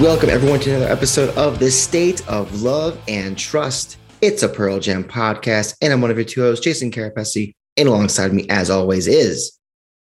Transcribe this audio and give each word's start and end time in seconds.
Welcome, 0.00 0.28
everyone, 0.28 0.60
to 0.60 0.76
another 0.76 0.92
episode 0.92 1.34
of 1.38 1.58
the 1.58 1.70
State 1.70 2.28
of 2.28 2.60
Love 2.60 3.00
and 3.08 3.36
Trust. 3.36 3.96
It's 4.20 4.42
a 4.42 4.48
Pearl 4.48 4.78
Jam 4.78 5.02
podcast, 5.02 5.74
and 5.80 5.90
I'm 5.90 6.02
one 6.02 6.10
of 6.10 6.18
your 6.18 6.24
two 6.26 6.42
hosts, 6.42 6.62
Jason 6.62 6.90
Carapesi, 6.90 7.54
and 7.78 7.88
alongside 7.88 8.34
me, 8.34 8.46
as 8.50 8.68
always, 8.68 9.06
is 9.06 9.58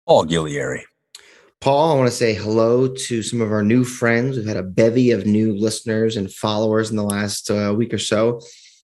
Paul 0.05 0.25
Gillieri. 0.25 0.81
Paul. 1.61 1.93
I 1.93 1.95
want 1.95 2.09
to 2.09 2.15
say 2.15 2.34
hello 2.34 2.89
to 2.93 3.23
some 3.23 3.39
of 3.39 3.53
our 3.53 3.63
new 3.63 3.85
friends. 3.85 4.35
We've 4.35 4.45
had 4.45 4.57
a 4.57 4.63
bevy 4.63 5.11
of 5.11 5.25
new 5.25 5.55
listeners 5.55 6.17
and 6.17 6.29
followers 6.29 6.89
in 6.89 6.98
the 6.98 7.03
last 7.03 7.49
uh, 7.49 7.73
week 7.75 7.93
or 7.93 7.99
so. 7.99 8.41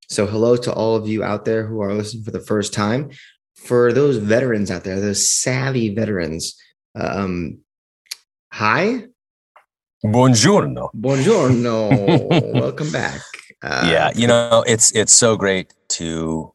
So, 0.10 0.26
hello 0.26 0.56
to 0.56 0.72
all 0.72 0.96
of 0.96 1.10
you 1.10 1.26
out 1.26 1.44
there 1.44 1.68
who 1.68 1.82
are 1.82 1.94
listening 1.94 2.24
for 2.24 2.32
the 2.32 2.40
first 2.40 2.74
time. 2.74 3.10
For 3.56 3.92
those 3.92 4.16
veterans 4.16 4.72
out 4.72 4.86
there, 4.86 5.02
those 5.02 5.30
savvy 5.30 5.94
veterans, 5.94 6.56
um, 6.96 7.60
hi, 8.50 9.08
Buongiorno. 10.06 10.92
Buongiorno. 10.94 12.54
Welcome 12.54 12.92
back. 12.92 13.22
Uh, 13.64 13.88
yeah, 13.90 14.12
you 14.14 14.28
know, 14.28 14.64
it's 14.68 14.92
it's 14.92 15.12
so 15.12 15.36
great 15.36 15.74
to 15.98 16.54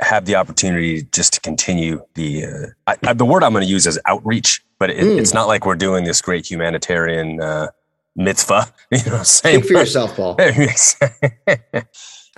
have 0.00 0.24
the 0.24 0.36
opportunity 0.36 1.02
just 1.10 1.32
to 1.32 1.40
continue 1.40 2.00
the 2.14 2.44
uh, 2.44 2.66
I, 2.86 2.96
I, 3.08 3.12
the 3.12 3.24
word 3.24 3.42
I'm 3.42 3.52
going 3.52 3.64
to 3.64 3.68
use 3.68 3.88
is 3.88 3.98
outreach, 4.06 4.62
but 4.78 4.90
it, 4.90 4.98
mm. 4.98 5.18
it's 5.18 5.34
not 5.34 5.48
like 5.48 5.66
we're 5.66 5.74
doing 5.74 6.04
this 6.04 6.22
great 6.22 6.48
humanitarian 6.48 7.40
uh, 7.40 7.68
mitzvah. 8.14 8.72
You 8.92 8.98
know, 8.98 9.12
what 9.12 9.18
I'm 9.18 9.24
saying 9.24 9.62
Speak 9.62 9.72
for 9.72 9.78
yourself, 9.80 10.14
Paul. 10.14 10.36
here 10.38 10.54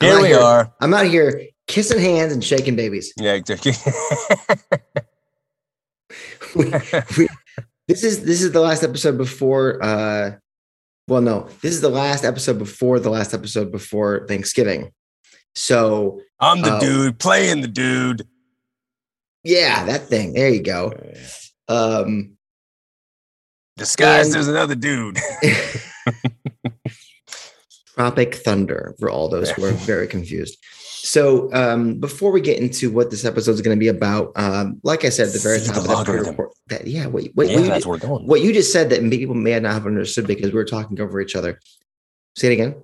we 0.00 0.28
here, 0.28 0.40
are. 0.40 0.72
I'm 0.80 0.94
out 0.94 1.06
here 1.06 1.42
kissing 1.66 2.00
hands 2.00 2.32
and 2.32 2.42
shaking 2.42 2.74
babies. 2.74 3.12
Yeah. 3.18 3.38
we, 6.56 6.72
we, 7.18 7.28
this 7.88 8.04
is 8.04 8.24
this 8.24 8.42
is 8.42 8.52
the 8.52 8.60
last 8.60 8.84
episode 8.84 9.18
before 9.18 9.82
uh 9.82 10.32
well 11.08 11.22
no, 11.22 11.48
this 11.62 11.72
is 11.72 11.80
the 11.80 11.88
last 11.88 12.24
episode 12.24 12.58
before 12.58 13.00
the 13.00 13.10
last 13.10 13.34
episode 13.34 13.72
before 13.72 14.26
Thanksgiving. 14.28 14.92
So 15.54 16.20
I'm 16.38 16.62
the 16.62 16.74
uh, 16.74 16.80
dude 16.80 17.18
playing 17.18 17.62
the 17.62 17.68
dude. 17.68 18.28
Yeah, 19.42 19.84
that 19.86 20.02
thing. 20.02 20.34
There 20.34 20.50
you 20.50 20.62
go. 20.62 20.92
Um 21.66 22.36
disguised 23.76 24.32
and, 24.32 24.40
as 24.40 24.48
another 24.48 24.74
dude. 24.74 25.18
Tropic 27.94 28.34
Thunder 28.36 28.94
for 29.00 29.10
all 29.10 29.28
those 29.28 29.50
who 29.50 29.64
are 29.64 29.72
very 29.92 30.06
confused. 30.06 30.56
So 31.02 31.52
um, 31.52 32.00
before 32.00 32.32
we 32.32 32.40
get 32.40 32.58
into 32.58 32.90
what 32.90 33.10
this 33.10 33.24
episode 33.24 33.52
is 33.52 33.62
going 33.62 33.76
to 33.76 33.80
be 33.80 33.88
about, 33.88 34.32
um, 34.36 34.80
like 34.82 35.04
I 35.04 35.08
said 35.10 35.28
at 35.28 35.32
the 35.32 35.38
very 35.38 35.60
top 35.60 35.74
the 35.76 35.92
of 35.92 36.06
the 36.06 36.30
report, 36.30 36.52
that 36.68 36.86
yeah, 36.86 37.06
wait, 37.06 37.34
wait, 37.34 37.50
yeah, 37.50 37.60
what, 37.60 37.68
that's 37.68 37.84
you, 37.84 37.90
where 37.90 37.98
we're 38.02 38.08
going. 38.08 38.26
what 38.26 38.40
you 38.40 38.52
just 38.52 38.72
said 38.72 38.90
that 38.90 39.08
people 39.10 39.34
may 39.34 39.58
not 39.60 39.72
have 39.72 39.86
understood 39.86 40.26
because 40.26 40.52
we 40.52 40.56
were 40.56 40.64
talking 40.64 41.00
over 41.00 41.20
each 41.20 41.36
other. 41.36 41.60
Say 42.36 42.48
it 42.48 42.54
again. 42.54 42.76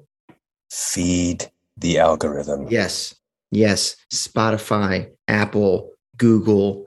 Feed 0.71 1.51
the 1.77 1.99
algorithm. 1.99 2.69
Yes, 2.71 3.15
yes. 3.51 3.97
Spotify, 4.13 5.11
Apple, 5.29 5.91
Google, 6.17 6.87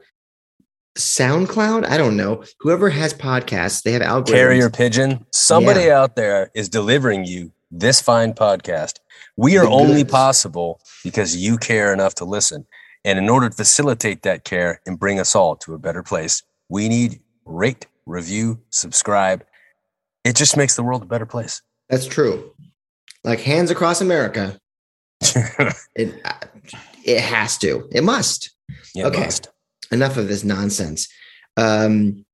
SoundCloud. 0.98 1.86
I 1.86 1.98
don't 1.98 2.18
know. 2.18 2.44
Whoever 2.60 2.90
has 2.90 3.14
podcasts, 3.14 3.84
they 3.84 3.92
have 3.92 4.02
algorithms. 4.02 4.28
Carrier 4.28 4.70
pigeon. 4.70 5.26
Somebody 5.32 5.86
yeah. 5.86 6.00
out 6.00 6.16
there 6.16 6.52
is 6.56 6.70
delivering 6.70 7.26
you 7.26 7.52
this 7.70 8.02
fine 8.02 8.34
podcast. 8.34 9.00
We 9.38 9.58
are 9.58 9.68
only 9.68 10.04
possible 10.04 10.82
because 11.04 11.38
you 11.38 11.58
care 11.58 11.94
enough 11.94 12.16
to 12.16 12.26
listen. 12.26 12.66
And 13.06 13.20
in 13.20 13.30
order 13.30 13.50
to 13.50 13.56
facilitate 13.56 14.24
that 14.24 14.44
care 14.44 14.82
and 14.86 15.00
bring 15.00 15.20
us 15.20 15.36
all 15.36 15.56
to 15.58 15.74
a 15.74 15.80
better 15.80 16.04
place, 16.04 16.44
we 16.70 16.90
need 16.90 17.22
rate, 17.46 17.86
review, 18.06 18.60
subscribe. 18.70 19.46
It 20.24 20.36
just 20.36 20.58
makes 20.58 20.76
the 20.76 20.84
world 20.84 21.04
a 21.04 21.06
better 21.06 21.26
place. 21.26 21.62
That's 21.90 22.08
true. 22.08 22.52
Like 23.24 23.40
hands 23.40 23.72
across 23.72 24.02
America. 24.02 24.60
it 25.96 26.22
it 27.04 27.22
has 27.22 27.58
to. 27.60 27.88
It 27.92 28.04
must. 28.04 28.52
It 28.96 29.06
okay. 29.06 29.26
Must. 29.26 29.50
Enough 29.92 30.18
of 30.18 30.28
this 30.28 30.44
nonsense. 30.44 31.08
Um, 31.56 32.26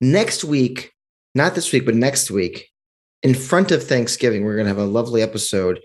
next 0.00 0.44
week, 0.44 0.92
not 1.34 1.54
this 1.54 1.72
week, 1.72 1.84
but 1.84 1.94
next 1.94 2.30
week, 2.30 2.70
in 3.22 3.34
front 3.34 3.70
of 3.70 3.84
Thanksgiving, 3.84 4.44
we're 4.44 4.54
going 4.54 4.64
to 4.64 4.70
have 4.70 4.78
a 4.78 4.84
lovely 4.84 5.20
episode, 5.20 5.80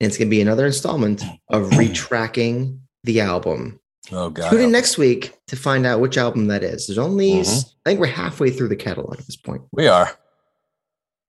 and 0.00 0.08
it's 0.08 0.16
going 0.16 0.28
to 0.28 0.30
be 0.30 0.40
another 0.40 0.66
installment 0.66 1.22
of 1.48 1.70
retracking 1.70 2.78
the 3.04 3.20
album. 3.20 3.80
Oh 4.12 4.30
God! 4.30 4.50
Tune 4.50 4.60
in 4.62 4.72
next 4.72 4.98
week 4.98 5.34
to 5.48 5.56
find 5.56 5.86
out 5.86 6.00
which 6.00 6.16
album 6.16 6.46
that 6.48 6.64
is. 6.64 6.86
There's 6.86 6.98
only, 6.98 7.32
mm-hmm. 7.32 7.68
I 7.86 7.90
think 7.90 8.00
we're 8.00 8.06
halfway 8.06 8.50
through 8.50 8.68
the 8.68 8.76
catalog 8.76 9.18
at 9.18 9.26
this 9.26 9.36
point. 9.36 9.62
We 9.72 9.86
are. 9.86 10.10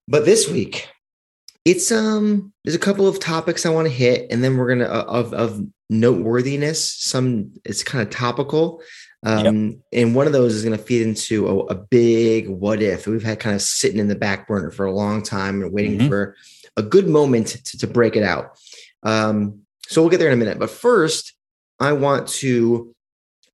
But 0.08 0.26
this 0.26 0.50
week, 0.50 0.90
it's 1.66 1.92
um, 1.92 2.54
there's 2.64 2.76
a 2.76 2.80
couple 2.80 3.08
of 3.08 3.20
topics 3.20 3.66
I 3.66 3.70
want 3.70 3.88
to 3.88 3.94
hit, 3.94 4.32
and 4.32 4.44
then 4.44 4.58
we're 4.58 4.70
gonna 4.70 4.90
uh, 4.90 5.06
of 5.08 5.34
of 5.34 5.62
noteworthiness. 5.90 6.92
Some 6.92 7.54
it's 7.66 7.84
kind 7.84 8.02
of 8.02 8.10
topical. 8.10 8.82
Um, 9.24 9.68
yep. 9.68 9.80
And 9.94 10.16
one 10.16 10.26
of 10.26 10.34
those 10.34 10.56
is 10.56 10.64
going 10.64 10.76
to 10.76 10.84
feed 10.84 11.04
into 11.04 11.48
a, 11.48 11.58
a, 11.68 11.76
big 11.76 12.50
what 12.50 12.82
if 12.82 13.06
we've 13.06 13.22
had 13.22 13.40
kind 13.40 13.56
of 13.56 13.62
sitting 13.62 14.00
in 14.00 14.08
the 14.08 14.16
back 14.16 14.48
burner 14.48 14.72
for 14.72 14.88
a 14.88 14.92
long 14.92 15.22
time 15.22 15.62
and 15.62 15.72
waiting 15.72 16.00
mm-hmm. 16.00 16.08
for 16.08 16.36
a 16.78 16.84
good 16.84 17.08
moment 17.08 17.48
to, 17.48 17.78
to 17.80 17.88
break 17.88 18.16
it 18.16 18.24
out. 18.24 18.58
Um, 19.04 19.62
so 19.88 20.02
we'll 20.02 20.10
get 20.10 20.18
there 20.18 20.28
in 20.28 20.34
a 20.34 20.38
minute. 20.38 20.60
But 20.60 20.70
first, 20.70 21.34
I 21.80 21.94
want 21.94 22.28
to, 22.28 22.94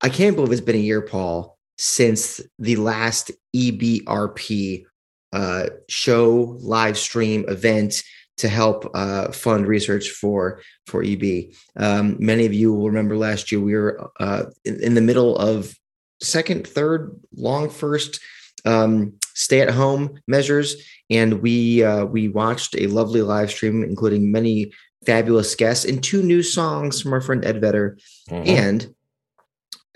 I 0.01 0.09
can't 0.09 0.35
believe 0.35 0.51
it's 0.51 0.61
been 0.61 0.75
a 0.75 0.79
year, 0.79 1.01
Paul, 1.01 1.57
since 1.78 2.41
the 2.59 2.75
last 2.75 3.31
EBRP 3.55 4.85
uh, 5.33 5.67
show, 5.88 6.57
live 6.59 6.97
stream 6.97 7.45
event 7.47 8.03
to 8.38 8.47
help 8.47 8.89
uh, 8.94 9.31
fund 9.31 9.67
research 9.67 10.09
for 10.09 10.61
for 10.85 11.03
EB. 11.03 11.51
Um, 11.75 12.17
many 12.19 12.45
of 12.45 12.53
you 12.53 12.73
will 12.73 12.88
remember 12.88 13.17
last 13.17 13.51
year 13.51 13.59
we 13.59 13.73
were 13.73 14.11
uh, 14.19 14.44
in, 14.63 14.81
in, 14.81 14.94
the 14.94 15.01
middle 15.01 15.35
of 15.38 15.75
second, 16.22 16.67
third, 16.67 17.19
long 17.35 17.69
first 17.69 18.19
um, 18.67 19.13
stay 19.33 19.61
at 19.61 19.69
home 19.69 20.19
measures, 20.28 20.75
and 21.09 21.41
we 21.41 21.83
uh, 21.83 22.05
we 22.05 22.28
watched 22.28 22.75
a 22.78 22.88
lovely 22.88 23.22
live 23.22 23.50
stream, 23.50 23.83
including 23.83 24.31
many 24.31 24.72
fabulous 25.05 25.55
guests 25.55 25.85
and 25.85 26.03
two 26.03 26.22
new 26.22 26.44
songs 26.44 27.01
from 27.01 27.13
our 27.13 27.22
friend 27.22 27.45
Ed 27.45 27.61
Vedder, 27.61 27.97
mm-hmm. 28.29 28.47
and 28.47 28.94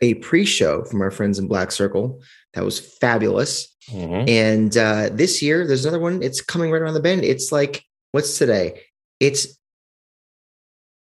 a 0.01 0.15
pre-show 0.15 0.83
from 0.85 1.01
our 1.01 1.11
friends 1.11 1.37
in 1.37 1.47
Black 1.47 1.71
Circle 1.71 2.21
that 2.53 2.63
was 2.63 2.79
fabulous. 2.79 3.67
Mm-hmm. 3.89 4.29
And 4.29 4.77
uh, 4.77 5.09
this 5.11 5.41
year, 5.41 5.67
there's 5.67 5.85
another 5.85 5.99
one. 5.99 6.23
It's 6.23 6.41
coming 6.41 6.71
right 6.71 6.81
around 6.81 6.93
the 6.93 7.01
bend. 7.01 7.23
It's 7.23 7.51
like 7.51 7.83
what's 8.11 8.37
today? 8.37 8.81
It's 9.19 9.57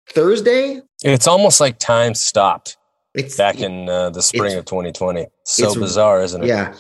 Thursday. 0.09 0.81
It's 1.03 1.27
almost 1.27 1.59
like 1.59 1.79
time 1.79 2.13
stopped. 2.13 2.77
It's 3.13 3.35
back 3.35 3.59
in 3.59 3.89
uh, 3.89 4.11
the 4.11 4.21
spring 4.21 4.55
of 4.57 4.65
2020. 4.65 5.25
So 5.43 5.73
bizarre, 5.73 6.21
isn't 6.21 6.43
it? 6.43 6.47
Yeah. 6.47 6.75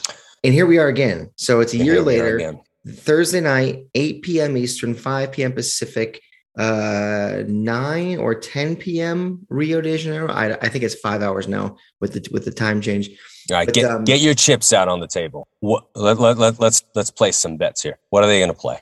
And 0.47 0.53
here 0.53 0.65
we 0.65 0.77
are 0.77 0.87
again. 0.87 1.29
So 1.35 1.59
it's 1.59 1.73
a 1.73 1.77
and 1.77 1.85
year 1.85 2.01
later. 2.01 2.57
Thursday 2.87 3.41
night, 3.41 3.87
8 3.93 4.21
p.m. 4.21 4.55
Eastern, 4.55 4.95
5 4.95 5.33
p.m. 5.33 5.51
Pacific, 5.51 6.21
uh, 6.57 7.43
9 7.45 8.17
or 8.17 8.33
10 8.33 8.77
p.m. 8.77 9.45
Rio 9.49 9.81
de 9.81 9.97
Janeiro. 9.97 10.31
I, 10.31 10.53
I 10.53 10.69
think 10.69 10.85
it's 10.85 10.95
five 10.95 11.21
hours 11.21 11.49
now 11.49 11.75
with 11.99 12.13
the 12.13 12.29
with 12.31 12.45
the 12.45 12.51
time 12.51 12.79
change. 12.79 13.09
All 13.49 13.57
right, 13.57 13.65
but, 13.65 13.75
get 13.75 13.91
um, 13.91 14.05
get 14.05 14.21
your 14.21 14.33
chips 14.35 14.71
out 14.71 14.87
on 14.87 15.01
the 15.01 15.07
table. 15.07 15.49
What, 15.59 15.89
let, 15.95 16.17
let, 16.17 16.37
let, 16.37 16.61
let's 16.61 16.81
let's 16.95 17.11
place 17.11 17.35
some 17.35 17.57
bets 17.57 17.83
here. 17.83 17.99
What 18.11 18.23
are 18.23 18.27
they 18.27 18.39
going 18.39 18.49
to 18.49 18.57
play? 18.57 18.79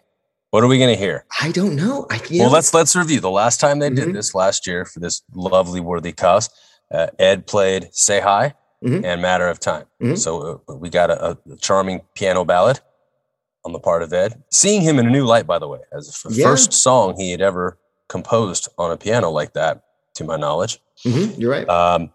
What 0.51 0.63
are 0.63 0.67
we 0.67 0.77
going 0.77 0.93
to 0.93 0.99
hear? 0.99 1.25
I 1.41 1.51
don't 1.51 1.75
know. 1.75 2.05
I 2.11 2.21
well, 2.31 2.51
let's 2.51 2.75
let's 2.75 2.95
review 2.95 3.21
the 3.21 3.31
last 3.31 3.59
time 3.59 3.79
they 3.79 3.89
mm-hmm. 3.89 4.05
did 4.05 4.13
this 4.13 4.35
last 4.35 4.67
year 4.67 4.85
for 4.85 4.99
this 4.99 5.23
lovely 5.33 5.79
worthy 5.79 6.11
cause. 6.11 6.47
Uh, 6.91 7.07
Ed 7.17 7.47
played 7.47 7.89
"Say 7.91 8.19
Hi" 8.19 8.53
mm-hmm. 8.85 9.05
and 9.05 9.21
"Matter 9.21 9.47
of 9.47 9.59
Time." 9.59 9.85
Mm-hmm. 10.01 10.15
So 10.15 10.61
uh, 10.69 10.75
we 10.75 10.89
got 10.89 11.09
a, 11.09 11.31
a, 11.31 11.57
charming 11.57 12.01
piano 12.13 12.45
ballad 12.45 12.79
on 13.63 13.73
the 13.73 13.79
part 13.79 14.03
of 14.03 14.13
Ed. 14.13 14.43
Seeing 14.51 14.81
him 14.81 14.99
in 14.99 15.07
a 15.07 15.09
new 15.09 15.25
light, 15.25 15.47
by 15.47 15.59
the 15.59 15.67
way, 15.67 15.79
as 15.91 16.21
the 16.23 16.33
yeah. 16.33 16.45
first 16.45 16.73
song 16.73 17.15
he 17.17 17.31
had 17.31 17.41
ever 17.41 17.77
composed 18.07 18.69
on 18.77 18.91
a 18.91 18.97
piano 18.97 19.29
like 19.31 19.53
that, 19.53 19.83
to 20.15 20.23
my 20.23 20.37
knowledge. 20.37 20.79
Mm-hmm. 21.05 21.39
You're 21.39 21.51
right. 21.51 21.69
Um, 21.69 22.11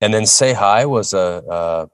and 0.00 0.12
then 0.12 0.26
"Say 0.26 0.52
Hi" 0.52 0.86
was 0.86 1.12
a. 1.14 1.18
Uh, 1.20 1.86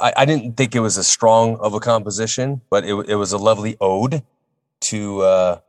I, 0.00 0.12
I, 0.18 0.24
didn't 0.24 0.56
think 0.56 0.74
it 0.74 0.80
was 0.80 0.98
as 0.98 1.06
strong 1.06 1.56
of 1.60 1.72
a 1.72 1.78
composition, 1.80 2.60
but 2.68 2.84
it, 2.84 2.94
it 3.08 3.14
was 3.14 3.32
a 3.32 3.38
lovely 3.38 3.76
ode 3.80 4.24
to 4.80 5.20
uh, 5.22 5.60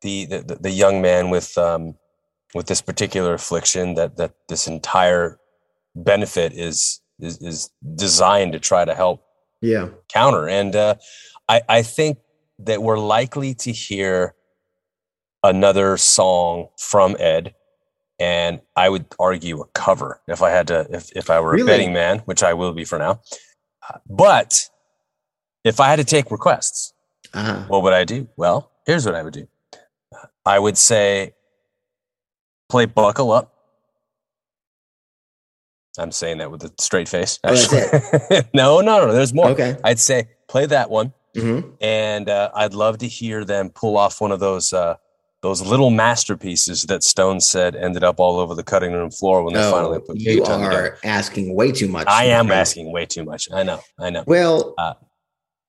the 0.00 0.26
the, 0.26 0.58
the 0.60 0.70
young 0.70 1.02
man 1.02 1.30
with 1.30 1.56
um, 1.58 1.96
with 2.54 2.66
this 2.66 2.80
particular 2.80 3.34
affliction 3.34 3.94
that 3.94 4.16
that 4.16 4.34
this 4.48 4.66
entire 4.66 5.38
benefit 5.94 6.52
is 6.52 7.00
is, 7.20 7.40
is 7.40 7.70
designed 7.94 8.52
to 8.52 8.58
try 8.58 8.84
to 8.84 8.94
help 8.94 9.24
yeah 9.60 9.88
counter 10.12 10.48
and 10.48 10.74
uh, 10.74 10.94
I 11.48 11.62
I 11.68 11.82
think 11.82 12.18
that 12.58 12.82
we're 12.82 12.98
likely 12.98 13.54
to 13.54 13.72
hear 13.72 14.34
another 15.42 15.96
song 15.96 16.68
from 16.78 17.16
Ed 17.18 17.54
and 18.18 18.60
I 18.76 18.88
would 18.88 19.06
argue 19.18 19.60
a 19.60 19.66
cover 19.68 20.20
if 20.28 20.42
I 20.42 20.50
had 20.50 20.68
to 20.68 20.86
if 20.90 21.10
if 21.16 21.30
I 21.30 21.40
were 21.40 21.52
really? 21.52 21.62
a 21.62 21.66
betting 21.66 21.92
man, 21.92 22.20
which 22.20 22.42
I 22.42 22.54
will 22.54 22.72
be 22.72 22.84
for 22.84 22.98
now. 22.98 23.20
Uh, 23.88 23.98
but 24.08 24.68
if 25.64 25.80
I 25.80 25.88
had 25.88 25.96
to 25.96 26.04
take 26.04 26.30
requests, 26.30 26.92
uh-huh. 27.32 27.64
what 27.68 27.82
would 27.82 27.92
I 27.92 28.04
do? 28.04 28.28
Well, 28.36 28.70
here's 28.86 29.04
what 29.04 29.14
I 29.14 29.22
would 29.22 29.34
do. 29.34 29.48
I 30.46 30.58
would 30.58 30.78
say 30.78 31.34
play 32.68 32.86
Buckle 32.86 33.32
Up. 33.32 33.53
I'm 35.98 36.10
saying 36.10 36.38
that 36.38 36.50
with 36.50 36.64
a 36.64 36.72
straight 36.78 37.08
face. 37.08 37.38
Oh, 37.44 37.54
no, 38.54 38.80
no, 38.80 39.06
no. 39.06 39.12
There's 39.12 39.32
more. 39.32 39.48
Okay. 39.50 39.76
I'd 39.84 40.00
say 40.00 40.28
play 40.48 40.66
that 40.66 40.90
one, 40.90 41.12
mm-hmm. 41.36 41.70
and 41.80 42.28
uh, 42.28 42.50
I'd 42.54 42.74
love 42.74 42.98
to 42.98 43.08
hear 43.08 43.44
them 43.44 43.70
pull 43.70 43.96
off 43.96 44.20
one 44.20 44.32
of 44.32 44.40
those 44.40 44.72
uh, 44.72 44.96
those 45.44 45.60
little 45.60 45.90
masterpieces 45.90 46.84
that 46.84 47.04
Stone 47.04 47.40
said 47.40 47.76
ended 47.76 48.02
up 48.02 48.18
all 48.18 48.38
over 48.38 48.54
the 48.54 48.64
cutting 48.64 48.92
room 48.92 49.10
floor 49.10 49.44
when 49.44 49.52
they 49.52 49.60
finally 49.70 50.00
put. 50.00 50.18
You 50.18 50.42
are 50.42 50.58
together. 50.58 50.98
asking 51.04 51.54
way 51.54 51.70
too 51.70 51.86
much. 51.86 52.06
I 52.08 52.24
am 52.26 52.50
asking 52.50 52.90
way 52.90 53.04
too 53.04 53.24
much. 53.24 53.48
I 53.52 53.62
know. 53.62 53.80
I 53.98 54.08
know. 54.08 54.24
Well, 54.26 54.74
uh, 54.78 54.94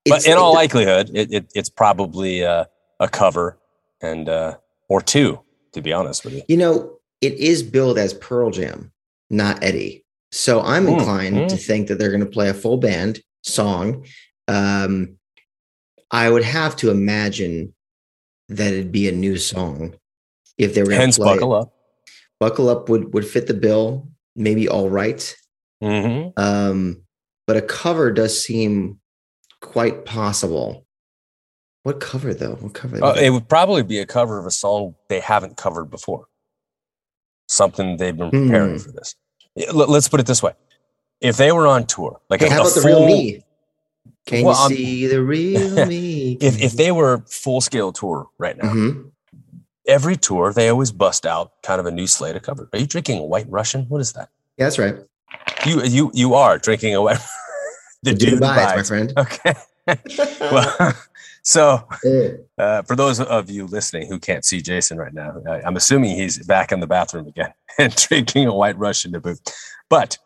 but 0.05 0.25
in 0.25 0.37
all 0.37 0.53
likelihood, 0.53 1.11
it, 1.13 1.33
it, 1.33 1.51
it's 1.53 1.69
probably 1.69 2.45
uh, 2.45 2.65
a 3.01 3.09
cover 3.09 3.59
and 4.01 4.29
uh, 4.29 4.55
or 4.87 5.01
two, 5.01 5.41
to 5.73 5.81
be 5.81 5.91
honest 5.91 6.23
with 6.23 6.35
you. 6.35 6.43
You 6.47 6.57
know, 6.57 6.97
it 7.19 7.33
is 7.33 7.61
billed 7.61 7.97
as 7.97 8.13
Pearl 8.13 8.51
Jam, 8.51 8.93
not 9.29 9.61
Eddie. 9.61 10.04
So 10.35 10.61
I'm 10.61 10.85
mm, 10.85 10.99
inclined 10.99 11.37
mm. 11.37 11.47
to 11.47 11.55
think 11.55 11.87
that 11.87 11.97
they're 11.97 12.09
going 12.09 12.19
to 12.19 12.25
play 12.25 12.49
a 12.49 12.53
full 12.53 12.75
band 12.75 13.21
song. 13.43 14.05
Um, 14.49 15.15
I 16.11 16.29
would 16.29 16.43
have 16.43 16.75
to 16.77 16.91
imagine 16.91 17.73
that 18.49 18.73
it'd 18.73 18.91
be 18.91 19.07
a 19.07 19.13
new 19.13 19.37
song 19.37 19.95
if 20.57 20.75
they 20.75 20.83
were 20.83 20.91
Hence, 20.91 21.17
buckle 21.17 21.55
it. 21.55 21.61
up. 21.61 21.73
Buckle 22.41 22.67
up 22.67 22.89
would 22.89 23.13
would 23.13 23.25
fit 23.25 23.47
the 23.47 23.53
bill. 23.53 24.09
Maybe 24.35 24.67
all 24.67 24.89
right. 24.89 25.35
mm-hmm. 25.81 26.31
um, 26.35 27.01
but 27.47 27.55
a 27.55 27.61
cover 27.61 28.11
does 28.11 28.39
seem 28.39 28.99
quite 29.61 30.03
possible. 30.03 30.85
What 31.83 32.01
cover 32.01 32.33
though? 32.33 32.55
What 32.55 32.73
cover? 32.73 33.01
Uh, 33.01 33.13
it 33.13 33.29
would 33.29 33.47
probably 33.47 33.83
be 33.83 33.99
a 33.99 34.05
cover 34.05 34.37
of 34.37 34.45
a 34.45 34.51
song 34.51 34.95
they 35.07 35.21
haven't 35.21 35.55
covered 35.55 35.85
before. 35.85 36.25
Something 37.47 37.95
they've 37.95 38.17
been 38.17 38.31
preparing 38.31 38.71
hmm. 38.71 38.77
for 38.79 38.91
this. 38.91 39.15
Let's 39.73 40.07
put 40.07 40.19
it 40.19 40.25
this 40.25 40.43
way: 40.43 40.53
if 41.21 41.37
they 41.37 41.51
were 41.51 41.67
on 41.67 41.85
tour, 41.85 42.19
like 42.29 42.41
hey, 42.41 42.47
a, 42.47 42.49
how 42.51 42.61
about 42.61 42.73
full, 42.73 42.81
the 42.81 42.87
real 42.87 43.05
me? 43.05 43.43
Can 44.25 44.43
well, 44.43 44.69
you 44.69 44.75
see 44.75 45.07
the 45.07 45.21
real 45.21 45.85
me? 45.87 46.37
if 46.41 46.61
if 46.61 46.73
they 46.73 46.91
were 46.91 47.23
full 47.27 47.61
scale 47.61 47.91
tour 47.91 48.27
right 48.37 48.57
now, 48.57 48.69
mm-hmm. 48.69 49.07
every 49.87 50.17
tour 50.17 50.51
they 50.51 50.69
always 50.69 50.91
bust 50.91 51.25
out 51.25 51.61
kind 51.63 51.79
of 51.79 51.85
a 51.85 51.91
new 51.91 52.07
slate 52.07 52.35
of 52.35 52.41
covers. 52.41 52.67
Are 52.73 52.79
you 52.79 52.87
drinking 52.87 53.19
a 53.19 53.23
White 53.23 53.49
Russian? 53.49 53.85
What 53.85 54.01
is 54.01 54.13
that? 54.13 54.29
Yeah, 54.57 54.65
that's 54.65 54.79
right. 54.79 54.95
You 55.65 55.83
you 55.83 56.11
you 56.13 56.33
are 56.33 56.57
drinking 56.57 56.95
a 56.95 57.01
White. 57.01 57.19
the, 58.03 58.11
the 58.11 58.17
dude, 58.17 58.29
dude 58.31 58.39
my 58.41 58.83
friend. 58.83 59.13
Okay. 59.17 59.55
well, 60.39 60.93
so 61.45 61.87
uh, 62.57 62.81
for 62.81 62.95
those 62.95 63.21
of 63.21 63.49
you 63.49 63.67
listening 63.67 64.07
who 64.07 64.19
can't 64.19 64.43
see 64.43 64.61
Jason 64.61 64.97
right 64.97 65.13
now, 65.13 65.41
I'm 65.65 65.77
assuming 65.77 66.15
he's 66.15 66.45
back 66.45 66.71
in 66.71 66.79
the 66.79 66.87
bathroom 66.87 67.27
again 67.27 67.53
and 67.79 67.95
drinking 67.95 68.47
a 68.47 68.53
White 68.53 68.77
Russian 68.77 69.13
to 69.13 69.21
boot. 69.21 69.39
But 69.89 70.17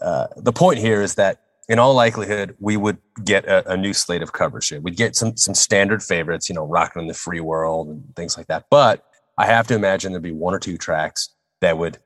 uh, 0.00 0.28
the 0.36 0.52
point 0.52 0.78
here 0.78 1.02
is 1.02 1.16
that 1.16 1.40
in 1.68 1.78
all 1.78 1.94
likelihood, 1.94 2.56
we 2.60 2.76
would 2.76 2.98
get 3.24 3.44
a, 3.44 3.72
a, 3.72 3.76
new 3.76 3.92
slate 3.92 4.22
of 4.22 4.32
coverage. 4.32 4.72
We'd 4.72 4.96
get 4.96 5.16
some 5.16 5.36
some 5.36 5.54
standard 5.54 6.02
favorites, 6.02 6.48
you 6.48 6.54
know, 6.54 6.66
rocking 6.66 7.02
in 7.02 7.08
the 7.08 7.14
Free 7.14 7.40
World" 7.40 7.88
and 7.88 8.16
things 8.16 8.36
like 8.36 8.46
that. 8.48 8.66
But 8.70 9.04
I 9.38 9.46
have 9.46 9.66
to 9.68 9.74
imagine 9.74 10.12
there'd 10.12 10.22
be 10.22 10.32
one 10.32 10.54
or 10.54 10.58
two 10.58 10.76
tracks 10.76 11.30
that 11.60 11.78
would 11.78 11.98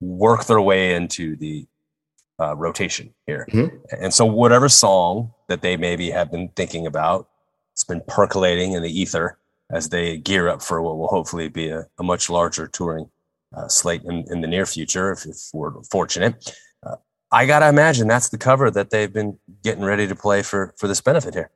work 0.00 0.46
their 0.46 0.60
way 0.60 0.94
into 0.94 1.36
the 1.36 1.66
uh, 2.40 2.56
rotation 2.56 3.14
here. 3.26 3.46
Mm-hmm. 3.52 3.76
And 4.02 4.14
so, 4.14 4.24
whatever 4.24 4.68
song 4.68 5.32
that 5.48 5.62
they 5.62 5.76
maybe 5.76 6.10
have 6.10 6.30
been 6.30 6.48
thinking 6.56 6.86
about, 6.86 7.28
it's 7.74 7.84
been 7.84 8.02
percolating 8.08 8.72
in 8.72 8.82
the 8.82 9.00
ether 9.00 9.38
as 9.70 9.90
they 9.90 10.16
gear 10.16 10.48
up 10.48 10.62
for 10.62 10.80
what 10.80 10.96
will 10.96 11.08
hopefully 11.08 11.48
be 11.48 11.68
a, 11.68 11.86
a 11.98 12.02
much 12.02 12.30
larger 12.30 12.66
touring 12.66 13.10
uh, 13.54 13.68
slate 13.68 14.02
in, 14.04 14.24
in, 14.30 14.40
the 14.40 14.46
near 14.46 14.66
future, 14.66 15.12
if, 15.12 15.26
if 15.26 15.36
we're 15.52 15.82
fortunate. 15.84 16.56
I 17.34 17.46
gotta 17.46 17.68
imagine 17.68 18.06
that's 18.06 18.28
the 18.28 18.38
cover 18.38 18.70
that 18.70 18.90
they've 18.90 19.12
been 19.12 19.38
getting 19.64 19.82
ready 19.82 20.06
to 20.06 20.14
play 20.14 20.42
for 20.42 20.72
for 20.78 20.86
this 20.86 21.00
benefit 21.00 21.34
here. 21.34 21.50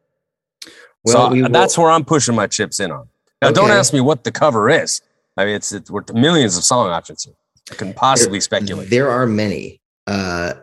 Well, 1.05 1.29
so 1.29 1.33
we 1.33 1.43
that's 1.43 1.79
where 1.79 1.91
I'm 1.91 2.05
pushing 2.05 2.35
my 2.35 2.49
chips 2.49 2.81
in 2.81 2.91
on. 2.91 3.09
Now, 3.41 3.49
okay. 3.49 3.55
don't 3.55 3.71
ask 3.71 3.93
me 3.93 4.01
what 4.01 4.25
the 4.25 4.33
cover 4.33 4.69
is. 4.69 5.01
I 5.37 5.45
mean, 5.45 5.55
it's, 5.55 5.73
it's 5.73 5.89
we're 5.89 6.03
millions 6.13 6.57
of 6.57 6.65
song 6.65 6.91
options 6.91 7.23
here. 7.23 7.35
I 7.71 7.77
can 7.77 7.95
possibly 7.95 8.39
there, 8.39 8.41
speculate. 8.41 8.91
There 8.91 9.09
are 9.09 9.25
many. 9.25 9.81
Uh, 10.09 10.55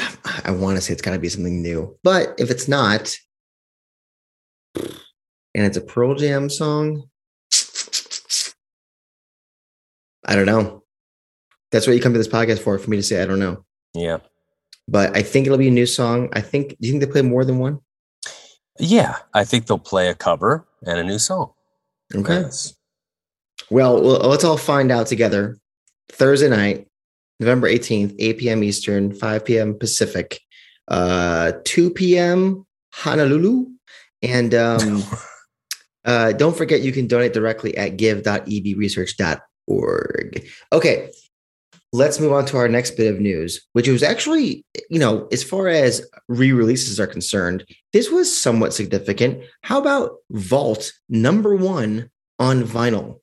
I, 0.00 0.42
I 0.46 0.50
want 0.50 0.76
to 0.76 0.82
say 0.82 0.92
it's 0.92 1.02
got 1.02 1.12
to 1.12 1.20
be 1.20 1.28
something 1.28 1.62
new, 1.62 1.96
but 2.02 2.34
if 2.36 2.50
it's 2.50 2.66
not, 2.66 3.14
it's 5.54 5.76
a 5.76 5.82
Pearl 5.82 6.14
Jam 6.14 6.48
song, 6.48 7.04
I 10.24 10.34
don't 10.34 10.46
know. 10.46 10.82
That's 11.70 11.86
what 11.86 11.96
you 11.96 12.02
come 12.02 12.12
to 12.12 12.18
this 12.18 12.28
podcast 12.28 12.60
for, 12.60 12.78
for 12.78 12.90
me 12.90 12.96
to 12.96 13.02
say 13.02 13.22
I 13.22 13.26
don't 13.26 13.38
know. 13.38 13.64
Yeah 13.94 14.18
but 14.88 15.16
I 15.16 15.22
think 15.22 15.46
it'll 15.46 15.58
be 15.58 15.68
a 15.68 15.72
new 15.72 15.86
song. 15.86 16.28
I 16.32 16.40
think. 16.40 16.70
Do 16.70 16.86
you 16.86 16.92
think 16.92 17.04
they 17.04 17.10
play 17.10 17.22
more 17.22 17.44
than 17.44 17.58
one? 17.58 17.80
Yeah, 18.78 19.16
I 19.34 19.44
think 19.44 19.66
they'll 19.66 19.78
play 19.78 20.08
a 20.08 20.14
cover 20.14 20.66
and 20.86 20.98
a 20.98 21.04
new 21.04 21.18
song. 21.18 21.52
Okay. 22.14 22.40
Yes. 22.40 22.74
Well, 23.70 23.98
let's 23.98 24.44
all 24.44 24.56
find 24.56 24.90
out 24.90 25.06
together. 25.06 25.58
Thursday 26.10 26.48
night, 26.48 26.88
November 27.40 27.68
18th, 27.68 28.14
8 28.18 28.38
p.m. 28.38 28.64
Eastern, 28.64 29.14
5 29.14 29.44
p.m. 29.44 29.78
Pacific, 29.78 30.40
uh, 30.88 31.52
2 31.64 31.90
p.m. 31.90 32.66
Honolulu. 32.92 33.66
And 34.22 34.54
um, 34.54 35.02
uh, 36.04 36.32
don't 36.32 36.56
forget 36.56 36.82
you 36.82 36.92
can 36.92 37.06
donate 37.06 37.32
directly 37.32 37.76
at 37.76 37.96
give.ebresearch.org. 37.96 40.48
Okay 40.72 41.10
let's 41.92 42.18
move 42.18 42.32
on 42.32 42.46
to 42.46 42.56
our 42.56 42.68
next 42.68 42.92
bit 42.92 43.12
of 43.12 43.20
news, 43.20 43.66
which 43.72 43.88
was 43.88 44.02
actually, 44.02 44.64
you 44.88 44.98
know, 44.98 45.28
as 45.30 45.44
far 45.44 45.68
as 45.68 46.06
re 46.28 46.52
releases 46.52 46.98
are 46.98 47.06
concerned, 47.06 47.64
this 47.92 48.10
was 48.10 48.34
somewhat 48.34 48.72
significant. 48.72 49.44
How 49.62 49.78
about 49.78 50.16
Vault 50.30 50.92
number 51.08 51.54
one 51.54 52.10
on 52.38 52.62
vinyl? 52.62 53.20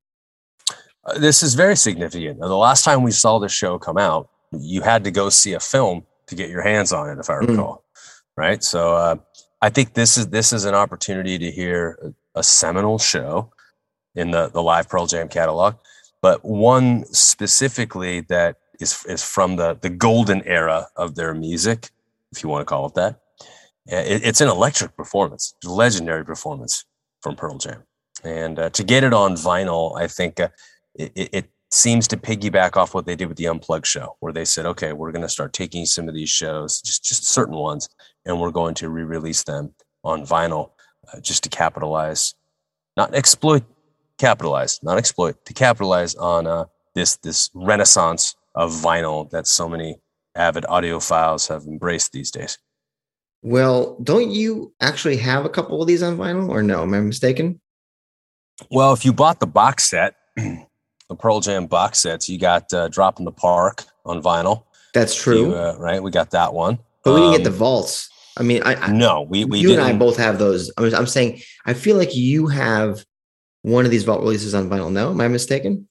Uh, 1.05 1.17
this 1.17 1.41
is 1.41 1.55
very 1.55 1.75
significant. 1.75 2.39
The 2.39 2.55
last 2.55 2.85
time 2.85 3.03
we 3.03 3.11
saw 3.11 3.39
the 3.39 3.49
show 3.49 3.79
come 3.79 3.97
out, 3.97 4.29
you 4.51 4.81
had 4.81 5.03
to 5.03 5.11
go 5.11 5.29
see 5.29 5.53
a 5.53 5.59
film 5.59 6.03
to 6.27 6.35
get 6.35 6.49
your 6.49 6.61
hands 6.61 6.93
on 6.93 7.09
it, 7.09 7.19
if 7.19 7.29
I 7.29 7.37
hmm. 7.37 7.47
recall. 7.47 7.75
Mm. 7.75 7.81
Right. 8.37 8.63
So 8.63 8.95
uh, 8.95 9.15
I 9.61 9.69
think 9.69 9.95
this 9.95 10.17
is 10.17 10.27
this 10.27 10.53
is 10.53 10.63
an 10.63 10.73
opportunity 10.73 11.37
to 11.37 11.51
hear 11.51 12.13
a, 12.35 12.43
seminal 12.43 12.97
show 12.99 13.51
in 14.15 14.31
the 14.31 14.49
the 14.49 14.61
live 14.61 14.89
Pearl 14.89 15.05
Jam 15.05 15.27
catalog 15.27 15.75
but 16.21 16.43
one 16.43 17.05
specifically 17.05 18.21
that 18.21 18.57
is 18.79 19.05
is 19.05 19.23
from 19.23 19.55
the 19.55 19.77
the 19.81 19.89
golden 19.89 20.43
era 20.43 20.87
of 20.95 21.15
their 21.15 21.33
music, 21.33 21.89
if 22.31 22.43
you 22.43 22.49
want 22.49 22.61
to 22.61 22.65
call 22.65 22.87
it 22.87 22.95
that. 22.95 23.19
It, 23.85 24.23
it's 24.23 24.41
an 24.41 24.49
electric 24.49 24.95
performance, 24.95 25.55
legendary 25.63 26.23
performance 26.25 26.85
from 27.21 27.35
Pearl 27.35 27.57
Jam, 27.57 27.83
and 28.23 28.59
uh, 28.59 28.69
to 28.71 28.83
get 28.83 29.03
it 29.03 29.13
on 29.13 29.33
vinyl, 29.33 29.99
I 29.99 30.07
think 30.07 30.39
uh, 30.39 30.49
it, 30.95 31.29
it 31.33 31.49
seems 31.71 32.07
to 32.09 32.17
piggyback 32.17 32.77
off 32.77 32.93
what 32.93 33.05
they 33.05 33.15
did 33.15 33.27
with 33.27 33.37
the 33.37 33.47
Unplugged 33.47 33.87
show, 33.87 34.15
where 34.19 34.33
they 34.33 34.45
said, 34.45 34.65
"Okay, 34.65 34.93
we're 34.93 35.11
going 35.11 35.23
to 35.23 35.29
start 35.29 35.53
taking 35.53 35.85
some 35.85 36.07
of 36.07 36.13
these 36.13 36.29
shows, 36.29 36.81
just 36.81 37.03
just 37.03 37.27
certain 37.27 37.55
ones, 37.55 37.89
and 38.25 38.39
we're 38.39 38.51
going 38.51 38.75
to 38.75 38.89
re-release 38.89 39.43
them 39.43 39.73
on 40.03 40.25
vinyl, 40.25 40.71
uh, 41.13 41.19
just 41.19 41.43
to 41.43 41.49
capitalize, 41.49 42.35
not 42.97 43.13
exploit 43.13 43.63
capitalize, 44.19 44.79
not 44.83 44.97
exploit, 44.97 45.43
to 45.45 45.53
capitalize 45.53 46.13
on 46.15 46.45
uh, 46.45 46.65
this 46.93 47.15
this 47.17 47.49
renaissance 47.55 48.35
of 48.53 48.71
vinyl 48.71 49.29
that 49.31 49.47
so 49.47 49.67
many 49.67 49.99
avid 50.35 50.65
audiophiles 50.65 51.47
have 51.47 51.63
embraced 51.63 52.11
these 52.11 52.29
days. 52.29 52.59
Well, 53.41 53.97
don't 54.03 54.29
you 54.29 54.73
actually 54.81 55.17
have 55.17 55.45
a 55.45 55.49
couple 55.49 55.81
of 55.81 55.87
these 55.87 56.03
on 56.03 56.17
vinyl, 56.17 56.49
or 56.49 56.61
no? 56.61 56.83
Am 56.83 56.93
I 56.93 56.99
mistaken? 56.99 57.59
Well, 58.69 58.93
if 58.93 59.05
you 59.05 59.13
bought 59.13 59.39
the 59.39 59.47
box 59.47 59.89
set, 59.89 60.15
the 60.35 61.15
Pearl 61.17 61.39
Jam 61.39 61.65
box 61.65 61.99
sets, 61.99 62.29
you 62.29 62.37
got 62.37 62.71
uh, 62.73 62.89
"Drop 62.89 63.17
in 63.17 63.25
the 63.25 63.31
Park" 63.31 63.85
on 64.05 64.21
vinyl. 64.21 64.65
That's 64.93 65.15
true, 65.15 65.49
you, 65.49 65.55
uh, 65.55 65.75
right? 65.79 66.03
We 66.03 66.11
got 66.11 66.31
that 66.31 66.53
one, 66.53 66.79
but 67.03 67.13
we 67.13 67.21
didn't 67.21 67.37
get 67.37 67.43
the 67.43 67.51
um, 67.51 67.55
vaults. 67.55 68.08
I 68.39 68.43
mean, 68.43 68.61
I, 68.63 68.91
no, 68.91 69.23
we 69.23 69.43
we 69.43 69.59
you 69.59 69.69
didn't. 69.69 69.83
and 69.85 69.95
I 69.95 69.99
both 69.99 70.17
have 70.17 70.39
those. 70.39 70.71
I 70.77 70.81
mean, 70.81 70.95
I'm 70.95 71.07
saying 71.07 71.41
I 71.65 71.73
feel 71.73 71.97
like 71.97 72.15
you 72.15 72.47
have 72.47 73.03
one 73.63 73.83
of 73.83 73.91
these 73.91 74.03
vault 74.05 74.21
releases 74.21 74.55
on 74.55 74.69
vinyl. 74.69 74.91
No, 74.91 75.11
am 75.11 75.19
I 75.19 75.27
mistaken? 75.27 75.89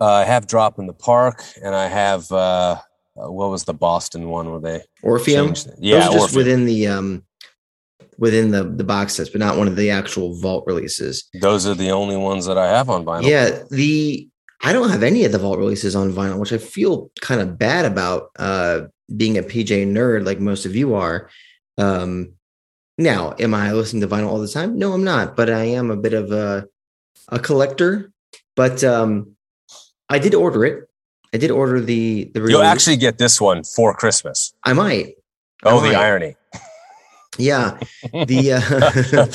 Uh, 0.00 0.12
I 0.12 0.24
have 0.24 0.48
Drop 0.48 0.78
in 0.80 0.86
the 0.86 0.92
Park, 0.92 1.44
and 1.62 1.74
I 1.74 1.86
have 1.86 2.30
uh, 2.32 2.76
uh 3.16 3.30
what 3.30 3.50
was 3.50 3.64
the 3.64 3.72
Boston 3.72 4.28
one 4.28 4.50
where 4.50 4.60
they 4.60 4.82
Orpheum? 5.02 5.54
Yeah, 5.78 6.00
just 6.00 6.18
Orpheum. 6.18 6.36
within 6.36 6.64
the 6.66 6.88
um 6.88 7.24
within 8.18 8.50
the 8.50 8.64
the 8.64 8.84
box 8.84 9.14
sets, 9.14 9.30
but 9.30 9.38
not 9.38 9.56
one 9.56 9.68
of 9.68 9.76
the 9.76 9.90
actual 9.90 10.34
vault 10.40 10.64
releases. 10.66 11.28
Those 11.40 11.68
are 11.68 11.74
the 11.74 11.90
only 11.90 12.16
ones 12.16 12.46
that 12.46 12.58
I 12.58 12.66
have 12.66 12.90
on 12.90 13.04
vinyl. 13.04 13.28
Yeah, 13.28 13.62
the 13.70 14.28
I 14.62 14.72
don't 14.72 14.90
have 14.90 15.04
any 15.04 15.24
of 15.24 15.30
the 15.30 15.38
vault 15.38 15.58
releases 15.58 15.94
on 15.94 16.12
vinyl, 16.12 16.40
which 16.40 16.52
I 16.52 16.58
feel 16.58 17.12
kind 17.20 17.40
of 17.40 17.56
bad 17.56 17.84
about. 17.84 18.30
Uh, 18.36 18.86
being 19.14 19.38
a 19.38 19.42
PJ 19.42 19.86
nerd 19.86 20.24
like 20.24 20.40
most 20.40 20.66
of 20.66 20.74
you 20.74 20.94
are. 20.94 21.30
Um, 21.78 22.34
now, 22.98 23.34
am 23.38 23.54
I 23.54 23.72
listening 23.72 24.00
to 24.02 24.08
vinyl 24.08 24.28
all 24.28 24.40
the 24.40 24.48
time? 24.48 24.78
No, 24.78 24.92
I'm 24.92 25.04
not, 25.04 25.36
but 25.36 25.50
I 25.50 25.64
am 25.64 25.90
a 25.90 25.96
bit 25.96 26.14
of 26.14 26.32
a 26.32 26.66
a 27.28 27.38
collector. 27.38 28.12
But 28.54 28.82
um, 28.84 29.36
I 30.08 30.18
did 30.18 30.34
order 30.34 30.64
it. 30.64 30.88
I 31.34 31.38
did 31.38 31.50
order 31.50 31.80
the 31.80 32.30
the. 32.32 32.40
Release. 32.40 32.52
You'll 32.52 32.62
actually 32.62 32.96
get 32.96 33.18
this 33.18 33.40
one 33.40 33.64
for 33.64 33.94
Christmas. 33.94 34.54
I 34.64 34.72
might. 34.72 35.14
Oh, 35.64 35.80
I 35.80 35.90
the 35.90 35.94
irony. 35.96 36.36
Yeah, 37.38 37.78
the 38.12 38.52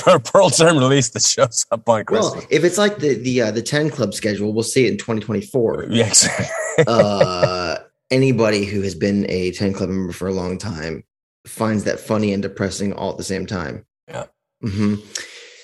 uh, 0.04 0.20
Pearl 0.20 0.50
Jam 0.50 0.78
release 0.78 1.10
that 1.10 1.22
shows 1.22 1.68
up 1.72 1.88
on 1.88 2.04
Christmas. 2.06 2.34
Well, 2.34 2.48
if 2.50 2.64
it's 2.64 2.80
like 2.80 2.98
the 2.98 3.14
the 3.14 3.42
uh, 3.44 3.52
the 3.52 3.62
ten 3.62 3.92
club 3.92 4.16
schedule, 4.16 4.54
we'll 4.54 4.64
see 4.64 4.86
it 4.86 4.92
in 4.92 4.98
2024. 4.98 5.88
Yes. 5.92 6.28
uh, 6.88 7.78
anybody 8.10 8.66
who 8.66 8.82
has 8.82 8.96
been 8.96 9.30
a 9.30 9.52
ten 9.52 9.74
club 9.74 9.90
member 9.90 10.14
for 10.14 10.28
a 10.28 10.34
long 10.34 10.58
time 10.58 11.04
finds 11.46 11.84
that 11.86 12.00
funny 12.00 12.34
and 12.34 12.44
depressing 12.44 12.94
all 12.94 13.12
at 13.12 13.18
the 13.18 13.24
same 13.24 13.46
time. 13.46 13.86
Yeah. 14.08 14.26
Mm-hmm. 14.64 14.96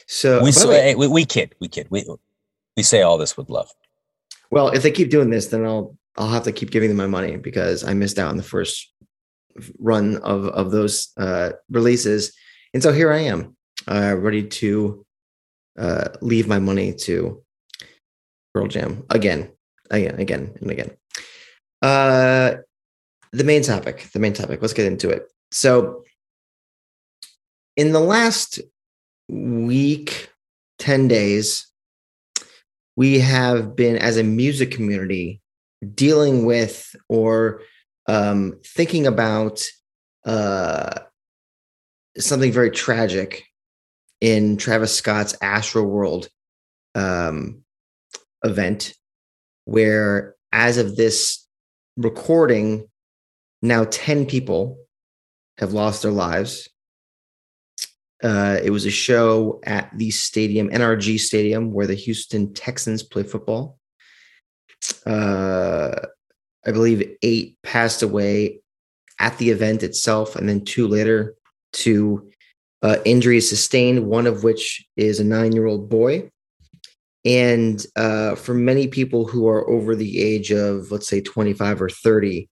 So 0.08 0.42
we, 0.42 0.52
so, 0.52 0.70
way, 0.70 0.96
we 0.96 1.08
we 1.08 1.26
kid, 1.26 1.54
we 1.60 1.68
kid, 1.68 1.88
we 1.90 2.06
we 2.76 2.84
say 2.84 3.02
all 3.02 3.18
this 3.18 3.36
with 3.36 3.50
love. 3.50 3.70
Well, 4.50 4.70
if 4.70 4.84
they 4.84 4.92
keep 4.92 5.10
doing 5.10 5.30
this, 5.30 5.48
then 5.48 5.66
I'll 5.66 5.98
I'll 6.18 6.30
have 6.30 6.44
to 6.44 6.52
keep 6.52 6.72
giving 6.72 6.90
them 6.90 6.98
my 6.98 7.08
money 7.08 7.38
because 7.38 7.84
I 7.84 7.94
missed 7.94 8.18
out 8.18 8.30
on 8.30 8.38
the 8.38 8.44
first 8.44 8.92
run 9.80 10.18
of 10.18 10.46
of 10.46 10.72
those 10.72 11.10
uh, 11.18 11.52
releases, 11.70 12.34
and 12.74 12.82
so 12.82 12.92
here 12.94 13.12
I 13.12 13.20
am, 13.20 13.58
uh, 13.88 14.16
ready 14.18 14.48
to 14.48 15.06
uh, 15.78 16.10
leave 16.22 16.48
my 16.48 16.60
money 16.60 16.94
to 16.94 17.44
Pearl 18.54 18.68
Jam 18.68 19.04
again, 19.10 19.52
again, 19.92 20.20
again, 20.20 20.56
and 20.62 20.72
again. 20.72 20.92
Uh, 21.82 22.56
the 23.34 23.44
main 23.44 23.62
topic, 23.62 24.10
the 24.14 24.20
main 24.20 24.34
topic. 24.34 24.62
Let's 24.62 24.74
get 24.74 24.88
into 24.88 25.10
it. 25.10 25.28
So, 25.52 26.04
in 27.76 27.92
the 27.94 28.00
last 28.00 28.60
week, 29.30 30.30
ten 30.80 31.08
days, 31.08 31.68
we 32.96 33.20
have 33.20 33.76
been 33.76 33.98
as 33.98 34.18
a 34.18 34.24
music 34.24 34.72
community 34.72 35.42
dealing 35.94 36.46
with 36.46 36.96
or 37.08 37.62
um, 38.08 38.60
thinking 38.66 39.06
about 39.06 39.62
uh, 40.26 41.00
something 42.18 42.52
very 42.52 42.72
tragic 42.72 43.44
in 44.20 44.58
Travis 44.58 44.96
Scott's 44.96 45.36
Astroworld 45.38 46.28
um, 46.96 47.64
event, 48.44 48.94
where 49.66 50.36
as 50.52 50.78
of 50.78 50.96
this 50.96 51.46
recording, 51.98 52.88
now 53.62 53.86
10 53.90 54.26
people 54.26 54.78
have 55.58 55.74
lost 55.74 56.02
their 56.02 56.12
lives. 56.12 56.70
Uh, 58.24 58.58
it 58.64 58.72
was 58.72 58.86
a 58.86 58.92
show 58.92 59.60
at 59.64 59.96
the 59.96 60.10
stadium, 60.10 60.70
NRG 60.70 61.20
Stadium, 61.20 61.72
where 61.72 61.88
the 61.88 61.96
Houston 61.96 62.54
Texans 62.54 63.04
play 63.04 63.24
football. 63.24 63.78
Uh, 65.06 65.94
I 66.66 66.72
believe 66.72 67.16
eight 67.22 67.58
passed 67.64 68.02
away 68.02 68.62
at 69.20 69.38
the 69.38 69.52
event 69.52 69.84
itself, 69.84 70.36
and 70.36 70.50
then 70.50 70.66
two 70.66 70.88
later 70.88 71.36
to 71.74 72.30
uh, 72.82 72.98
injuries 73.06 73.50
sustained, 73.50 74.06
one 74.06 74.28
of 74.28 74.44
which 74.44 74.86
is 74.96 75.20
a 75.20 75.24
nine 75.24 75.52
year 75.54 75.66
old 75.66 75.90
boy. 75.90 76.30
And 77.26 77.84
uh, 77.96 78.36
for 78.36 78.54
many 78.54 78.88
people 78.88 79.28
who 79.28 79.48
are 79.48 79.70
over 79.70 79.96
the 79.96 80.22
age 80.22 80.52
of, 80.52 80.92
let's 80.92 81.08
say, 81.08 81.20
25 81.20 81.82
or 81.82 81.90
30, 81.90 82.48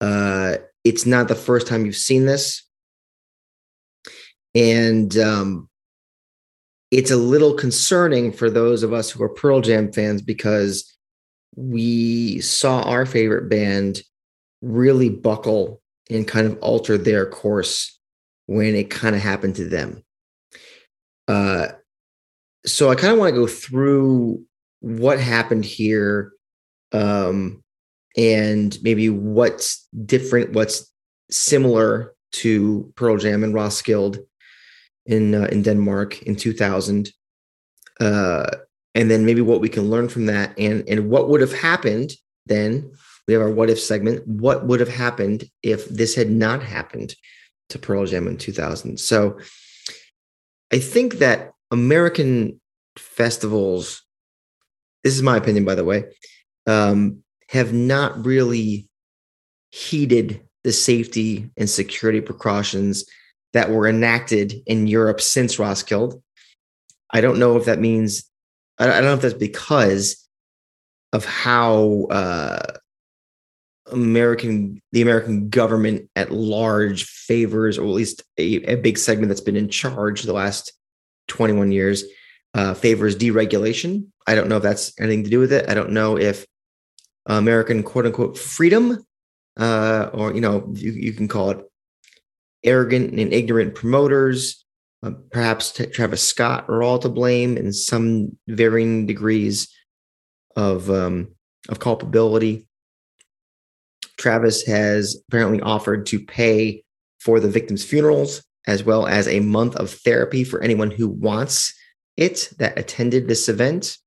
uh, 0.00 0.56
it's 0.84 1.06
not 1.06 1.28
the 1.28 1.34
first 1.34 1.66
time 1.66 1.86
you've 1.86 1.96
seen 1.96 2.26
this. 2.26 2.62
And 4.54 5.16
um, 5.18 5.68
it's 6.90 7.10
a 7.10 7.16
little 7.16 7.54
concerning 7.54 8.30
for 8.30 8.48
those 8.48 8.82
of 8.82 8.92
us 8.92 9.10
who 9.10 9.22
are 9.22 9.28
Pearl 9.28 9.60
Jam 9.60 9.90
fans 9.90 10.22
because 10.22 10.94
we 11.56 12.40
saw 12.40 12.82
our 12.82 13.06
favorite 13.06 13.48
band 13.48 14.02
really 14.62 15.08
buckle 15.08 15.80
and 16.10 16.28
kind 16.28 16.46
of 16.46 16.58
alter 16.60 16.98
their 16.98 17.26
course 17.26 17.98
when 18.46 18.74
it 18.74 18.90
kind 18.90 19.16
of 19.16 19.22
happened 19.22 19.56
to 19.56 19.64
them. 19.64 20.04
Uh, 21.26 21.68
so 22.66 22.90
I 22.90 22.94
kind 22.94 23.12
of 23.12 23.18
want 23.18 23.34
to 23.34 23.40
go 23.40 23.46
through 23.46 24.44
what 24.80 25.18
happened 25.18 25.64
here 25.64 26.32
um, 26.92 27.63
and 28.16 28.76
maybe 28.82 29.08
what's 29.08 29.88
different, 30.04 30.52
what's 30.52 30.90
similar 31.30 32.14
to 32.32 32.92
Pearl 32.96 33.16
Jam 33.16 33.44
and 33.44 33.54
Roskilde 33.54 34.18
in 35.06 35.34
uh, 35.34 35.48
in 35.50 35.62
Denmark 35.62 36.22
in 36.22 36.36
2000. 36.36 37.10
Uh, 38.00 38.46
and 38.94 39.10
then 39.10 39.26
maybe 39.26 39.40
what 39.40 39.60
we 39.60 39.68
can 39.68 39.90
learn 39.90 40.08
from 40.08 40.26
that 40.26 40.56
and 40.58 40.88
and 40.88 41.10
what 41.10 41.28
would 41.28 41.40
have 41.40 41.52
happened 41.52 42.12
then 42.46 42.90
we 43.26 43.34
have 43.34 43.42
our 43.42 43.50
what 43.50 43.70
if 43.70 43.80
segment 43.80 44.26
what 44.26 44.66
would 44.66 44.80
have 44.80 44.88
happened 44.88 45.44
if 45.62 45.88
this 45.88 46.14
had 46.14 46.30
not 46.30 46.62
happened 46.62 47.14
to 47.68 47.78
pearl 47.78 48.06
jam 48.06 48.26
in 48.26 48.36
2000 48.36 48.98
so 48.98 49.38
i 50.72 50.78
think 50.78 51.14
that 51.14 51.52
american 51.70 52.60
festivals 52.96 54.02
this 55.02 55.14
is 55.14 55.22
my 55.22 55.36
opinion 55.36 55.64
by 55.64 55.74
the 55.74 55.84
way 55.84 56.04
um, 56.66 57.22
have 57.48 57.72
not 57.72 58.24
really 58.24 58.88
heeded 59.70 60.40
the 60.62 60.72
safety 60.72 61.50
and 61.56 61.68
security 61.68 62.20
precautions 62.20 63.04
that 63.52 63.70
were 63.70 63.86
enacted 63.86 64.62
in 64.66 64.86
europe 64.86 65.20
since 65.20 65.58
roskilde 65.58 66.20
i 67.10 67.20
don't 67.20 67.38
know 67.38 67.56
if 67.56 67.64
that 67.64 67.78
means 67.78 68.24
I, 68.78 68.86
don't 68.86 69.04
know 69.04 69.14
if 69.14 69.20
that's 69.20 69.34
because 69.34 70.26
of 71.12 71.24
how 71.24 72.06
uh, 72.10 72.72
American 73.92 74.82
the 74.92 75.02
American 75.02 75.48
government 75.48 76.10
at 76.16 76.32
large 76.32 77.04
favors, 77.04 77.78
or 77.78 77.82
at 77.82 77.94
least 77.94 78.22
a, 78.38 78.56
a, 78.64 78.76
big 78.76 78.98
segment 78.98 79.28
that's 79.28 79.40
been 79.40 79.56
in 79.56 79.68
charge 79.68 80.22
the 80.22 80.32
last 80.32 80.72
21 81.28 81.70
years, 81.70 82.04
uh, 82.54 82.74
favors 82.74 83.16
deregulation. 83.16 84.06
I 84.26 84.34
don't 84.34 84.48
know 84.48 84.56
if 84.56 84.62
that's 84.62 84.98
anything 84.98 85.24
to 85.24 85.30
do 85.30 85.38
with 85.38 85.52
it. 85.52 85.68
I 85.68 85.74
don't 85.74 85.90
know 85.90 86.18
if 86.18 86.46
American 87.26 87.82
quote 87.82 88.06
unquote 88.06 88.38
freedom, 88.38 89.04
uh, 89.58 90.10
or 90.12 90.34
you 90.34 90.40
know, 90.40 90.70
you, 90.74 90.92
you 90.92 91.12
can 91.12 91.28
call 91.28 91.50
it 91.50 91.58
arrogant 92.64 93.12
and 93.18 93.32
ignorant 93.32 93.74
promoters, 93.74 94.64
uh, 95.04 95.12
perhaps 95.30 95.72
Travis 95.92 96.26
Scott 96.26 96.64
are 96.68 96.82
all 96.82 96.98
to 96.98 97.08
blame 97.08 97.56
in 97.56 97.72
some 97.72 98.36
varying 98.48 99.06
degrees 99.06 99.68
of 100.56 100.90
um, 100.90 101.28
of 101.68 101.78
culpability. 101.78 102.66
Travis 104.18 104.64
has 104.66 105.22
apparently 105.28 105.60
offered 105.60 106.06
to 106.06 106.24
pay 106.24 106.84
for 107.20 107.40
the 107.40 107.50
victims' 107.50 107.84
funerals 107.84 108.42
as 108.66 108.82
well 108.82 109.06
as 109.06 109.28
a 109.28 109.40
month 109.40 109.76
of 109.76 109.90
therapy 109.90 110.42
for 110.42 110.62
anyone 110.62 110.90
who 110.90 111.08
wants 111.08 111.74
it 112.16 112.48
that 112.58 112.78
attended 112.78 113.28
this 113.28 113.48
event. 113.48 113.98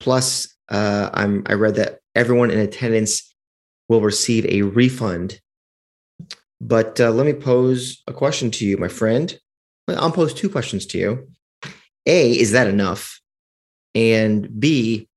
Plus, 0.00 0.51
uh, 0.72 1.10
I'm, 1.12 1.42
I 1.46 1.52
read 1.52 1.76
that 1.76 2.00
everyone 2.14 2.50
in 2.50 2.58
attendance 2.58 3.34
will 3.88 4.00
receive 4.00 4.46
a 4.46 4.62
refund. 4.62 5.40
But 6.60 6.98
uh, 7.00 7.10
let 7.10 7.26
me 7.26 7.34
pose 7.34 8.02
a 8.06 8.12
question 8.12 8.50
to 8.52 8.64
you, 8.64 8.78
my 8.78 8.88
friend. 8.88 9.38
I'll 9.88 10.10
pose 10.10 10.32
two 10.32 10.48
questions 10.48 10.86
to 10.86 10.98
you. 10.98 11.28
A, 12.06 12.32
is 12.32 12.52
that 12.52 12.68
enough? 12.68 13.20
And 13.94 14.58
B, 14.58 15.08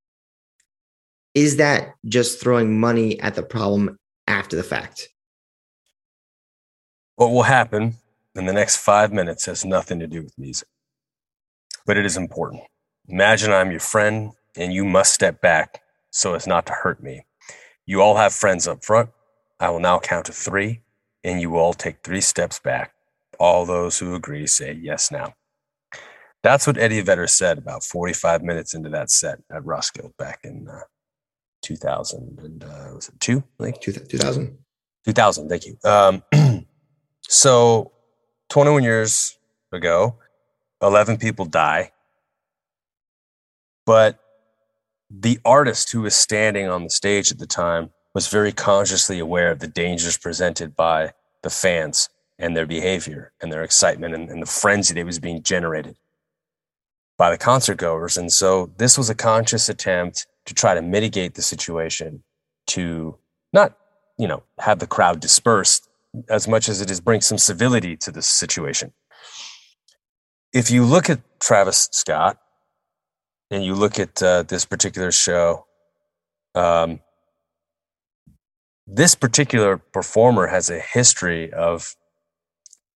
is 1.34 1.58
that 1.58 1.94
just 2.06 2.42
throwing 2.42 2.80
money 2.80 3.20
at 3.20 3.36
the 3.36 3.44
problem 3.44 3.98
after 4.28 4.56
the 4.56 4.64
fact? 4.64 5.10
What 7.16 7.32
will 7.32 7.44
happen 7.44 7.96
in 8.36 8.46
the 8.46 8.54
next 8.54 8.78
five 8.78 9.14
minutes 9.14 9.46
has 9.46 9.64
nothing 9.64 10.00
to 10.00 10.08
do 10.08 10.24
with 10.24 10.38
music, 10.38 10.68
but 11.86 11.96
it 11.96 12.06
is 12.06 12.18
important. 12.18 12.64
Imagine 13.08 13.54
I'm 13.54 13.72
your 13.72 13.80
friend 13.80 14.34
and 14.58 14.74
you 14.74 14.86
must 14.86 15.14
step 15.14 15.42
back 15.42 15.82
so 16.12 16.34
as 16.34 16.48
not 16.48 16.66
to 16.68 16.74
hurt 16.74 17.02
me. 17.02 17.26
You 17.86 18.02
all 18.02 18.18
have 18.18 18.34
friends 18.34 18.68
up 18.68 18.84
front. 18.84 19.10
I 19.60 19.70
will 19.70 19.80
now 19.80 20.00
count 20.00 20.26
to 20.26 20.32
three, 20.32 20.82
and 21.24 21.42
you 21.42 21.58
all 21.58 21.74
take 21.74 22.04
three 22.04 22.22
steps 22.22 22.60
back. 22.60 22.94
All 23.40 23.66
those 23.66 24.00
who 24.00 24.16
agree 24.16 24.48
say 24.48 24.74
yes 24.74 25.12
now. 25.12 25.36
That's 26.44 26.68
what 26.68 26.78
Eddie 26.78 27.02
Vedder 27.02 27.28
said 27.28 27.58
about 27.58 27.84
45 27.84 28.44
minutes 28.44 28.74
into 28.74 28.90
that 28.90 29.10
set 29.10 29.40
at 29.52 29.66
Roskilde 29.66 30.16
back 30.18 30.42
in 30.44 30.68
uh, 30.70 30.82
2000 31.64 32.40
and 32.40 32.64
uh, 32.64 32.92
was 32.94 33.10
it 33.10 33.20
two? 33.20 33.44
Like 33.58 33.82
2000. 33.82 34.58
2000. 35.06 35.50
Thank 35.50 35.66
you. 35.66 35.78
Um, 35.84 36.24
so 37.22 37.92
21 38.50 38.84
years 38.84 39.38
ago, 39.72 40.16
11 40.82 41.18
people 41.18 41.46
die. 41.46 41.92
But 43.86 44.20
the 45.20 45.40
artist 45.46 45.92
who 45.92 46.02
was 46.02 46.16
standing 46.16 46.68
on 46.68 46.84
the 46.84 46.90
stage 46.90 47.32
at 47.32 47.40
the 47.40 47.48
time 47.48 47.90
was 48.14 48.28
very 48.28 48.52
consciously 48.52 49.20
aware 49.20 49.52
of 49.52 49.60
the 49.60 49.68
dangers 49.68 50.18
presented 50.18 50.76
by 50.76 51.12
the 51.44 51.50
fans 51.50 52.10
and 52.40 52.56
their 52.56 52.66
behavior 52.66 53.32
and 53.42 53.52
their 53.52 53.64
excitement 53.64 54.14
and, 54.14 54.30
and 54.30 54.42
the 54.42 54.48
frenzy 54.48 54.94
that 54.94 55.06
was 55.06 55.20
being 55.20 55.42
generated 55.42 55.96
by 57.18 57.30
the 57.30 57.38
concert 57.38 57.78
goers. 57.78 58.18
And 58.18 58.32
so 58.32 58.72
this 58.78 58.98
was 58.98 59.10
a 59.10 59.16
conscious 59.16 59.70
attempt 59.70 60.28
to 60.46 60.54
try 60.54 60.76
to 60.76 60.82
mitigate 60.82 61.36
the 61.36 61.42
situation, 61.42 62.24
to 62.68 63.18
not, 63.54 63.78
you 64.18 64.28
know, 64.28 64.44
have 64.60 64.80
the 64.80 64.88
crowd 64.88 65.20
dispersed 65.20 65.88
as 66.30 66.48
much 66.48 66.70
as 66.70 66.82
it 66.82 66.92
is 66.92 67.00
bring 67.00 67.22
some 67.22 67.38
civility 67.38 67.96
to 67.98 68.12
this 68.12 68.28
situation. 68.28 68.94
If 70.54 70.72
you 70.72 70.84
look 70.86 71.10
at 71.10 71.22
Travis 71.40 71.90
Scott 71.92 72.38
and 73.52 73.64
you 73.64 73.76
look 73.76 74.00
at 74.00 74.22
uh, 74.22 74.44
this 74.44 74.66
particular 74.66 75.12
show, 75.12 75.66
um, 76.56 77.00
this 78.88 79.16
particular 79.16 79.78
performer 79.78 80.48
has 80.48 80.70
a 80.70 80.80
history 80.80 81.52
of, 81.54 81.96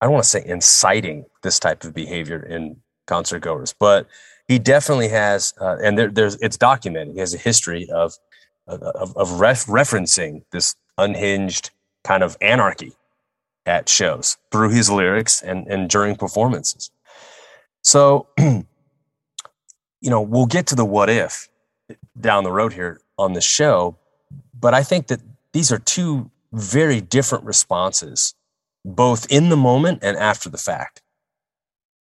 I 0.01 0.05
don't 0.05 0.13
want 0.13 0.23
to 0.23 0.29
say 0.29 0.43
inciting 0.45 1.25
this 1.43 1.59
type 1.59 1.83
of 1.83 1.93
behavior 1.93 2.39
in 2.39 2.77
concert 3.07 3.39
goers, 3.39 3.73
but 3.77 4.07
he 4.47 4.59
definitely 4.59 5.09
has, 5.09 5.53
uh, 5.61 5.77
and 5.83 5.97
there, 5.97 6.09
there's 6.09 6.35
it's 6.37 6.57
documented. 6.57 7.13
He 7.13 7.19
has 7.19 7.33
a 7.33 7.37
history 7.37 7.89
of 7.89 8.13
of, 8.67 9.15
of 9.17 9.39
ref, 9.39 9.65
referencing 9.65 10.43
this 10.51 10.75
unhinged 10.97 11.71
kind 12.03 12.23
of 12.23 12.37
anarchy 12.41 12.93
at 13.65 13.89
shows 13.89 14.37
through 14.51 14.69
his 14.69 14.89
lyrics 14.89 15.41
and 15.41 15.67
and 15.67 15.89
during 15.89 16.15
performances. 16.15 16.91
So, 17.81 18.27
you 20.01 20.09
know, 20.09 20.21
we'll 20.21 20.45
get 20.45 20.67
to 20.67 20.75
the 20.75 20.85
what 20.85 21.09
if 21.09 21.49
down 22.19 22.43
the 22.43 22.51
road 22.51 22.73
here 22.73 23.01
on 23.17 23.33
the 23.33 23.41
show, 23.41 23.97
but 24.57 24.73
I 24.73 24.83
think 24.83 25.07
that 25.07 25.21
these 25.53 25.71
are 25.71 25.79
two 25.79 26.29
very 26.53 27.01
different 27.01 27.45
responses, 27.45 28.35
both 28.85 29.29
in 29.31 29.49
the 29.49 29.57
moment 29.57 29.99
and 30.01 30.17
after 30.17 30.49
the 30.49 30.57
fact. 30.57 31.01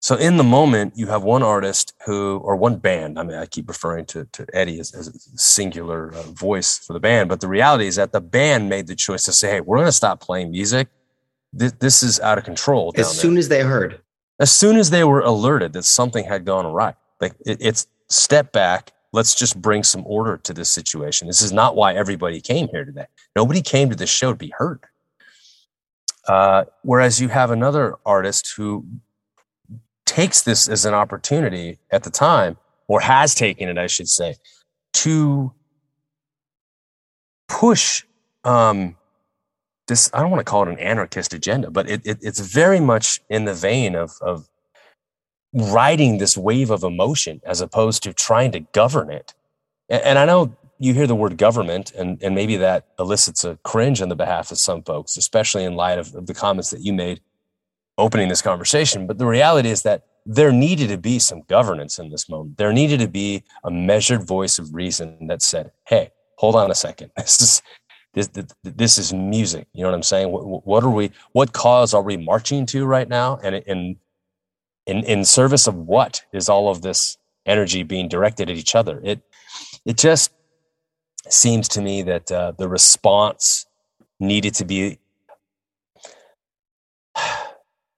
So 0.01 0.17
in 0.17 0.37
the 0.37 0.45
moment, 0.45 0.95
you 0.97 1.07
have 1.07 1.23
one 1.23 1.45
artist 1.45 1.95
who, 2.07 2.39
or 2.39 2.57
one 2.57 2.79
band. 2.79 3.21
I 3.21 3.23
mean, 3.23 3.37
I 3.37 3.47
keep 3.47 3.69
referring 3.69 4.05
to, 4.07 4.25
to 4.33 4.47
Eddie 4.53 4.81
as, 4.81 4.93
as 4.93 5.07
a 5.07 5.39
singular 5.39 6.13
uh, 6.13 6.23
voice 6.23 6.77
for 6.79 6.93
the 6.93 6.99
band, 6.99 7.29
but 7.29 7.41
the 7.41 7.47
reality 7.47 7.87
is 7.87 7.97
that 7.97 8.11
the 8.11 8.21
band 8.21 8.69
made 8.69 8.89
the 8.89 8.97
choice 8.97 9.23
to 9.25 9.33
say, 9.33 9.49
"Hey, 9.49 9.61
we're 9.61 9.77
going 9.77 9.87
to 9.87 9.93
stop 9.93 10.21
playing 10.21 10.51
music. 10.51 10.89
This, 11.53 11.71
this 11.79 12.03
is 12.03 12.19
out 12.19 12.37
of 12.37 12.43
control." 12.43 12.93
As 12.97 13.17
soon 13.17 13.35
there. 13.35 13.39
as 13.39 13.49
they 13.49 13.61
heard, 13.61 14.01
as 14.41 14.51
soon 14.51 14.77
as 14.77 14.91
they 14.91 15.05
were 15.05 15.21
alerted 15.21 15.73
that 15.75 15.85
something 15.85 16.25
had 16.25 16.45
gone 16.45 16.67
awry, 16.67 16.97
like 17.23 17.35
it, 17.47 17.59
it's 17.61 17.87
step 18.09 18.53
back. 18.53 18.93
Let's 19.13 19.35
just 19.35 19.61
bring 19.61 19.83
some 19.83 20.03
order 20.07 20.37
to 20.39 20.53
this 20.53 20.71
situation. 20.71 21.27
This 21.27 21.41
is 21.41 21.53
not 21.53 21.77
why 21.77 21.95
everybody 21.95 22.41
came 22.41 22.69
here 22.69 22.85
today. 22.85 23.07
Nobody 23.37 23.63
came 23.63 23.89
to 23.91 23.97
this 23.97 24.11
show 24.11 24.33
to 24.33 24.37
be 24.37 24.53
hurt. 24.57 24.85
Uh, 26.27 26.65
whereas 26.83 27.21
you 27.21 27.29
have 27.29 27.51
another 27.51 27.97
artist 28.07 28.55
who 28.57 28.87
takes 30.07 30.43
this 30.43 30.69
as 30.69 30.85
an 30.85 30.95
opportunity 30.95 31.79
at 31.91 32.03
the 32.03 32.11
time, 32.11 32.57
or 32.89 33.01
has 33.01 33.35
taken 33.35 33.69
it, 33.69 33.79
I 33.79 33.87
should 33.87 34.09
say, 34.09 34.37
to 34.95 35.53
push 37.49 38.05
um, 38.45 38.97
this. 39.89 40.11
I 40.13 40.21
don't 40.21 40.31
want 40.31 40.41
to 40.41 40.51
call 40.51 40.63
it 40.63 40.69
an 40.69 40.79
anarchist 40.79 41.35
agenda, 41.35 41.71
but 41.71 41.89
it, 41.89 42.03
it, 42.05 42.19
it's 42.23 42.41
very 42.41 42.81
much 42.81 43.21
in 43.29 43.45
the 43.45 43.55
vein 43.55 43.95
of, 43.95 44.13
of 44.21 44.49
riding 45.53 46.19
this 46.19 46.37
wave 46.37 46.71
of 46.71 46.83
emotion 46.83 47.41
as 47.45 47.61
opposed 47.61 48.03
to 48.03 48.13
trying 48.13 48.53
to 48.53 48.61
govern 48.61 49.11
it. 49.11 49.35
And, 49.89 50.03
and 50.03 50.19
I 50.19 50.25
know 50.25 50.57
you 50.79 50.95
hear 50.95 51.07
the 51.07 51.15
word 51.15 51.39
government, 51.39 51.93
and, 51.93 52.21
and 52.23 52.35
maybe 52.35 52.57
that 52.57 52.87
elicits 52.99 53.45
a 53.45 53.57
cringe 53.63 54.03
on 54.03 54.09
the 54.09 54.17
behalf 54.17 54.51
of 54.51 54.59
some 54.59 54.83
folks, 54.83 55.17
especially 55.17 55.65
in 55.65 55.77
light 55.77 55.99
of, 55.99 56.15
of 56.15 56.27
the 56.27 56.35
comments 56.35 56.71
that 56.71 56.81
you 56.81 56.93
made 56.93 57.21
opening 57.99 58.29
this 58.29 58.43
conversation. 58.43 59.07
But 59.07 59.19
the 59.19 59.27
reality 59.27 59.69
is 59.69 59.83
that 59.83 60.07
there 60.27 60.51
needed 60.51 60.89
to 60.89 60.99
be 60.99 61.19
some 61.19 61.43
governance 61.43 61.99
in 61.99 62.11
this 62.11 62.29
moment. 62.29 62.57
There 62.57 62.73
needed 62.73 63.01
to 63.01 63.09
be 63.09 63.45
a 63.65 63.71
measured 63.71 64.27
voice 64.27 64.59
of 64.59 64.75
reason 64.75 65.27
that 65.29 65.43
said, 65.43 65.73
"Hey, 65.87 66.11
hold 66.37 66.57
on 66.57 66.71
a 66.71 66.75
second. 66.75 67.11
This 67.23 67.41
is 67.41 67.63
this 68.15 68.29
this 68.63 68.99
is 68.99 69.13
music. 69.15 69.69
You 69.73 69.83
know 69.83 69.89
what 69.89 69.95
I'm 69.95 70.03
saying? 70.03 70.31
What, 70.31 70.67
what 70.67 70.85
are 70.85 70.91
we? 70.91 71.13
What 71.33 71.53
cause 71.53 71.95
are 71.95 72.03
we 72.03 72.17
marching 72.19 72.67
to 72.67 72.85
right 72.85 73.09
now? 73.09 73.39
And 73.43 73.55
in 73.55 73.97
in 74.87 75.05
in 75.05 75.25
service 75.25 75.67
of 75.67 75.75
what 75.75 76.23
is 76.33 76.49
all 76.49 76.69
of 76.69 76.83
this 76.83 77.17
energy 77.47 77.83
being 77.83 78.09
directed 78.09 78.51
at 78.51 78.57
each 78.57 78.75
other? 78.75 79.01
It 79.05 79.21
it 79.85 79.97
just 79.97 80.33
seems 81.29 81.69
to 81.69 81.81
me 81.81 82.03
that 82.03 82.31
uh, 82.31 82.53
the 82.53 82.69
response 82.69 83.67
needed 84.21 84.55
to 84.55 84.65
be 84.65 84.99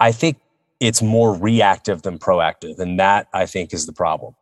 i 0.01 0.11
think 0.11 0.39
it's 0.81 1.01
more 1.03 1.35
reactive 1.35 2.03
than 2.03 2.19
proactive 2.19 2.79
and 2.79 2.99
that 2.99 3.29
i 3.33 3.47
think 3.47 3.73
is 3.73 3.87
the 3.87 3.93
problem 3.93 4.35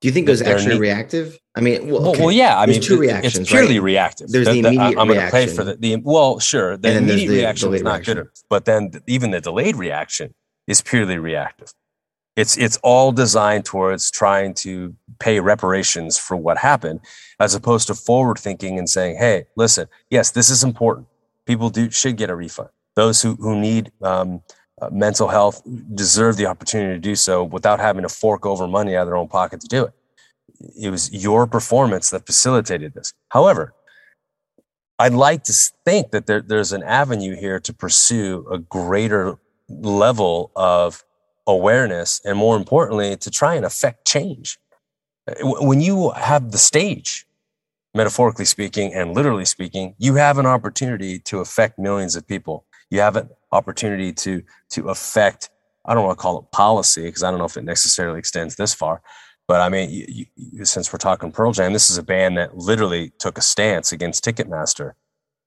do 0.00 0.08
you 0.08 0.12
think 0.12 0.28
it 0.28 0.30
was 0.30 0.42
actually 0.42 0.74
need- 0.74 0.80
reactive 0.80 1.38
i 1.56 1.60
mean 1.60 1.88
well, 1.88 2.08
okay. 2.08 2.20
well, 2.20 2.32
yeah 2.32 2.58
i 2.58 2.66
there's 2.66 2.78
mean 2.78 2.86
two 2.86 2.98
reactions 2.98 3.38
it's 3.38 3.50
purely 3.50 3.78
right? 3.78 3.84
reactive 3.84 4.28
there's 4.30 4.46
the, 4.46 4.60
the 4.60 4.68
immediate 4.68 4.98
i'm 4.98 5.08
going 5.08 5.20
to 5.20 5.30
pay 5.30 5.46
for 5.46 5.64
the, 5.64 5.74
the 5.76 5.96
well 5.96 6.38
sure 6.38 6.76
the 6.76 6.96
immediate 6.96 7.28
the 7.28 7.36
reaction 7.36 7.74
is 7.74 7.82
not 7.82 7.92
reaction. 7.94 8.16
good 8.18 8.28
but 8.48 8.64
then 8.66 8.90
even 9.06 9.30
the 9.30 9.40
delayed 9.40 9.76
reaction 9.76 10.34
is 10.66 10.80
purely 10.82 11.18
reactive 11.18 11.72
it's 12.40 12.56
it's 12.56 12.78
all 12.82 13.12
designed 13.12 13.64
towards 13.66 14.10
trying 14.10 14.54
to 14.54 14.94
pay 15.18 15.40
reparations 15.40 16.16
for 16.16 16.36
what 16.36 16.56
happened, 16.56 17.00
as 17.38 17.54
opposed 17.54 17.86
to 17.88 17.94
forward 17.94 18.38
thinking 18.38 18.78
and 18.78 18.88
saying, 18.88 19.16
"Hey, 19.18 19.44
listen, 19.56 19.86
yes, 20.08 20.30
this 20.30 20.48
is 20.48 20.64
important. 20.64 21.06
People 21.46 21.68
do 21.68 21.90
should 21.90 22.16
get 22.16 22.30
a 22.30 22.34
refund. 22.34 22.70
Those 22.96 23.20
who 23.20 23.34
who 23.34 23.60
need 23.60 23.92
um, 24.02 24.42
uh, 24.80 24.88
mental 24.90 25.28
health 25.28 25.62
deserve 25.94 26.36
the 26.36 26.46
opportunity 26.46 26.94
to 26.94 27.00
do 27.00 27.14
so 27.14 27.44
without 27.44 27.78
having 27.78 28.02
to 28.02 28.08
fork 28.08 28.46
over 28.46 28.66
money 28.66 28.96
out 28.96 29.02
of 29.02 29.08
their 29.08 29.16
own 29.16 29.28
pocket 29.28 29.60
to 29.60 29.68
do 29.68 29.84
it. 29.84 29.92
It 30.80 30.90
was 30.90 31.12
your 31.12 31.46
performance 31.46 32.10
that 32.10 32.26
facilitated 32.26 32.94
this. 32.94 33.12
However, 33.28 33.74
I'd 34.98 35.12
like 35.12 35.44
to 35.44 35.54
think 35.84 36.10
that 36.10 36.26
there, 36.26 36.42
there's 36.42 36.72
an 36.72 36.82
avenue 36.82 37.34
here 37.34 37.60
to 37.60 37.72
pursue 37.72 38.46
a 38.50 38.58
greater 38.58 39.38
level 39.68 40.50
of 40.56 41.04
awareness 41.46 42.20
and 42.24 42.38
more 42.38 42.56
importantly 42.56 43.16
to 43.16 43.30
try 43.30 43.54
and 43.54 43.64
affect 43.64 44.06
change. 44.06 44.58
When 45.42 45.80
you 45.80 46.10
have 46.10 46.50
the 46.50 46.58
stage 46.58 47.26
metaphorically 47.94 48.44
speaking 48.44 48.94
and 48.94 49.14
literally 49.14 49.44
speaking 49.44 49.94
you 49.98 50.14
have 50.14 50.38
an 50.38 50.46
opportunity 50.46 51.18
to 51.18 51.40
affect 51.40 51.78
millions 51.78 52.16
of 52.16 52.26
people. 52.26 52.64
You 52.90 53.00
have 53.00 53.16
an 53.16 53.28
opportunity 53.52 54.12
to 54.12 54.42
to 54.70 54.88
affect 54.88 55.50
i 55.84 55.94
don't 55.94 56.04
want 56.04 56.16
to 56.16 56.22
call 56.22 56.38
it 56.38 56.50
policy 56.52 57.02
because 57.02 57.24
i 57.24 57.30
don't 57.30 57.38
know 57.38 57.46
if 57.46 57.56
it 57.56 57.64
necessarily 57.64 58.18
extends 58.18 58.54
this 58.54 58.72
far 58.72 59.02
but 59.48 59.60
i 59.60 59.68
mean 59.68 59.90
you, 59.90 60.26
you, 60.36 60.64
since 60.64 60.92
we're 60.92 60.98
talking 60.98 61.32
pearl 61.32 61.50
jam 61.52 61.72
this 61.72 61.90
is 61.90 61.98
a 61.98 62.02
band 62.02 62.36
that 62.38 62.56
literally 62.56 63.10
took 63.18 63.38
a 63.38 63.42
stance 63.42 63.92
against 63.92 64.24
ticketmaster. 64.24 64.92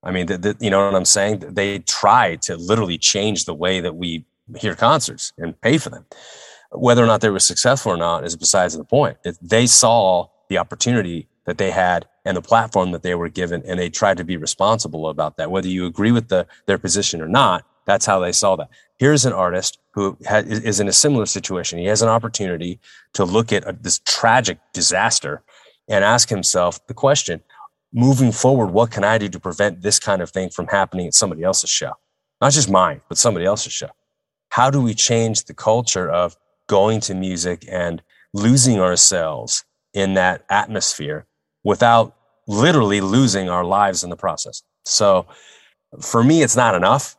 I 0.03 0.11
mean 0.11 0.25
the, 0.25 0.37
the, 0.37 0.57
you 0.59 0.69
know 0.69 0.85
what 0.85 0.95
i'm 0.95 1.05
saying? 1.05 1.39
They 1.39 1.79
tried 1.79 2.41
to 2.43 2.57
literally 2.57 2.97
change 2.97 3.45
the 3.45 3.53
way 3.53 3.79
that 3.79 3.95
we 3.95 4.25
hear 4.59 4.75
concerts 4.75 5.33
and 5.37 5.59
pay 5.61 5.77
for 5.77 5.89
them. 5.89 6.05
Whether 6.71 7.03
or 7.03 7.07
not 7.07 7.21
they 7.21 7.29
were 7.29 7.39
successful 7.39 7.91
or 7.91 7.97
not 7.97 8.25
is 8.25 8.35
besides 8.35 8.75
the 8.77 8.83
point. 8.83 9.17
If 9.23 9.39
They 9.39 9.67
saw 9.67 10.27
the 10.49 10.57
opportunity 10.57 11.27
that 11.45 11.57
they 11.57 11.71
had 11.71 12.07
and 12.25 12.37
the 12.37 12.41
platform 12.41 12.91
that 12.91 13.03
they 13.03 13.15
were 13.15 13.29
given, 13.29 13.61
and 13.65 13.79
they 13.79 13.89
tried 13.89 14.17
to 14.17 14.23
be 14.23 14.37
responsible 14.37 15.09
about 15.09 15.37
that. 15.37 15.51
Whether 15.51 15.67
you 15.67 15.85
agree 15.85 16.11
with 16.11 16.29
the, 16.29 16.47
their 16.67 16.77
position 16.77 17.21
or 17.21 17.27
not, 17.27 17.65
that's 17.85 18.05
how 18.05 18.19
they 18.19 18.31
saw 18.31 18.55
that. 18.55 18.69
Here's 18.97 19.25
an 19.25 19.33
artist 19.33 19.77
who 19.91 20.17
is 20.21 20.79
in 20.79 20.87
a 20.87 20.93
similar 20.93 21.25
situation. 21.25 21.79
He 21.79 21.85
has 21.85 22.01
an 22.01 22.07
opportunity 22.07 22.79
to 23.13 23.25
look 23.25 23.51
at 23.51 23.67
a, 23.67 23.73
this 23.73 23.99
tragic 24.05 24.59
disaster 24.71 25.43
and 25.89 26.05
ask 26.05 26.29
himself 26.29 26.85
the 26.87 26.93
question 26.93 27.41
moving 27.91 28.31
forward, 28.31 28.67
what 28.67 28.89
can 28.89 29.03
I 29.03 29.17
do 29.17 29.27
to 29.29 29.39
prevent 29.39 29.81
this 29.81 29.99
kind 29.99 30.21
of 30.21 30.31
thing 30.31 30.49
from 30.49 30.67
happening 30.67 31.07
at 31.07 31.13
somebody 31.13 31.43
else's 31.43 31.69
show? 31.69 31.91
Not 32.41 32.53
just 32.53 32.69
mine, 32.69 33.01
but 33.09 33.17
somebody 33.17 33.45
else's 33.45 33.73
show 33.73 33.89
how 34.53 34.69
do 34.69 34.79
we 34.79 34.93
change 34.93 35.45
the 35.45 35.53
culture 35.53 36.07
of 36.07 36.37
going 36.69 36.99
to 36.99 37.15
music 37.15 37.65
and 37.71 38.03
losing 38.35 38.79
ourselves 38.79 39.65
in 39.95 40.13
that 40.13 40.45
atmosphere 40.47 41.25
without 41.63 42.15
literally 42.47 43.01
losing 43.01 43.49
our 43.49 43.65
lives 43.65 44.03
in 44.03 44.11
the 44.11 44.15
process? 44.15 44.61
So 44.85 45.25
for 45.99 46.23
me, 46.23 46.43
it's 46.43 46.55
not 46.55 46.75
enough, 46.75 47.17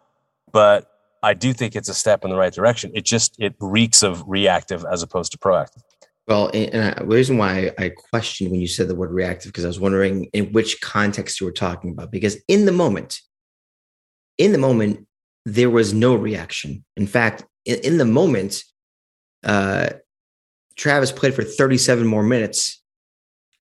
but 0.52 0.88
I 1.24 1.34
do 1.34 1.52
think 1.52 1.74
it's 1.74 1.88
a 1.88 1.94
step 1.94 2.22
in 2.22 2.30
the 2.30 2.36
right 2.36 2.52
direction. 2.52 2.92
It 2.94 3.04
just 3.04 3.34
it 3.40 3.56
reeks 3.58 4.04
of 4.04 4.22
reactive 4.28 4.84
as 4.84 5.02
opposed 5.02 5.32
to 5.32 5.38
proactive. 5.38 5.82
Well, 6.28 6.52
and, 6.54 6.84
I, 6.84 7.00
the 7.00 7.06
reason 7.06 7.36
why 7.36 7.72
I 7.76 7.88
questioned 7.88 8.52
when 8.52 8.60
you 8.60 8.68
said 8.68 8.86
the 8.86 8.94
word 8.94 9.10
reactive 9.10 9.50
because 9.50 9.64
I 9.64 9.68
was 9.68 9.80
wondering 9.80 10.26
in 10.32 10.52
which 10.52 10.80
context 10.80 11.40
you 11.40 11.46
were 11.46 11.52
talking 11.52 11.90
about. 11.90 12.12
Because 12.12 12.36
in 12.46 12.64
the 12.64 12.72
moment, 12.72 13.22
in 14.38 14.52
the 14.52 14.58
moment, 14.58 15.08
there 15.44 15.70
was 15.70 15.92
no 15.92 16.14
reaction. 16.14 16.84
In 16.96 17.06
fact, 17.06 17.44
in, 17.64 17.78
in 17.80 17.98
the 17.98 18.04
moment, 18.04 18.62
uh, 19.42 19.90
Travis 20.76 21.12
played 21.12 21.34
for 21.34 21.44
37 21.44 22.06
more 22.06 22.22
minutes 22.22 22.82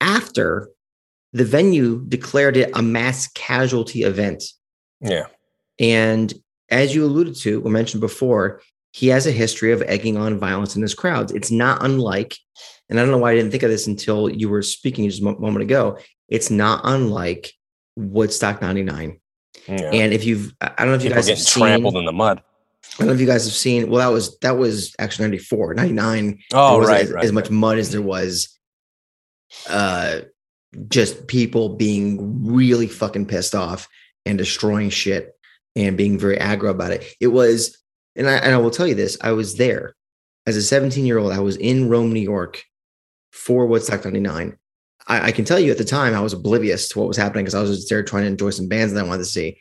after 0.01 0.69
the 1.33 1.45
venue 1.45 2.03
declared 2.07 2.57
it 2.57 2.71
a 2.73 2.81
mass 2.81 3.27
casualty 3.29 4.03
event. 4.03 4.43
Yeah. 5.01 5.25
And 5.79 6.33
as 6.69 6.95
you 6.95 7.05
alluded 7.05 7.35
to 7.37 7.61
or 7.63 7.71
mentioned 7.71 8.01
before, 8.01 8.61
he 8.91 9.07
has 9.07 9.25
a 9.25 9.31
history 9.31 9.71
of 9.71 9.81
egging 9.83 10.17
on 10.17 10.37
violence 10.37 10.75
in 10.75 10.81
his 10.81 10.93
crowds. 10.93 11.31
It's 11.31 11.49
not 11.49 11.83
unlike, 11.83 12.37
and 12.89 12.99
I 12.99 13.01
don't 13.01 13.11
know 13.11 13.17
why 13.17 13.31
I 13.31 13.35
didn't 13.35 13.51
think 13.51 13.63
of 13.63 13.71
this 13.71 13.87
until 13.87 14.29
you 14.29 14.49
were 14.49 14.61
speaking 14.61 15.09
just 15.09 15.21
a 15.21 15.25
moment 15.25 15.63
ago. 15.63 15.97
It's 16.29 16.51
not 16.51 16.81
unlike 16.83 17.51
Woodstock 17.95 18.61
99. 18.61 19.19
Yeah. 19.67 19.91
And 19.91 20.13
if 20.13 20.25
you've, 20.25 20.53
I 20.61 20.67
don't 20.79 20.87
know 20.87 20.93
if 20.95 21.01
People 21.01 21.09
you 21.09 21.15
guys 21.15 21.27
have 21.29 21.39
seen, 21.39 21.63
trampled 21.63 21.95
in 21.95 22.05
the 22.05 22.11
mud. 22.11 22.39
I 22.39 22.97
don't 22.99 23.07
know 23.07 23.13
if 23.13 23.19
you 23.19 23.27
guys 23.27 23.45
have 23.45 23.53
seen. 23.53 23.89
Well, 23.89 23.99
that 23.99 24.13
was 24.13 24.37
that 24.39 24.57
was 24.57 24.95
actually 24.99 25.25
94, 25.25 25.73
99. 25.75 26.39
Oh, 26.53 26.79
right, 26.79 27.01
as, 27.01 27.11
right, 27.11 27.23
as 27.23 27.31
much 27.31 27.49
mud 27.49 27.77
as 27.77 27.91
there 27.91 28.01
was 28.01 28.59
uh 29.69 30.21
just 30.87 31.27
people 31.27 31.69
being 31.69 32.45
really 32.45 32.87
fucking 32.87 33.27
pissed 33.27 33.55
off 33.55 33.87
and 34.25 34.37
destroying 34.37 34.89
shit 34.89 35.35
and 35.75 35.97
being 35.97 36.17
very 36.17 36.37
aggro 36.37 36.69
about 36.69 36.91
it. 36.91 37.05
It 37.19 37.27
was, 37.27 37.77
and 38.15 38.29
I, 38.29 38.33
and 38.33 38.53
I 38.53 38.57
will 38.57 38.71
tell 38.71 38.87
you 38.87 38.95
this: 38.95 39.17
I 39.21 39.31
was 39.31 39.55
there 39.55 39.95
as 40.45 40.57
a 40.57 40.61
17 40.61 41.05
year 41.05 41.17
old. 41.17 41.31
I 41.31 41.39
was 41.39 41.57
in 41.57 41.89
Rome, 41.89 42.13
New 42.13 42.19
York, 42.19 42.63
for 43.31 43.65
Woodstock 43.65 44.05
99. 44.05 44.57
I, 45.07 45.27
I 45.27 45.31
can 45.31 45.45
tell 45.45 45.59
you 45.59 45.71
at 45.71 45.77
the 45.77 45.85
time 45.85 46.13
I 46.13 46.21
was 46.21 46.33
oblivious 46.33 46.89
to 46.89 46.99
what 46.99 47.07
was 47.07 47.17
happening 47.17 47.45
because 47.45 47.55
I 47.55 47.61
was 47.61 47.75
just 47.75 47.89
there 47.89 48.03
trying 48.03 48.23
to 48.23 48.29
enjoy 48.29 48.51
some 48.51 48.67
bands 48.67 48.93
that 48.93 49.03
I 49.03 49.07
wanted 49.07 49.19
to 49.19 49.25
see. 49.25 49.57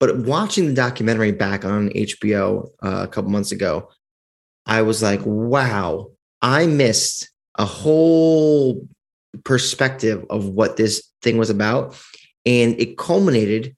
But 0.00 0.18
watching 0.18 0.66
the 0.66 0.74
documentary 0.74 1.32
back 1.32 1.64
on 1.64 1.88
HBO 1.90 2.68
uh, 2.82 3.04
a 3.04 3.08
couple 3.08 3.30
months 3.30 3.52
ago, 3.52 3.88
I 4.66 4.82
was 4.82 5.02
like, 5.02 5.20
wow, 5.24 6.10
I 6.42 6.66
missed 6.66 7.30
a 7.56 7.64
whole 7.64 8.86
perspective 9.44 10.24
of 10.30 10.48
what 10.48 10.76
this 10.76 11.10
thing 11.22 11.38
was 11.38 11.50
about. 11.50 11.96
And 12.44 12.78
it 12.80 12.98
culminated 12.98 13.74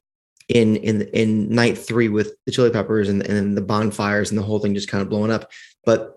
in 0.48 0.76
in 0.76 1.02
in 1.02 1.48
night 1.48 1.76
three 1.76 2.08
with 2.08 2.32
the 2.46 2.52
chili 2.52 2.70
peppers 2.70 3.08
and, 3.08 3.22
and 3.22 3.56
the 3.56 3.62
bonfires 3.62 4.30
and 4.30 4.38
the 4.38 4.42
whole 4.44 4.60
thing 4.60 4.74
just 4.74 4.88
kind 4.88 5.02
of 5.02 5.08
blowing 5.08 5.30
up. 5.30 5.50
But 5.84 6.16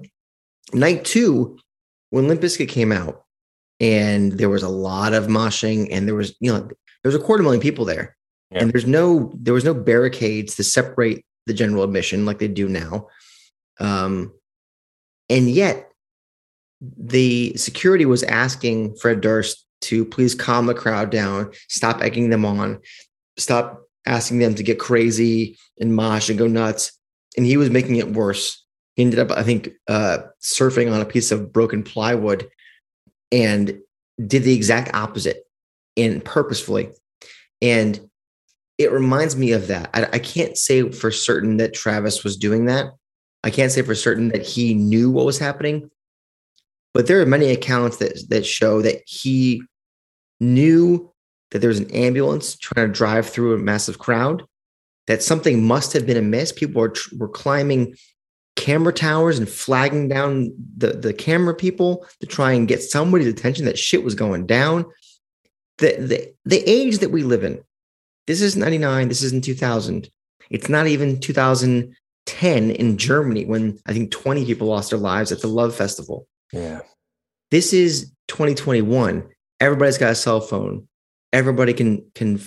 night 0.74 1.06
two, 1.06 1.58
when 2.10 2.28
Limp 2.28 2.42
Bizkit 2.42 2.70
came 2.70 2.92
out, 2.92 3.24
and 3.80 4.34
there 4.34 4.50
was 4.50 4.64
a 4.64 4.70
lot 4.70 5.14
of 5.14 5.28
moshing, 5.28 5.88
and 5.92 6.08
there 6.08 6.16
was, 6.16 6.36
you 6.40 6.52
know, 6.52 6.60
there 6.60 7.12
was 7.12 7.16
a 7.16 7.20
quarter 7.20 7.44
million 7.44 7.62
people 7.62 7.86
there. 7.86 8.16
Yeah. 8.52 8.64
And 8.64 8.72
there's 8.74 8.88
no 8.88 9.32
there 9.36 9.54
was 9.54 9.64
no 9.64 9.74
barricades 9.74 10.56
to 10.56 10.64
separate 10.64 11.26
the 11.46 11.54
general 11.54 11.84
admission 11.84 12.26
like 12.26 12.40
they 12.40 12.48
do 12.48 12.68
now. 12.68 13.08
Um, 13.80 14.34
and 15.30 15.50
yet 15.50 15.90
the 16.82 17.56
security 17.56 18.06
was 18.06 18.24
asking 18.24 18.96
Fred 18.96 19.22
Durst 19.22 19.66
to 19.82 20.04
please 20.06 20.36
calm 20.36 20.66
the 20.66 20.74
crowd 20.74 21.10
down, 21.10 21.52
stop 21.68 22.02
egging 22.02 22.30
them 22.30 22.46
on, 22.46 22.80
stop 23.38 23.84
asking 24.06 24.40
them 24.40 24.56
to 24.56 24.64
get 24.64 24.80
crazy 24.80 25.58
and 25.80 25.96
mosh 25.96 26.30
and 26.30 26.40
go 26.40 26.48
nuts. 26.48 26.92
And 27.38 27.46
he 27.46 27.58
was 27.58 27.70
making 27.70 27.98
it 27.98 28.12
worse. 28.14 28.66
He 28.96 29.04
ended 29.04 29.20
up, 29.20 29.32
I 29.32 29.44
think, 29.44 29.70
uh, 29.88 30.20
surfing 30.44 30.92
on 30.92 31.00
a 31.00 31.06
piece 31.06 31.32
of 31.32 31.54
broken 31.54 31.84
plywood 31.84 32.50
and 33.32 33.80
did 34.26 34.44
the 34.44 34.54
exact 34.54 34.94
opposite 34.94 35.44
and 35.96 36.24
purposefully. 36.24 36.90
And 37.62 38.00
it 38.78 38.92
reminds 38.92 39.36
me 39.36 39.52
of 39.52 39.68
that. 39.68 39.90
I, 39.94 40.08
I 40.14 40.20
can't 40.20 40.58
say 40.58 40.90
for 40.92 41.12
certain 41.12 41.58
that 41.58 41.74
Travis 41.74 42.24
was 42.24 42.38
doing 42.38 42.66
that. 42.66 42.94
I 43.44 43.50
can't 43.50 43.72
say 43.72 43.82
for 43.82 43.96
certain 43.96 44.30
that 44.30 44.46
he 44.46 44.74
knew 44.74 45.12
what 45.12 45.26
was 45.26 45.40
happening, 45.40 45.90
but 46.94 47.08
there 47.08 47.22
are 47.22 47.26
many 47.26 47.52
accounts 47.52 47.98
that 47.98 48.20
that 48.30 48.46
show 48.46 48.82
that 48.82 49.02
he 49.06 49.64
knew 50.40 51.12
that 51.52 51.60
there 51.60 51.70
was 51.70 51.80
an 51.80 51.92
ambulance 51.92 52.58
trying 52.58 52.88
to 52.88 52.94
drive 52.94 53.28
through 53.28 53.54
a 53.54 53.58
massive 53.58 54.00
crowd, 54.00 54.44
that 55.08 55.24
something 55.24 55.64
must 55.64 55.94
have 55.94 56.06
been 56.06 56.18
amiss. 56.18 56.52
People 56.52 56.82
were, 56.82 56.94
were 57.18 57.30
climbing 57.30 57.96
camera 58.60 58.94
towers 58.94 59.40
and 59.40 59.50
flagging 59.50 60.08
down 60.08 60.54
the, 60.78 60.90
the 60.90 61.14
camera 61.14 61.54
people 61.54 62.06
to 62.20 62.28
try 62.28 62.52
and 62.52 62.68
get 62.68 62.84
somebody's 62.84 63.28
attention 63.28 63.66
that 63.66 63.80
shit 63.80 64.04
was 64.04 64.16
going 64.16 64.46
down. 64.46 64.86
The, 65.78 65.96
the, 65.98 66.34
the 66.46 66.70
age 66.70 67.00
that 67.00 67.12
we 67.12 67.24
live 67.24 67.44
in, 67.44 67.64
this 68.28 68.42
is 68.42 68.56
99, 68.56 69.08
this 69.08 69.24
isn't 69.24 69.44
2000. 69.44 70.10
It's 70.50 70.70
not 70.70 70.88
even 70.88 71.20
2010 71.20 72.72
in 72.72 72.98
Germany 72.98 73.46
when 73.46 73.80
I 73.86 73.94
think 73.94 74.12
20 74.12 74.46
people 74.46 74.68
lost 74.68 74.90
their 74.90 75.00
lives 75.00 75.32
at 75.32 75.42
the 75.42 75.48
Love 75.48 75.76
Festival. 75.76 76.28
Yeah. 76.52 76.82
This 77.52 77.74
is 77.74 78.12
2021. 78.28 79.28
Everybody's 79.60 79.98
got 79.98 80.12
a 80.12 80.16
cell 80.16 80.42
phone 80.42 80.88
everybody 81.34 81.74
can 81.74 82.06
can 82.16 82.40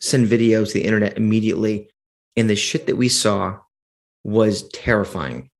send 0.00 0.28
videos 0.28 0.68
to 0.68 0.74
the 0.74 0.84
internet 0.84 1.16
immediately 1.16 1.88
and 2.36 2.50
the 2.50 2.56
shit 2.56 2.86
that 2.86 2.96
we 2.96 3.08
saw 3.08 3.58
was 4.24 4.68
terrifying. 4.68 5.50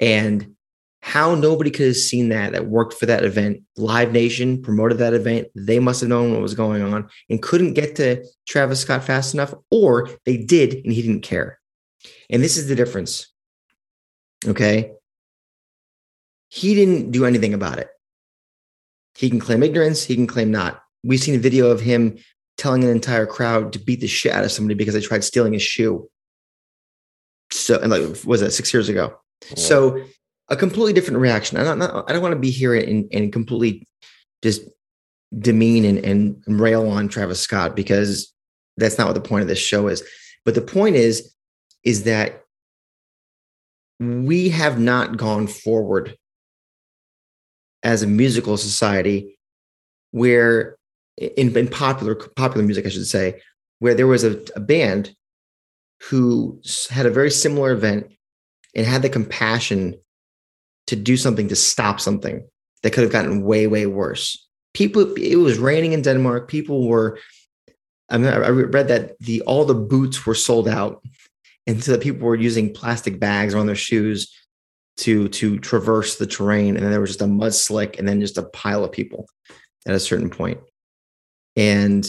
And 0.00 0.56
how 1.00 1.36
nobody 1.36 1.70
could 1.70 1.86
have 1.86 1.96
seen 1.96 2.30
that 2.30 2.52
that 2.52 2.66
worked 2.66 2.94
for 2.94 3.06
that 3.06 3.24
event 3.24 3.62
live 3.76 4.12
nation 4.12 4.60
promoted 4.60 4.98
that 4.98 5.14
event 5.14 5.46
they 5.54 5.78
must 5.78 6.00
have 6.00 6.10
known 6.10 6.32
what 6.32 6.42
was 6.42 6.54
going 6.54 6.82
on 6.82 7.08
and 7.30 7.40
couldn't 7.40 7.74
get 7.74 7.94
to 7.94 8.24
travis 8.48 8.80
scott 8.80 9.04
fast 9.04 9.32
enough 9.32 9.54
or 9.70 10.10
they 10.24 10.36
did 10.36 10.74
and 10.74 10.92
he 10.92 11.02
didn't 11.02 11.22
care. 11.22 11.60
And 12.28 12.42
this 12.42 12.56
is 12.56 12.66
the 12.66 12.74
difference 12.74 13.32
okay? 14.46 14.92
He 16.48 16.74
didn't 16.74 17.10
do 17.10 17.24
anything 17.24 17.54
about 17.54 17.78
it. 17.78 17.88
He 19.16 19.30
can 19.30 19.40
claim 19.40 19.62
ignorance 19.62 20.04
he 20.04 20.14
can 20.14 20.26
claim 20.26 20.50
not. 20.50 20.82
We've 21.04 21.20
seen 21.20 21.36
a 21.36 21.38
video 21.38 21.70
of 21.70 21.80
him 21.80 22.18
telling 22.56 22.84
an 22.84 22.90
entire 22.90 23.26
crowd 23.26 23.72
to 23.74 23.78
beat 23.78 24.00
the 24.00 24.06
shit 24.06 24.32
out 24.32 24.44
of 24.44 24.52
somebody 24.52 24.74
because 24.74 24.94
they 24.94 25.00
tried 25.00 25.24
stealing 25.24 25.52
his 25.52 25.62
shoe. 25.62 26.10
So, 27.56 27.80
and 27.80 27.90
like, 27.90 28.24
was 28.24 28.40
that 28.40 28.52
six 28.52 28.72
years 28.72 28.88
ago? 28.88 29.18
Yeah. 29.50 29.56
So, 29.56 30.04
a 30.48 30.56
completely 30.56 30.92
different 30.92 31.18
reaction. 31.20 31.58
I 31.58 31.64
don't, 31.64 31.82
I 31.82 32.12
don't 32.12 32.22
want 32.22 32.34
to 32.34 32.40
be 32.40 32.50
here 32.50 32.74
and, 32.74 33.08
and 33.12 33.32
completely 33.32 33.86
just 34.42 34.62
demean 35.36 35.84
and, 35.84 35.98
and 35.98 36.60
rail 36.60 36.88
on 36.88 37.08
Travis 37.08 37.40
Scott 37.40 37.74
because 37.74 38.32
that's 38.76 38.98
not 38.98 39.08
what 39.08 39.14
the 39.14 39.28
point 39.28 39.42
of 39.42 39.48
this 39.48 39.58
show 39.58 39.88
is. 39.88 40.02
But 40.44 40.54
the 40.54 40.62
point 40.62 40.94
is, 40.94 41.34
is 41.82 42.04
that 42.04 42.42
we 43.98 44.48
have 44.50 44.78
not 44.78 45.16
gone 45.16 45.46
forward 45.46 46.16
as 47.82 48.02
a 48.02 48.06
musical 48.06 48.56
society 48.56 49.38
where 50.10 50.76
in, 51.16 51.56
in 51.56 51.68
popular 51.68 52.14
popular 52.14 52.64
music, 52.64 52.86
I 52.86 52.90
should 52.90 53.06
say, 53.06 53.40
where 53.78 53.94
there 53.94 54.06
was 54.06 54.24
a, 54.24 54.40
a 54.54 54.60
band 54.60 55.14
who 56.02 56.60
had 56.90 57.06
a 57.06 57.10
very 57.10 57.30
similar 57.30 57.72
event 57.72 58.12
and 58.74 58.86
had 58.86 59.02
the 59.02 59.08
compassion 59.08 59.94
to 60.86 60.96
do 60.96 61.16
something 61.16 61.48
to 61.48 61.56
stop 61.56 62.00
something 62.00 62.46
that 62.82 62.92
could 62.92 63.02
have 63.02 63.12
gotten 63.12 63.42
way 63.42 63.66
way 63.66 63.86
worse. 63.86 64.46
People, 64.74 65.14
it 65.14 65.36
was 65.36 65.58
raining 65.58 65.92
in 65.92 66.02
Denmark. 66.02 66.48
People 66.48 66.86
were. 66.88 67.18
I 68.08 68.18
mean, 68.18 68.32
I 68.32 68.48
read 68.48 68.88
that 68.88 69.18
the 69.18 69.40
all 69.42 69.64
the 69.64 69.74
boots 69.74 70.26
were 70.26 70.34
sold 70.34 70.68
out, 70.68 71.02
and 71.66 71.82
so 71.82 71.92
that 71.92 72.02
people 72.02 72.26
were 72.26 72.36
using 72.36 72.72
plastic 72.72 73.18
bags 73.18 73.54
on 73.54 73.66
their 73.66 73.74
shoes 73.74 74.32
to 74.98 75.28
to 75.28 75.58
traverse 75.58 76.16
the 76.16 76.26
terrain, 76.26 76.76
and 76.76 76.84
then 76.84 76.92
there 76.92 77.00
was 77.00 77.10
just 77.10 77.22
a 77.22 77.26
mud 77.26 77.54
slick, 77.54 77.98
and 77.98 78.06
then 78.06 78.20
just 78.20 78.38
a 78.38 78.44
pile 78.44 78.84
of 78.84 78.92
people 78.92 79.26
at 79.86 79.94
a 79.94 80.00
certain 80.00 80.30
point. 80.30 80.60
And 81.56 82.06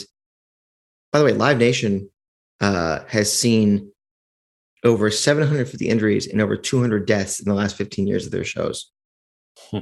by 1.11 1.19
the 1.19 1.25
way, 1.25 1.33
Live 1.33 1.57
Nation 1.57 2.09
uh, 2.61 2.99
has 3.07 3.31
seen 3.31 3.91
over 4.83 5.09
750 5.09 5.87
injuries 5.87 6.27
and 6.27 6.41
over 6.41 6.55
200 6.55 7.05
deaths 7.05 7.39
in 7.39 7.49
the 7.49 7.55
last 7.55 7.75
15 7.75 8.07
years 8.07 8.25
of 8.25 8.31
their 8.31 8.43
shows. 8.43 8.91
Hmm. 9.71 9.79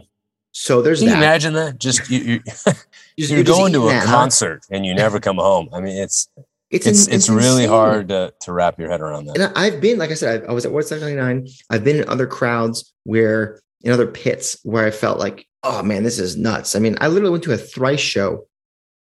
So 0.51 0.81
there's 0.81 0.99
Can 0.99 1.09
that. 1.09 1.15
you 1.15 1.17
imagine 1.17 1.53
that? 1.53 1.79
Just 1.79 2.09
you, 2.09 2.19
you 2.19 2.39
you're, 3.17 3.29
you're 3.29 3.43
going 3.43 3.73
to 3.73 3.83
a 3.83 3.88
that, 3.88 4.05
concert 4.05 4.63
huh? 4.69 4.75
and 4.75 4.85
you 4.85 4.95
never 4.95 5.19
come 5.19 5.38
home. 5.38 5.69
I 5.73 5.81
mean, 5.81 5.97
it's 5.97 6.29
it's 6.71 6.88
it's, 6.88 7.07
it's, 7.07 7.15
it's 7.15 7.29
really 7.29 7.65
hard 7.65 8.09
to, 8.09 8.33
to 8.41 8.53
wrap 8.53 8.79
your 8.79 8.89
head 8.89 9.01
around 9.01 9.25
that. 9.25 9.38
And 9.38 9.53
I've 9.55 9.79
been, 9.79 9.99
like 9.99 10.11
I 10.11 10.15
said, 10.15 10.43
I, 10.43 10.47
I 10.47 10.51
was 10.51 10.65
at 10.65 10.71
Woodstock 10.71 10.99
99. 10.99 11.47
I've 11.69 11.83
been 11.83 11.97
in 11.97 12.09
other 12.09 12.25
crowds 12.25 12.93
where 13.03 13.59
in 13.81 13.91
other 13.91 14.07
pits 14.07 14.57
where 14.63 14.85
I 14.85 14.91
felt 14.91 15.19
like, 15.19 15.45
oh 15.63 15.83
man, 15.83 16.03
this 16.03 16.19
is 16.19 16.35
nuts. 16.35 16.75
I 16.75 16.79
mean, 16.79 16.97
I 17.01 17.07
literally 17.07 17.31
went 17.31 17.43
to 17.43 17.53
a 17.53 17.57
thrice 17.57 17.99
show 17.99 18.47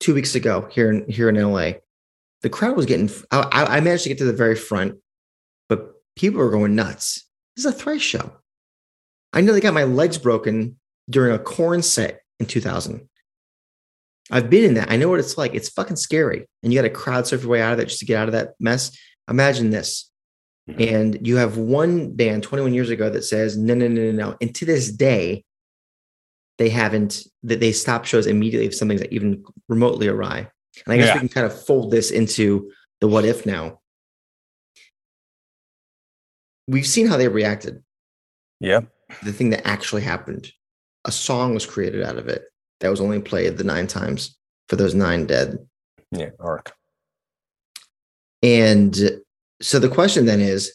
two 0.00 0.14
weeks 0.14 0.34
ago 0.34 0.68
here 0.70 0.90
in 0.90 1.08
here 1.08 1.28
in 1.28 1.36
LA. 1.36 1.72
The 2.42 2.50
crowd 2.50 2.76
was 2.76 2.86
getting. 2.86 3.10
I, 3.30 3.76
I 3.76 3.80
managed 3.80 4.02
to 4.04 4.08
get 4.08 4.18
to 4.18 4.24
the 4.24 4.32
very 4.32 4.56
front, 4.56 4.98
but 5.68 5.92
people 6.16 6.40
were 6.40 6.50
going 6.50 6.74
nuts. 6.74 7.26
This 7.56 7.64
is 7.64 7.74
a 7.74 7.76
thrice 7.76 8.02
show. 8.02 8.32
I 9.32 9.40
nearly 9.40 9.60
got 9.60 9.74
my 9.74 9.84
legs 9.84 10.18
broken 10.18 10.78
during 11.08 11.34
a 11.34 11.38
Korn 11.38 11.82
set 11.82 12.20
in 12.40 12.46
2000. 12.46 13.08
I've 14.30 14.50
been 14.50 14.64
in 14.64 14.74
that. 14.74 14.90
I 14.90 14.96
know 14.96 15.08
what 15.08 15.20
it's 15.20 15.36
like. 15.36 15.54
It's 15.54 15.68
fucking 15.68 15.96
scary. 15.96 16.46
And 16.62 16.72
you 16.72 16.78
got 16.78 16.88
to 16.88 16.90
crowd 16.90 17.26
surf 17.26 17.42
your 17.42 17.50
way 17.50 17.60
out 17.60 17.72
of 17.72 17.78
that 17.78 17.88
just 17.88 18.00
to 18.00 18.06
get 18.06 18.18
out 18.18 18.28
of 18.28 18.32
that 18.32 18.54
mess. 18.60 18.96
Imagine 19.28 19.70
this. 19.70 20.10
Mm-hmm. 20.70 20.94
And 20.94 21.26
you 21.26 21.36
have 21.36 21.58
one 21.58 22.14
band 22.14 22.42
21 22.42 22.72
years 22.72 22.90
ago 22.90 23.10
that 23.10 23.24
says, 23.24 23.56
no, 23.56 23.74
no, 23.74 23.88
no, 23.88 24.10
no, 24.10 24.12
no. 24.12 24.36
And 24.40 24.54
to 24.54 24.64
this 24.64 24.92
day, 24.92 25.44
they 26.58 26.68
haven't, 26.68 27.24
that 27.42 27.60
they 27.60 27.72
stop 27.72 28.04
shows 28.04 28.26
immediately 28.26 28.66
if 28.66 28.74
something's 28.74 29.04
even 29.06 29.44
remotely 29.68 30.06
awry. 30.06 30.48
And 30.86 30.94
I 30.94 30.96
guess 30.96 31.08
yeah. 31.08 31.14
we 31.14 31.20
can 31.20 31.28
kind 31.28 31.46
of 31.46 31.64
fold 31.64 31.90
this 31.90 32.10
into 32.10 32.70
the 33.00 33.08
what 33.08 33.24
if 33.24 33.46
now. 33.46 33.80
We've 36.66 36.86
seen 36.86 37.06
how 37.06 37.16
they 37.16 37.28
reacted. 37.28 37.82
Yeah. 38.60 38.80
The 39.22 39.32
thing 39.32 39.50
that 39.50 39.66
actually 39.66 40.02
happened. 40.02 40.50
A 41.04 41.12
song 41.12 41.52
was 41.54 41.66
created 41.66 42.02
out 42.02 42.16
of 42.16 42.28
it 42.28 42.44
that 42.80 42.90
was 42.90 43.00
only 43.00 43.20
played 43.20 43.58
the 43.58 43.64
nine 43.64 43.86
times 43.86 44.36
for 44.68 44.76
those 44.76 44.94
nine 44.94 45.26
dead. 45.26 45.58
Yeah, 46.10 46.30
arc. 46.38 46.72
And 48.42 48.96
so 49.60 49.78
the 49.78 49.88
question 49.88 50.26
then 50.26 50.40
is 50.40 50.72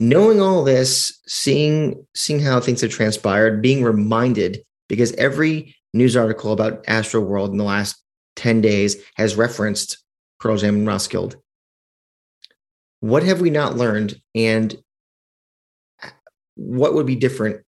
knowing 0.00 0.40
all 0.40 0.64
this, 0.64 1.20
seeing 1.26 2.06
seeing 2.14 2.40
how 2.40 2.60
things 2.60 2.80
have 2.80 2.90
transpired, 2.90 3.62
being 3.62 3.82
reminded 3.82 4.62
because 4.88 5.12
every 5.12 5.74
news 5.92 6.16
article 6.16 6.52
about 6.52 6.84
Astro 6.88 7.20
World 7.20 7.50
in 7.50 7.56
the 7.56 7.64
last 7.64 8.02
10 8.36 8.60
days 8.60 8.96
has 9.14 9.36
referenced 9.36 9.98
Pearl 10.40 10.56
Jam 10.56 10.76
and 10.76 10.86
Roskilde. 10.86 11.36
What 13.00 13.22
have 13.22 13.40
we 13.40 13.50
not 13.50 13.76
learned? 13.76 14.20
And 14.34 14.76
what 16.56 16.94
would 16.94 17.06
be 17.06 17.16
different 17.16 17.62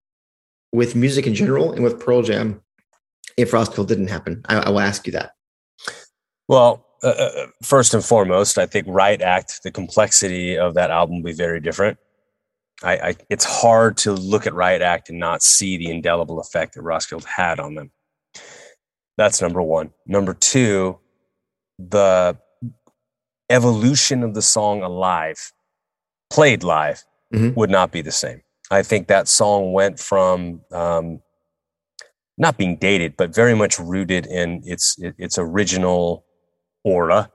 with 0.72 0.94
music 0.94 1.26
in 1.26 1.35
general 1.35 1.72
and 1.72 1.83
with 1.83 2.00
Pearl 2.00 2.22
Jam 2.22 2.62
if 3.37 3.52
Roskilde 3.52 3.88
didn't 3.88 4.09
happen? 4.09 4.42
I, 4.48 4.57
I 4.57 4.70
will 4.70 4.81
ask 4.81 5.07
you 5.07 5.12
that. 5.12 5.33
Well, 6.48 6.87
uh, 7.02 7.09
uh, 7.09 7.46
first 7.62 7.92
and 7.94 8.05
foremost, 8.05 8.59
I 8.59 8.66
think 8.66 8.87
Riot 8.88 9.20
Act, 9.20 9.62
the 9.62 9.70
complexity 9.70 10.57
of 10.57 10.74
that 10.74 10.90
album 10.90 11.16
will 11.16 11.31
be 11.31 11.33
very 11.33 11.61
different. 11.61 11.98
I, 12.83 12.96
I, 12.96 13.16
it's 13.31 13.44
hard 13.44 13.96
to 13.98 14.12
look 14.12 14.46
at 14.46 14.55
Riot 14.55 14.83
Act 14.83 15.09
and 15.09 15.18
not 15.18 15.42
see 15.42 15.76
the 15.76 15.90
indelible 15.90 16.40
effect 16.40 16.74
that 16.74 16.83
Roskilde 16.83 17.24
had 17.24 17.59
on 17.59 17.74
them. 17.74 17.90
That's 19.16 19.40
number 19.40 19.62
one. 19.62 19.92
Number 20.07 20.35
two, 20.35 20.98
the 21.79 22.38
evolution 23.50 24.22
of 24.22 24.35
the 24.35 24.42
song 24.42 24.83
alive, 24.83 25.52
played 26.31 26.62
live, 26.62 27.05
mm-hmm. 27.33 27.59
would 27.59 27.70
not 27.70 27.92
be 27.92 28.02
the 28.02 28.12
same. 28.12 28.42
I 28.70 28.83
think 28.83 29.09
that 29.09 29.29
song 29.29 29.72
went 29.72 29.98
from 29.98 30.61
um, 30.72 31.20
not 32.37 32.59
being 32.59 32.76
dated, 32.76 33.16
but 33.16 33.35
very 33.35 33.55
much 33.55 33.79
rooted 33.79 34.26
in 34.26 34.62
its 34.64 34.96
its 34.98 35.38
original 35.38 36.24
aura, 36.85 37.31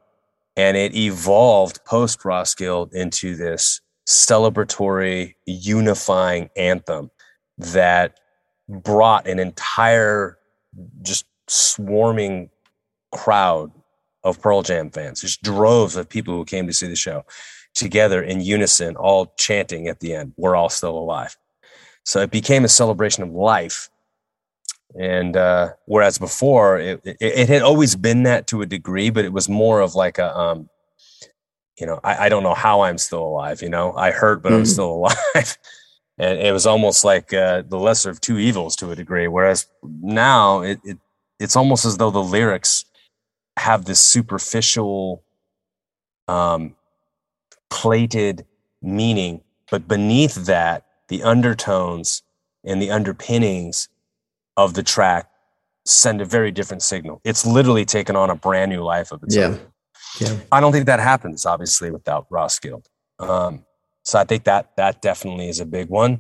and 0.58 0.78
it 0.78 0.96
evolved 0.96 1.84
post 1.86 2.24
Roskilde 2.26 2.94
into 2.94 3.36
this 3.36 3.82
celebratory, 4.08 5.36
unifying 5.46 6.50
anthem 6.58 7.10
that 7.58 8.20
brought 8.68 9.28
an 9.28 9.40
entire 9.40 10.38
just 11.02 11.26
swarming 11.52 12.50
crowd 13.12 13.72
of 14.24 14.42
Pearl 14.42 14.62
Jam 14.62 14.90
fans, 14.90 15.22
just 15.22 15.42
droves 15.42 15.96
of 15.96 16.08
people 16.08 16.36
who 16.36 16.46
came 16.46 16.68
to 16.68 16.74
see 16.74 16.88
the 16.88 16.96
show 16.96 17.26
together 17.74 18.22
in 18.22 18.42
unison, 18.42 18.96
all 18.96 19.34
chanting 19.38 19.88
at 19.88 20.00
the 20.00 20.14
end, 20.14 20.34
We're 20.38 20.56
all 20.56 20.70
still 20.70 20.98
alive. 20.98 21.36
So 22.04 22.22
it 22.22 22.32
became 22.32 22.66
a 22.66 22.70
celebration 22.70 23.24
of 23.24 23.32
life 23.32 23.90
and 24.96 25.38
uh, 25.38 25.74
whereas 25.86 26.18
before 26.18 26.80
it, 26.80 27.02
it, 27.06 27.18
it, 27.22 27.50
had 27.50 27.62
always 27.62 27.96
been 27.96 28.24
that 28.24 28.48
to 28.48 28.62
a 28.62 28.66
degree, 28.66 29.10
but 29.10 29.26
it 29.26 29.32
was 29.32 29.48
more 29.48 29.80
of 29.80 29.96
like 29.96 30.18
a, 30.18 30.38
um, 30.38 30.70
you 31.80 31.86
know, 31.86 32.00
I, 32.04 32.26
I 32.26 32.30
don't 32.30 32.44
know 32.44 32.54
how 32.54 32.82
I'm 32.82 32.98
still 32.98 33.24
alive. 33.24 33.62
You 33.62 33.70
know, 33.70 33.94
I 33.94 34.12
hurt, 34.12 34.44
but 34.44 34.50
mm-hmm. 34.50 34.60
I'm 34.60 34.66
still 34.66 34.92
alive. 34.92 35.58
and 36.18 36.40
it 36.40 36.52
was 36.52 36.66
almost 36.66 37.06
like 37.06 37.34
uh, 37.34 37.64
the 37.68 37.80
lesser 37.80 38.10
of 38.10 38.20
two 38.20 38.38
evils 38.38 38.76
to 38.78 38.92
a 38.92 38.96
degree. 38.96 39.28
Whereas 39.28 39.68
now 39.82 40.62
it, 40.62 40.80
it 40.84 40.98
it's 41.42 41.56
almost 41.56 41.86
as 41.86 41.98
though 41.98 42.12
the 42.12 42.24
lyrics 42.24 42.86
have 43.58 43.86
this 43.86 44.00
superficial, 44.00 45.24
um, 46.28 46.76
plated 47.70 48.46
meaning, 48.82 49.42
but 49.70 49.88
beneath 49.88 50.46
that, 50.46 50.86
the 51.08 51.24
undertones 51.24 52.24
and 52.64 52.82
the 52.82 52.92
underpinnings 52.92 53.90
of 54.56 54.76
the 54.76 54.84
track 54.84 55.30
send 55.86 56.22
a 56.22 56.26
very 56.26 56.52
different 56.52 56.84
signal. 56.84 57.20
It's 57.24 57.46
literally 57.46 57.86
taken 57.86 58.16
on 58.16 58.30
a 58.30 58.36
brand 58.36 58.72
new 58.72 58.84
life 58.84 59.12
of 59.12 59.24
its 59.24 59.36
yeah. 59.36 59.46
own. 59.46 59.60
Yeah. 60.20 60.38
I 60.52 60.60
don't 60.60 60.72
think 60.72 60.86
that 60.86 61.00
happens, 61.00 61.46
obviously, 61.46 61.90
without 61.90 62.28
Roskilde. 62.30 62.88
Um, 63.20 63.66
so 64.04 64.20
I 64.20 64.26
think 64.26 64.44
that 64.44 64.76
that 64.78 65.02
definitely 65.02 65.50
is 65.50 65.60
a 65.60 65.66
big 65.66 65.90
one. 65.90 66.20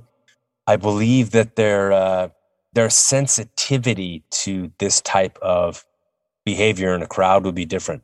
I 0.65 0.77
believe 0.77 1.31
that 1.31 1.55
their 1.55 1.91
uh, 1.91 2.29
their 2.73 2.89
sensitivity 2.89 4.23
to 4.31 4.71
this 4.79 5.01
type 5.01 5.37
of 5.41 5.85
behavior 6.45 6.95
in 6.95 7.01
a 7.01 7.07
crowd 7.07 7.45
would 7.45 7.55
be 7.55 7.65
different. 7.65 8.03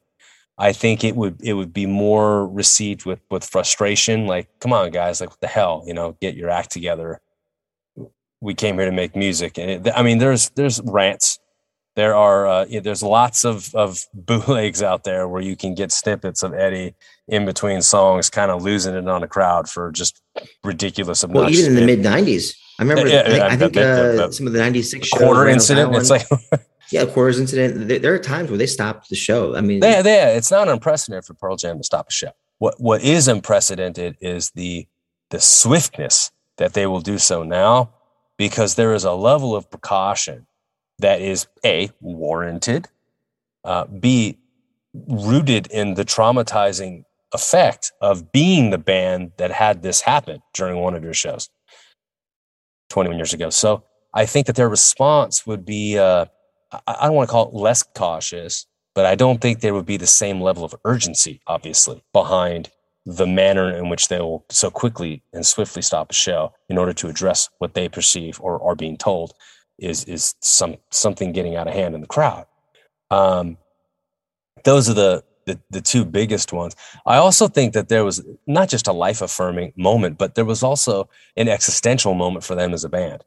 I 0.58 0.74
think 0.74 1.04
it 1.04 1.16
would 1.16 1.42
it 1.42 1.54
would 1.54 1.74
be 1.74 1.86
more 1.86 2.48
received 2.48 3.06
with 3.06 3.20
with 3.30 3.44
frustration. 3.44 4.26
Like, 4.26 4.50
come 4.60 4.74
on, 4.74 4.92
guys! 4.92 5.22
Like, 5.22 5.30
what 5.30 5.40
the 5.40 5.48
hell? 5.48 5.84
You 5.86 5.94
know, 5.94 6.18
get 6.20 6.36
your 6.36 6.50
act 6.50 6.72
together 6.72 7.22
we 8.42 8.54
came 8.54 8.76
here 8.76 8.86
to 8.86 8.92
make 8.92 9.16
music. 9.16 9.58
And 9.58 9.88
it, 9.88 9.94
I 9.96 10.04
mean, 10.04 10.18
there's 10.20 10.50
there's 10.52 10.82
rants. 10.82 11.40
There 11.96 12.16
are 12.16 12.48
uh, 12.48 12.66
you 12.66 12.76
know, 12.76 12.82
there's 12.82 13.04
lots 13.04 13.44
of 13.44 13.74
of 13.74 14.06
bootlegs 14.14 14.82
out 14.82 15.04
there 15.04 15.28
where 15.28 15.42
you 15.42 15.56
can 15.56 15.74
get 15.74 15.92
snippets 15.92 16.44
of 16.44 16.54
Eddie 16.54 16.96
in 17.28 17.46
between 17.46 17.82
songs, 17.82 18.30
kind 18.30 18.52
of 18.52 18.64
losing 18.64 18.96
it 18.96 19.08
on 19.08 19.24
a 19.24 19.28
crowd 19.28 19.70
for 19.70 19.92
just 19.92 20.22
ridiculous. 20.64 21.26
Well, 21.26 21.50
even 21.50 21.66
in 21.66 21.76
the 21.76 21.86
mid 21.86 22.00
'90s, 22.00 22.56
I 22.80 22.84
remember. 22.84 23.08
Yeah, 23.08 23.24
I 23.26 23.30
think, 23.30 23.44
I 23.44 23.58
think 23.58 23.78
uh, 23.78 24.32
some 24.32 24.48
of 24.48 24.54
the 24.54 24.60
'96 24.60 25.10
quarter 25.14 25.48
incident. 25.48 25.96
It's 25.96 26.10
like. 26.10 26.28
yeah, 26.92 27.06
quarters 27.06 27.40
incident. 27.40 28.02
There 28.02 28.14
are 28.14 28.20
times 28.20 28.50
where 28.50 28.58
they 28.58 28.68
stopped 28.68 29.10
the 29.10 29.16
show. 29.16 29.56
I 29.56 29.62
mean, 29.62 29.82
yeah, 29.82 30.02
yeah, 30.06 30.30
it's 30.30 30.52
not 30.52 30.70
unprecedented 30.70 31.26
for 31.26 31.34
Pearl 31.34 31.56
Jam 31.56 31.78
to 31.78 31.84
stop 31.84 32.08
a 32.08 32.12
show. 32.12 32.32
What 32.60 32.80
what 32.80 33.02
is 33.02 33.28
unprecedented 33.28 34.18
is 34.22 34.52
the 34.52 34.88
the 35.30 35.40
swiftness 35.40 36.32
that 36.58 36.74
they 36.74 36.86
will 36.86 37.02
do 37.02 37.18
so 37.18 37.44
now 37.44 37.92
because 38.38 38.76
there 38.76 38.94
is 38.94 39.04
a 39.04 39.12
level 39.12 39.56
of 39.56 39.70
precaution 39.70 40.46
that 41.00 41.22
is 41.22 41.48
a 41.66 41.90
warranted, 42.00 42.88
uh, 43.64 43.86
b 43.86 44.38
rooted 45.08 45.68
in 45.68 45.96
the 45.96 46.06
traumatizing 46.06 47.04
effect 47.34 47.92
of 48.02 48.32
being 48.32 48.70
the 48.70 48.78
band 48.78 49.32
that 49.38 49.52
had 49.52 49.84
this 49.84 50.02
happen 50.02 50.42
during 50.54 50.78
one 50.78 50.96
of 50.96 51.04
your 51.04 51.14
shows 51.14 51.50
21 52.90 53.18
years 53.18 53.34
ago. 53.34 53.50
So 53.50 53.84
I 54.14 54.26
think 54.26 54.48
that 54.48 54.56
their 54.56 54.70
response 54.70 55.46
would 55.46 55.66
be, 55.66 55.98
uh, 55.98 56.26
I 56.86 57.06
don't 57.06 57.16
want 57.16 57.30
to 57.30 57.32
call 57.32 57.48
it 57.50 57.54
less 57.54 57.84
cautious, 57.84 58.66
but 58.96 59.06
I 59.06 59.16
don't 59.16 59.40
think 59.42 59.60
there 59.60 59.74
would 59.74 59.86
be 59.86 59.98
the 59.98 60.08
same 60.08 60.42
level 60.42 60.64
of 60.64 60.76
urgency, 60.86 61.42
obviously, 61.48 62.04
behind 62.14 62.72
the 63.06 63.28
manner 63.28 63.70
in 63.70 63.90
which 63.90 64.10
they 64.10 64.20
will 64.20 64.46
so 64.50 64.70
quickly 64.70 65.24
and 65.32 65.46
swiftly 65.46 65.82
stop 65.82 66.12
a 66.12 66.14
show 66.14 66.52
in 66.68 66.78
order 66.78 66.92
to 66.94 67.08
address 67.08 67.50
what 67.60 67.74
they 67.74 67.88
perceive 67.88 68.40
or 68.42 68.62
are 68.62 68.76
being 68.76 68.98
told 68.98 69.34
is 69.80 70.04
is 70.06 70.36
some 70.42 70.76
something 70.90 71.32
getting 71.32 71.56
out 71.56 71.68
of 71.68 71.74
hand 71.74 71.96
in 71.96 72.02
the 72.02 72.08
crowd. 72.08 72.46
Um, 73.10 73.58
those 74.64 74.90
are 74.90 74.94
the, 74.94 75.24
the 75.48 75.60
the 75.72 75.82
two 75.82 76.06
biggest 76.06 76.54
ones. 76.54 76.76
I 77.06 77.18
also 77.18 77.48
think 77.48 77.74
that 77.74 77.90
there 77.90 78.06
was 78.06 78.24
not 78.46 78.70
just 78.70 78.88
a 78.88 78.94
life 78.94 79.22
affirming 79.22 79.74
moment, 79.76 80.20
but 80.20 80.36
there 80.36 80.46
was 80.46 80.62
also 80.62 81.10
an 81.36 81.48
existential 81.48 82.14
moment 82.14 82.44
for 82.44 82.54
them 82.54 82.74
as 82.74 82.84
a 82.84 82.90
band. 82.90 83.24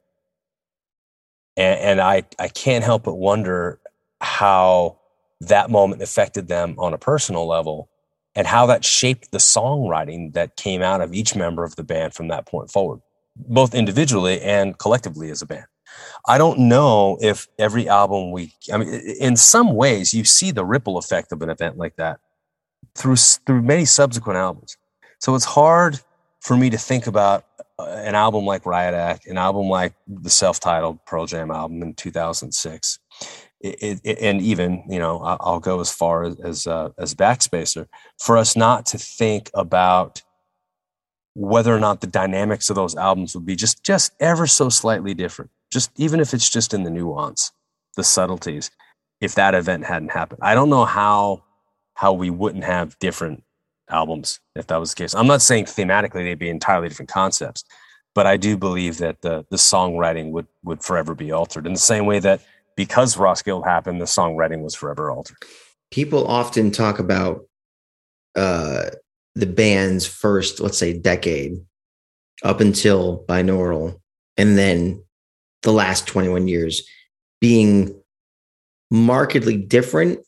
And, 1.57 1.81
and 1.81 2.01
I 2.01 2.23
I 2.39 2.49
can't 2.49 2.85
help 2.85 3.03
but 3.05 3.17
wonder 3.17 3.81
how 4.21 4.99
that 5.41 5.71
moment 5.71 6.03
affected 6.03 6.47
them 6.49 6.77
on 6.79 6.95
a 6.95 6.99
personal 6.99 7.47
level 7.47 7.89
and 8.37 8.47
how 8.47 8.67
that 8.67 8.85
shaped 8.85 9.33
the 9.33 9.39
songwriting 9.39 10.35
that 10.35 10.57
came 10.57 10.83
out 10.83 11.01
of 11.01 11.13
each 11.13 11.35
member 11.35 11.65
of 11.65 11.75
the 11.77 11.83
band 11.83 12.15
from 12.15 12.29
that 12.29 12.47
point 12.47 12.71
forward, 12.71 13.01
both 13.35 13.75
individually 13.75 14.41
and 14.41 14.79
collectively 14.79 15.31
as 15.31 15.43
a 15.43 15.47
band. 15.47 15.65
I 16.27 16.39
don't 16.39 16.59
know 16.59 17.19
if 17.21 17.49
every 17.59 17.89
album 17.89 18.31
we, 18.31 18.53
I 18.73 18.79
mean, 18.79 18.89
in 19.21 19.37
some 19.37 19.75
ways, 19.75 20.13
you 20.13 20.25
see 20.25 20.51
the 20.51 20.65
ripple 20.65 20.99
effect 20.99 21.33
of 21.33 21.43
an 21.43 21.51
event 21.51 21.77
like 21.77 21.97
that 21.97 22.21
through 22.95 23.17
through 23.17 23.63
many 23.63 23.85
subsequent 23.85 24.37
albums. 24.37 24.77
So 25.19 25.35
it's 25.35 25.45
hard 25.45 26.01
for 26.41 26.57
me 26.57 26.71
to 26.71 26.79
think 26.79 27.07
about 27.07 27.45
uh, 27.79 27.85
an 27.85 28.15
album 28.15 28.45
like 28.45 28.67
Riot 28.67 28.95
Act, 28.95 29.27
an 29.27 29.39
album 29.39 29.69
like 29.69 29.95
the 30.07 30.31
self-titled 30.31 31.05
Pearl 31.07 31.27
Jam 31.27 31.51
album 31.51 31.83
in 31.83 31.95
2006, 31.95 32.99
it, 33.61 34.01
it, 34.05 34.19
and 34.21 34.41
even 34.41 34.83
you 34.89 34.99
know 34.99 35.21
I'll 35.21 35.61
go 35.61 35.81
as 35.81 35.93
far 35.93 36.25
as 36.25 36.41
as, 36.41 36.67
uh, 36.67 36.91
as 36.99 37.15
backspacer. 37.15 37.87
For 38.19 38.37
us 38.37 38.57
not 38.57 38.87
to 38.87 38.99
think 38.99 39.51
about 39.55 40.23
whether 41.35 41.75
or 41.75 41.81
not 41.81 42.01
the 42.01 42.07
dynamics 42.07 42.71
of 42.71 42.77
those 42.77 42.97
albums 42.97 43.35
would 43.35 43.47
be 43.47 43.57
just 43.57 43.85
just 43.85 44.13
ever 44.21 44.47
so 44.47 44.69
slightly 44.69 45.15
different 45.15 45.51
just 45.71 45.91
even 45.97 46.21
if 46.21 46.35
it's 46.35 46.49
just 46.49 46.75
in 46.75 46.85
the 46.85 46.91
nuance 46.91 47.53
the 47.97 48.05
subtleties 48.05 48.71
if 49.21 49.35
that 49.35 49.55
event 49.55 49.85
hadn't 49.85 50.13
happened. 50.13 50.41
I 50.43 50.55
don't 50.55 50.71
know 50.71 50.85
how 50.85 51.45
how 51.95 52.13
we 52.13 52.31
wouldn't 52.31 52.65
have 52.65 52.99
different 52.99 53.43
albums 53.91 54.41
if 54.55 54.67
that 54.69 54.79
was 54.79 54.95
the 54.95 55.03
case. 55.03 55.15
I'm 55.15 55.27
not 55.27 55.43
saying 55.43 55.67
thematically 55.67 56.25
they'd 56.25 56.39
be 56.39 56.49
entirely 56.49 56.89
different 56.89 57.11
concepts 57.11 57.65
but 58.13 58.27
i 58.27 58.37
do 58.37 58.57
believe 58.57 58.99
that 58.99 59.23
the 59.23 59.47
the 59.51 59.57
songwriting 59.57 60.33
would 60.33 60.49
would 60.65 60.83
forever 60.83 61.15
be 61.15 61.31
altered 61.31 61.65
in 61.65 61.73
the 61.73 61.79
same 61.79 62.07
way 62.07 62.19
that 62.19 62.41
because 62.77 63.17
roskilde 63.17 63.65
happened 63.65 64.01
the 64.01 64.07
songwriting 64.07 64.63
was 64.63 64.75
forever 64.75 65.11
altered. 65.11 65.37
People 65.91 66.27
often 66.27 66.71
talk 66.71 66.99
about 66.99 67.45
uh 68.37 68.91
the 69.35 69.47
band's 69.47 70.07
first, 70.07 70.61
let's 70.61 70.79
say, 70.79 70.93
decade 70.93 71.53
up 72.43 72.61
until 72.61 73.25
binaural, 73.29 74.01
and 74.37 74.57
then 74.57 75.05
the 75.63 75.73
last 75.73 76.07
21 76.07 76.49
years 76.49 76.89
being 77.41 78.01
markedly 78.91 79.57
different. 79.57 80.21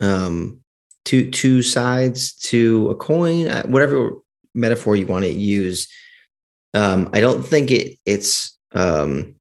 Um, 0.00 0.60
two 1.04 1.30
two 1.30 1.62
sides 1.62 2.34
to 2.34 2.90
a 2.90 2.94
coin, 2.94 3.48
uh, 3.48 3.64
whatever 3.64 4.12
metaphor 4.54 4.96
you 4.96 5.06
want 5.06 5.24
to 5.24 5.32
use. 5.32 5.88
Um, 6.74 7.10
I 7.12 7.20
don't 7.20 7.42
think 7.42 7.70
it 7.70 7.98
it's 8.06 8.56
um, 8.72 9.34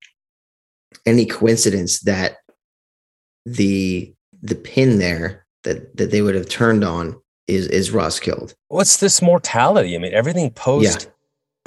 any 1.06 1.26
coincidence 1.26 2.02
that 2.02 2.38
the 3.46 4.14
the 4.42 4.56
pin 4.56 5.00
there 5.00 5.46
that 5.64 5.96
that 5.98 6.12
they 6.12 6.22
would 6.22 6.36
have 6.36 6.50
turned 6.50 6.84
on 6.84 7.20
is 7.48 7.68
is 7.68 7.92
Roskilde. 7.92 8.54
What's 8.68 8.98
this 8.98 9.22
mortality? 9.22 9.96
I 9.96 10.00
mean, 10.00 10.14
everything 10.14 10.52
post. 10.52 11.10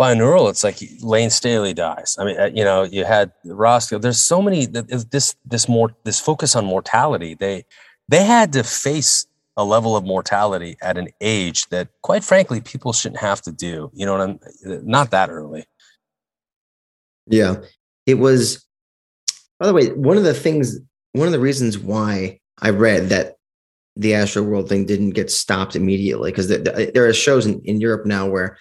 Binaural, 0.02 0.50
it's 0.50 0.64
like 0.64 0.78
Lane 1.00 1.30
Staley 1.30 1.74
dies. 1.74 2.16
I 2.18 2.24
mean, 2.24 2.40
uh, 2.40 2.50
you 2.52 2.64
know, 2.64 2.82
you 2.82 3.04
had 3.04 3.32
Roskilde. 3.44 4.02
There's 4.02 4.20
so 4.20 4.42
many 4.42 4.66
this 4.66 5.36
this 5.44 5.68
more 5.68 5.90
this 6.04 6.18
focus 6.18 6.56
on 6.56 6.64
mortality. 6.64 7.34
They 7.34 7.64
they 8.08 8.24
had 8.24 8.52
to 8.54 8.64
face 8.64 9.26
a 9.56 9.64
level 9.64 9.96
of 9.96 10.04
mortality 10.04 10.76
at 10.82 10.96
an 10.96 11.08
age 11.20 11.68
that, 11.68 11.88
quite 12.02 12.24
frankly, 12.24 12.60
people 12.60 12.92
shouldn't 12.92 13.20
have 13.20 13.42
to 13.42 13.52
do. 13.52 13.90
You 13.94 14.06
know 14.06 14.12
what 14.16 14.22
I'm? 14.22 14.38
Not 14.86 15.10
that 15.10 15.30
early. 15.30 15.64
Yeah, 17.26 17.56
it 18.06 18.14
was. 18.14 18.66
By 19.60 19.66
the 19.66 19.74
way, 19.74 19.92
one 19.92 20.16
of 20.16 20.24
the 20.24 20.34
things, 20.34 20.80
one 21.12 21.28
of 21.28 21.32
the 21.32 21.38
reasons 21.38 21.78
why 21.78 22.40
I 22.60 22.70
read 22.70 23.10
that 23.10 23.36
the 23.94 24.12
Astroworld 24.12 24.68
thing 24.68 24.86
didn't 24.86 25.10
get 25.10 25.30
stopped 25.30 25.76
immediately 25.76 26.30
because 26.32 26.48
the, 26.48 26.58
the, 26.58 26.90
there 26.92 27.06
are 27.06 27.12
shows 27.12 27.46
in, 27.46 27.60
in 27.64 27.80
Europe 27.80 28.06
now 28.06 28.26
where 28.26 28.56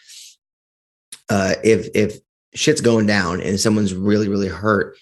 uh, 1.32 1.56
if 1.64 1.88
if 1.96 2.20
shit's 2.54 2.82
going 2.82 3.06
down 3.06 3.40
and 3.40 3.58
someone's 3.58 3.94
really 3.94 4.28
really 4.28 4.50
hurt, 4.50 4.98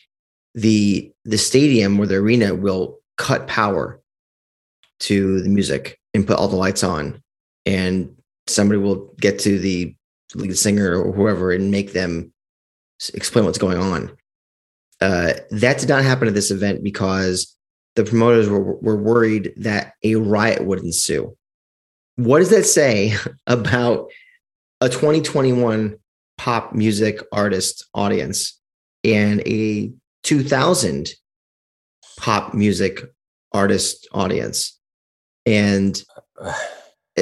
the 0.54 1.12
the 1.26 1.40
stadium 1.40 2.00
or 2.00 2.06
the 2.06 2.18
arena 2.18 2.54
will 2.54 3.00
cut 3.18 3.48
power 3.48 4.00
to 5.00 5.42
the 5.42 5.50
music 5.50 6.00
and 6.14 6.28
put 6.28 6.38
all 6.38 6.48
the 6.48 6.56
lights 6.56 6.84
on, 6.84 7.24
and 7.66 8.16
somebody 8.46 8.80
will 8.80 9.12
get 9.20 9.40
to 9.40 9.58
the 9.58 9.96
lead 10.36 10.56
singer 10.56 11.02
or 11.02 11.12
whoever 11.12 11.52
and 11.52 11.72
make 11.72 11.94
them 11.94 12.32
explain 13.16 13.46
what's 13.46 13.58
going 13.58 13.80
on. 13.80 14.12
Uh, 15.02 15.34
that 15.50 15.80
did 15.80 15.90
not 15.90 16.04
happen 16.04 16.28
at 16.28 16.36
this 16.36 16.52
event 16.52 16.84
because 16.84 17.58
the 17.96 18.04
promoters 18.04 18.48
were, 18.48 18.76
were 18.76 18.98
worried 18.98 19.52
that 19.58 19.94
a 20.04 20.14
riot 20.14 20.64
would 20.64 20.80
ensue. 20.84 21.36
What 22.18 22.40
does 22.40 22.52
that 22.52 22.66
say 22.66 23.16
about 23.48 24.12
a 24.80 24.90
2021 24.90 25.98
pop 26.40 26.74
music 26.74 27.20
artist 27.34 27.86
audience 27.94 28.58
and 29.04 29.42
a 29.46 29.92
2000 30.24 31.10
pop 32.18 32.54
music 32.54 33.02
artist 33.52 34.08
audience? 34.14 34.80
And 35.46 36.02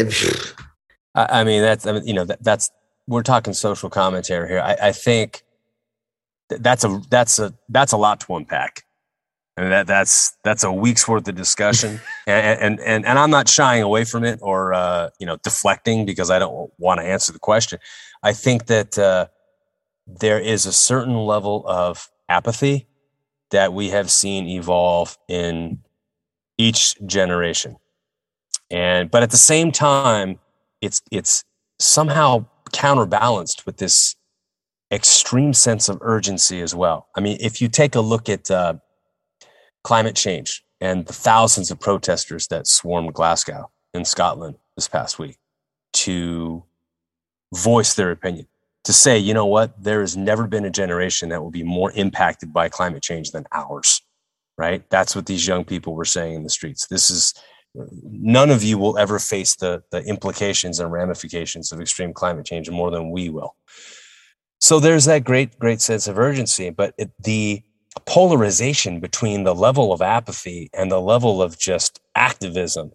I 1.15 1.43
mean, 1.43 1.63
that's, 1.63 1.87
I 1.87 1.93
mean, 1.93 2.05
you 2.05 2.13
know, 2.13 2.25
that, 2.25 2.43
that's, 2.43 2.69
we're 3.07 3.23
talking 3.23 3.53
social 3.53 3.89
commentary 3.89 4.47
here. 4.47 4.59
I, 4.59 4.89
I 4.89 4.91
think 4.91 5.41
that's 6.49 6.83
a, 6.83 7.01
that's 7.09 7.39
a, 7.39 7.53
that's 7.69 7.93
a 7.93 7.97
lot 7.97 8.19
to 8.21 8.35
unpack 8.35 8.83
and 9.57 9.71
that 9.71 9.87
that's 9.87 10.37
that's 10.43 10.63
a 10.63 10.71
week's 10.71 11.07
worth 11.07 11.27
of 11.27 11.35
discussion. 11.35 11.99
And, 12.27 12.59
and 12.59 12.79
and 12.81 13.05
and 13.05 13.19
i'm 13.19 13.29
not 13.29 13.47
shying 13.47 13.81
away 13.81 14.03
from 14.03 14.25
it 14.25 14.39
or 14.41 14.73
uh, 14.73 15.09
you 15.17 15.25
know 15.25 15.37
deflecting 15.43 16.05
because 16.05 16.29
i 16.29 16.37
don't 16.39 16.69
want 16.77 16.99
to 16.99 17.05
answer 17.05 17.31
the 17.31 17.39
question. 17.39 17.79
I 18.21 18.33
think 18.33 18.65
that 18.65 18.97
uh, 18.97 19.27
there 20.05 20.39
is 20.39 20.65
a 20.65 20.73
certain 20.73 21.15
level 21.15 21.63
of 21.67 22.09
apathy 22.27 22.87
that 23.51 23.73
we 23.73 23.89
have 23.89 24.11
seen 24.11 24.47
evolve 24.47 25.17
in 25.29 25.79
each 26.57 26.95
generation. 27.05 27.77
And 28.69 29.09
but 29.09 29.23
at 29.23 29.31
the 29.31 29.37
same 29.37 29.71
time 29.71 30.39
it's 30.81 31.01
it's 31.11 31.45
somehow 31.79 32.45
counterbalanced 32.73 33.65
with 33.65 33.77
this 33.77 34.15
extreme 34.91 35.53
sense 35.53 35.87
of 35.87 35.97
urgency 36.01 36.59
as 36.61 36.75
well. 36.75 37.07
I 37.15 37.21
mean 37.21 37.37
if 37.39 37.61
you 37.61 37.69
take 37.69 37.95
a 37.95 38.01
look 38.01 38.27
at 38.27 38.51
uh, 38.51 38.75
climate 39.87 40.17
change 40.17 40.65
and 40.81 41.05
the 41.05 41.13
thousands 41.13 41.71
of 41.71 41.79
protesters 41.79 42.47
that 42.47 42.67
swarmed 42.67 43.13
Glasgow 43.13 43.71
in 43.93 44.03
Scotland 44.03 44.57
this 44.75 44.89
past 44.89 45.17
week 45.17 45.37
to 45.93 46.61
voice 47.55 47.93
their 47.93 48.11
opinion, 48.11 48.47
to 48.83 48.91
say, 48.91 49.17
you 49.17 49.33
know 49.33 49.45
what, 49.45 49.81
there 49.81 50.01
has 50.01 50.17
never 50.17 50.45
been 50.45 50.65
a 50.65 50.69
generation 50.69 51.29
that 51.29 51.41
will 51.41 51.51
be 51.51 51.63
more 51.63 51.93
impacted 51.93 52.51
by 52.51 52.67
climate 52.67 53.01
change 53.01 53.31
than 53.31 53.45
ours, 53.53 54.01
right? 54.57 54.83
That's 54.89 55.15
what 55.15 55.25
these 55.25 55.47
young 55.47 55.63
people 55.63 55.95
were 55.95 56.03
saying 56.03 56.35
in 56.35 56.43
the 56.43 56.49
streets. 56.49 56.87
This 56.87 57.09
is 57.09 57.33
none 58.03 58.49
of 58.49 58.63
you 58.63 58.77
will 58.77 58.97
ever 58.97 59.19
face 59.19 59.55
the, 59.55 59.83
the 59.91 60.03
implications 60.03 60.81
and 60.81 60.91
ramifications 60.91 61.71
of 61.71 61.79
extreme 61.79 62.11
climate 62.11 62.45
change 62.45 62.69
more 62.69 62.91
than 62.91 63.09
we 63.09 63.29
will. 63.29 63.55
So 64.59 64.81
there's 64.81 65.05
that 65.05 65.23
great, 65.23 65.57
great 65.57 65.79
sense 65.79 66.09
of 66.09 66.19
urgency, 66.19 66.71
but 66.71 66.93
it, 66.97 67.09
the 67.23 67.63
polarization 67.99 68.99
between 68.99 69.43
the 69.43 69.55
level 69.55 69.91
of 69.91 70.01
apathy 70.01 70.69
and 70.73 70.91
the 70.91 71.01
level 71.01 71.41
of 71.41 71.57
just 71.57 71.99
activism 72.15 72.91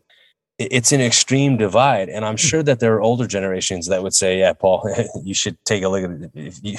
it's 0.59 0.93
an 0.93 1.01
extreme 1.01 1.57
divide 1.57 2.09
and 2.09 2.25
i'm 2.25 2.35
hmm. 2.35 2.49
sure 2.49 2.63
that 2.63 2.81
there 2.81 2.95
are 2.95 3.01
older 3.01 3.27
generations 3.27 3.89
that 3.89 4.03
would 4.03 4.15
say 4.15 4.39
yeah 4.39 4.53
paul 4.53 4.89
you 5.25 5.35
should 5.35 5.57
take 5.65 5.83
a 5.83 5.89
look 5.89 6.05
at 6.05 6.31
it. 6.35 6.59
You, 6.63 6.79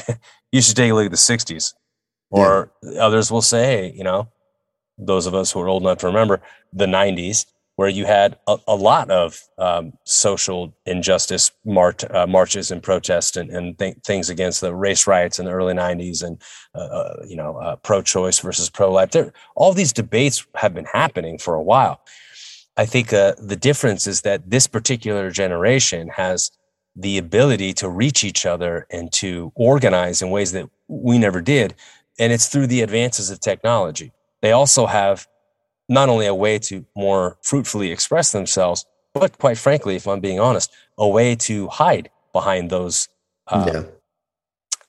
you 0.52 0.62
should 0.62 0.76
take 0.76 0.92
a 0.92 0.94
look 0.94 1.06
at 1.06 1.12
the 1.12 1.18
60s 1.18 1.74
or 2.30 2.72
yeah. 2.82 3.02
others 3.02 3.32
will 3.32 3.42
say 3.42 3.92
you 3.96 4.04
know 4.04 4.30
those 4.98 5.26
of 5.26 5.34
us 5.34 5.52
who 5.52 5.60
are 5.60 5.68
old 5.68 5.84
enough 5.84 6.00
to 6.00 6.08
remember 6.08 6.42
the 6.72 6.86
90s 6.86 7.46
where 7.76 7.90
you 7.90 8.06
had 8.06 8.38
a, 8.48 8.58
a 8.68 8.76
lot 8.76 9.10
of 9.10 9.42
um, 9.58 9.94
social 10.04 10.76
injustice 10.86 11.52
uh, 11.68 12.28
marches 12.28 12.72
and 12.72 12.84
protests 12.84 13.36
and, 13.36 13.50
and 13.50 13.78
th- 13.80 13.98
things 14.06 14.30
against 14.30 14.62
the 14.62 14.74
race 14.74 15.08
riots 15.08 15.40
in 15.40 15.46
the 15.46 15.52
early 15.52 15.74
90s 15.74 16.24
and 16.24 16.42
uh, 16.76 16.80
uh, 16.80 17.16
you 17.28 17.36
know 17.36 17.58
uh, 17.58 17.76
pro-choice 17.78 18.40
versus 18.40 18.70
pro-life. 18.70 19.12
There 19.12 19.34
all 19.56 19.74
these 19.74 19.94
debates 19.94 20.46
have 20.56 20.74
been 20.74 20.88
happening 20.92 21.38
for 21.38 21.56
a 21.56 21.64
while. 21.64 22.02
I 22.78 22.86
think 22.86 23.14
uh, 23.14 23.36
the 23.38 23.56
difference 23.56 24.08
is 24.08 24.22
that 24.22 24.50
this 24.50 24.68
particular 24.68 25.30
generation 25.30 26.10
has 26.10 26.52
the 26.96 27.18
ability 27.18 27.74
to 27.74 27.90
reach 27.90 28.24
each 28.24 28.46
other 28.46 28.86
and 28.92 29.12
to 29.14 29.52
organize 29.56 30.22
in 30.22 30.30
ways 30.30 30.52
that 30.52 30.70
we 30.88 31.18
never 31.18 31.42
did 31.42 31.76
and 32.20 32.32
it's 32.32 32.48
through 32.48 32.68
the 32.68 32.82
advances 32.82 33.30
of 33.30 33.40
technology. 33.40 34.12
They 34.42 34.52
also 34.52 34.86
have 34.86 35.28
not 35.94 36.10
only 36.10 36.26
a 36.26 36.36
way 36.36 36.60
to 36.60 36.86
more 36.96 37.38
fruitfully 37.42 37.92
express 37.92 38.32
themselves, 38.32 38.86
but 39.14 39.38
quite 39.38 39.58
frankly, 39.58 39.96
if 39.96 40.08
I'm 40.08 40.20
being 40.20 40.40
honest, 40.40 40.72
a 40.98 41.08
way 41.08 41.36
to 41.36 41.68
hide 41.68 42.10
behind 42.34 42.70
those, 42.70 43.08
uh, 43.48 43.70
yeah. 43.72 43.84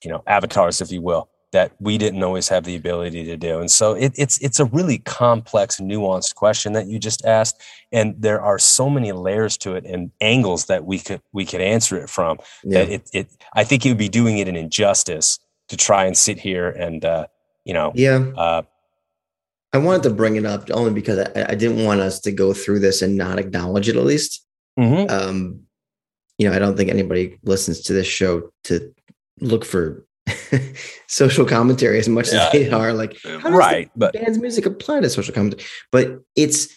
you 0.03 0.11
know, 0.11 0.23
avatars, 0.27 0.81
if 0.81 0.91
you 0.91 1.03
will, 1.03 1.29
that 1.53 1.73
we 1.79 1.99
didn't 1.99 2.23
always 2.23 2.49
have 2.49 2.65
the 2.65 2.75
ability 2.75 3.25
to 3.25 3.37
do. 3.37 3.61
And 3.61 3.71
so 3.71 3.93
it, 3.93 4.13
it's 4.17 4.39
it's 4.39 4.59
a 4.59 4.65
really 4.65 4.99
complex, 4.99 5.79
nuanced 5.79 6.35
question 6.35 6.73
that 6.73 6.87
you 6.87 6.99
just 6.99 7.25
asked, 7.25 7.63
and 7.93 8.15
there 8.19 8.41
are 8.41 8.59
so 8.59 8.89
many 8.89 9.13
layers 9.13 9.57
to 9.59 9.75
it 9.75 9.85
and 9.85 10.11
angles 10.21 10.67
that 10.67 10.85
we 10.85 10.99
could 10.99 11.21
we 11.33 11.45
could 11.45 11.61
answer 11.61 11.97
it 11.97 12.09
from. 12.09 12.39
Yeah. 12.65 12.79
That 12.79 12.93
it, 12.93 13.11
it 13.13 13.27
I 13.55 13.63
think 13.63 13.85
it 13.85 13.91
would 13.91 13.99
be 13.99 14.09
doing 14.09 14.39
it 14.39 14.49
an 14.49 14.57
injustice 14.57 15.39
to 15.69 15.77
try 15.77 16.07
and 16.07 16.17
sit 16.17 16.39
here 16.41 16.71
and 16.71 17.05
uh, 17.05 17.27
you 17.65 17.75
know, 17.75 17.93
yeah. 17.95 18.19
Uh, 18.37 18.63
I 19.75 19.79
wanted 19.79 20.05
to 20.05 20.11
bring 20.11 20.37
it 20.37 20.47
up 20.47 20.71
only 20.71 20.93
because 20.93 21.19
I, 21.19 21.47
I, 21.51 21.55
didn't 21.55 21.85
want 21.85 22.01
us 22.01 22.21
to 22.21 22.33
go 22.33 22.55
through 22.55 22.79
this 22.79 23.03
and 23.03 23.17
not 23.17 23.39
acknowledge 23.39 23.89
it 23.89 23.97
at 23.97 24.05
least. 24.05 24.47
Mm-hmm. 24.79 25.11
Um, 25.11 25.61
you 26.39 26.49
know, 26.49 26.57
I 26.57 26.59
don't 26.59 26.77
think 26.77 26.91
anybody 26.91 27.39
listens 27.43 27.81
to 27.83 27.93
this 27.93 28.07
show 28.07 28.51
to 28.65 28.95
look 29.41 29.65
for 29.65 30.07
social 31.09 31.45
commentary 31.45 31.99
as 31.99 32.09
much 32.09 32.33
yeah. 32.33 32.47
as 32.47 32.53
they 32.53 32.71
are 32.71 32.95
like 32.95 33.19
right 33.45 33.91
but 33.95 34.15
band's 34.15 34.39
music 34.39 34.65
apply 34.65 34.99
to 34.99 35.11
social 35.11 35.35
commentary 35.35 35.63
but 35.93 36.19
it's 36.35 36.69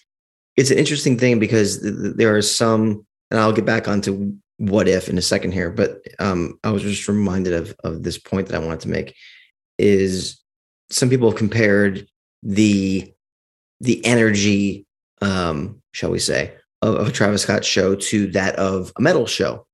it's 0.58 0.70
an 0.70 0.78
interesting 0.78 1.18
thing 1.18 1.40
because 1.40 1.80
there 1.82 2.36
are 2.36 2.42
some 2.42 3.06
and 3.32 3.40
i'll 3.40 3.54
get 3.54 3.64
back 3.64 3.88
onto 3.88 4.34
what 4.58 4.88
if 4.88 5.08
in 5.08 5.18
a 5.18 5.22
second 5.22 5.52
here, 5.52 5.70
but 5.70 6.02
um, 6.20 6.60
I 6.64 6.72
was 6.72 6.82
just 6.82 7.08
reminded 7.08 7.54
of 7.54 7.76
of 7.84 8.04
this 8.04 8.18
point 8.18 8.48
that 8.48 8.62
I 8.62 8.66
wanted 8.66 8.82
to 8.82 8.90
make 8.90 9.16
is 9.78 10.42
some 10.90 11.10
people 11.10 11.30
have 11.30 11.38
compared 11.38 12.08
the 12.44 13.14
the 13.80 14.04
energy, 14.06 14.86
um, 15.22 15.82
shall 15.92 16.10
we 16.10 16.20
say, 16.20 16.54
of, 16.82 16.96
of 16.96 17.08
a 17.08 17.12
Travis 17.12 17.44
Scott 17.44 17.64
show 17.64 17.96
to 17.96 18.28
that 18.32 18.56
of 18.56 18.92
a 18.98 19.02
metal 19.02 19.26
show. 19.26 19.66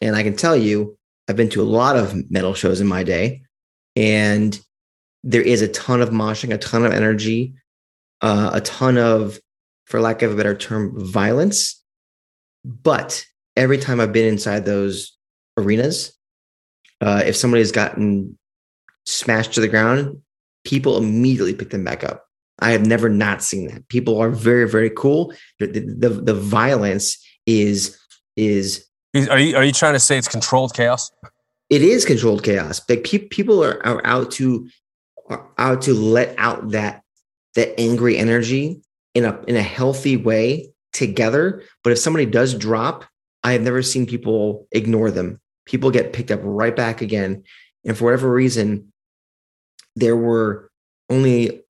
And 0.00 0.16
I 0.16 0.22
can 0.22 0.36
tell 0.36 0.56
you, 0.56 0.96
I've 1.28 1.36
been 1.36 1.48
to 1.50 1.62
a 1.62 1.64
lot 1.64 1.96
of 1.96 2.30
metal 2.30 2.54
shows 2.54 2.80
in 2.80 2.86
my 2.86 3.02
day, 3.02 3.42
and 3.94 4.58
there 5.22 5.42
is 5.42 5.62
a 5.62 5.68
ton 5.68 6.02
of 6.02 6.10
moshing, 6.10 6.52
a 6.52 6.58
ton 6.58 6.84
of 6.84 6.92
energy, 6.92 7.54
uh, 8.20 8.50
a 8.52 8.60
ton 8.60 8.98
of, 8.98 9.40
for 9.86 10.00
lack 10.00 10.22
of 10.22 10.32
a 10.32 10.36
better 10.36 10.54
term, 10.54 10.92
violence. 10.96 11.82
But 12.64 13.24
every 13.56 13.78
time 13.78 14.00
I've 14.00 14.12
been 14.12 14.28
inside 14.28 14.64
those 14.64 15.16
arenas, 15.56 16.16
uh, 17.00 17.22
if 17.24 17.36
somebody 17.36 17.60
has 17.60 17.72
gotten 17.72 18.38
smashed 19.04 19.54
to 19.54 19.60
the 19.60 19.68
ground, 19.68 20.20
people 20.66 20.98
immediately 20.98 21.54
pick 21.54 21.70
them 21.70 21.84
back 21.84 22.04
up. 22.04 22.24
I 22.58 22.70
have 22.72 22.86
never 22.86 23.08
not 23.08 23.42
seen 23.42 23.68
that. 23.68 23.86
People 23.88 24.18
are 24.20 24.30
very, 24.30 24.68
very 24.68 24.90
cool. 24.90 25.32
The, 25.58 25.66
the, 25.66 26.08
the 26.08 26.34
violence 26.34 27.22
is 27.46 27.98
is. 28.36 28.86
Are 29.30 29.38
you 29.38 29.56
are 29.56 29.64
you 29.64 29.72
trying 29.72 29.94
to 29.94 30.00
say 30.00 30.18
it's 30.18 30.28
controlled 30.28 30.74
chaos? 30.74 31.10
It 31.70 31.82
is 31.82 32.04
controlled 32.04 32.42
chaos. 32.42 32.80
Like 32.88 33.04
pe- 33.04 33.28
people 33.28 33.64
are, 33.64 33.84
are 33.86 34.04
out 34.06 34.30
to 34.32 34.68
are 35.28 35.48
out 35.58 35.82
to 35.82 35.94
let 35.94 36.34
out 36.38 36.70
that 36.70 37.02
that 37.54 37.78
angry 37.78 38.16
energy 38.16 38.82
in 39.14 39.24
a 39.24 39.38
in 39.46 39.56
a 39.56 39.62
healthy 39.62 40.16
way 40.16 40.72
together. 40.92 41.62
But 41.82 41.92
if 41.92 41.98
somebody 41.98 42.26
does 42.26 42.54
drop, 42.54 43.04
I 43.42 43.52
have 43.52 43.62
never 43.62 43.82
seen 43.82 44.06
people 44.06 44.66
ignore 44.72 45.10
them. 45.10 45.40
People 45.66 45.90
get 45.90 46.12
picked 46.12 46.30
up 46.30 46.40
right 46.42 46.74
back 46.74 47.00
again. 47.00 47.44
And 47.84 47.96
for 47.96 48.04
whatever 48.04 48.30
reason, 48.30 48.92
there 49.96 50.16
were 50.16 50.70
only 51.10 51.62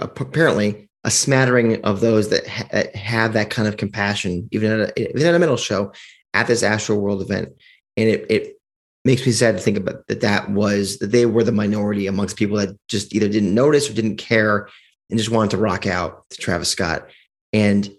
apparently 0.00 0.88
a 1.04 1.10
smattering 1.10 1.82
of 1.84 2.00
those 2.00 2.28
that, 2.28 2.46
ha- 2.46 2.84
have 2.94 3.32
that 3.32 3.50
kind 3.50 3.66
of 3.66 3.76
compassion, 3.76 4.48
even 4.52 4.80
at 4.80 4.90
a, 4.90 5.10
even 5.10 5.26
at 5.26 5.34
a 5.34 5.38
metal 5.38 5.56
show 5.56 5.92
at 6.34 6.46
this 6.46 6.62
Astroworld 6.62 7.22
event. 7.22 7.48
And 7.96 8.08
it, 8.08 8.26
it 8.30 8.56
makes 9.04 9.24
me 9.24 9.32
sad 9.32 9.56
to 9.56 9.62
think 9.62 9.76
about 9.76 10.06
that 10.08 10.20
that 10.20 10.50
was 10.50 10.98
that 10.98 11.12
they 11.12 11.26
were 11.26 11.44
the 11.44 11.52
minority 11.52 12.06
amongst 12.06 12.36
people 12.36 12.56
that 12.58 12.76
just 12.88 13.14
either 13.14 13.28
didn't 13.28 13.54
notice 13.54 13.88
or 13.88 13.94
didn't 13.94 14.16
care 14.16 14.68
and 15.08 15.18
just 15.18 15.30
wanted 15.30 15.50
to 15.52 15.56
rock 15.56 15.86
out 15.86 16.28
to 16.30 16.36
Travis 16.36 16.68
Scott. 16.68 17.08
And 17.52 17.90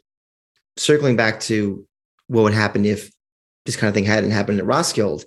circling 0.77 1.15
back 1.15 1.39
to 1.41 1.85
what 2.27 2.43
would 2.43 2.53
happen 2.53 2.85
if 2.85 3.11
this 3.65 3.75
kind 3.75 3.89
of 3.89 3.95
thing 3.95 4.05
hadn't 4.05 4.31
happened 4.31 4.59
at 4.59 4.65
Roskilde, 4.65 5.25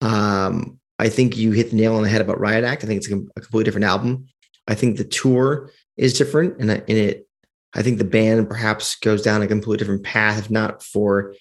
um, 0.00 0.77
I 0.98 1.08
think 1.08 1.36
you 1.36 1.52
hit 1.52 1.70
the 1.70 1.76
nail 1.76 1.94
on 1.94 2.02
the 2.02 2.08
head 2.08 2.20
about 2.20 2.40
Riot 2.40 2.64
Act. 2.64 2.82
I 2.82 2.86
think 2.86 2.98
it's 2.98 3.06
a 3.06 3.40
completely 3.40 3.64
different 3.64 3.84
album. 3.84 4.26
I 4.66 4.74
think 4.74 4.96
the 4.96 5.04
tour 5.04 5.70
is 5.96 6.18
different, 6.18 6.58
and 6.58 6.70
in 6.70 6.96
it, 6.96 7.28
I 7.74 7.82
think 7.82 7.98
the 7.98 8.04
band 8.04 8.48
perhaps 8.48 8.96
goes 8.96 9.22
down 9.22 9.42
a 9.42 9.46
completely 9.46 9.78
different 9.78 10.04
path, 10.04 10.38
if 10.38 10.50
not 10.50 10.82
for 10.82 11.34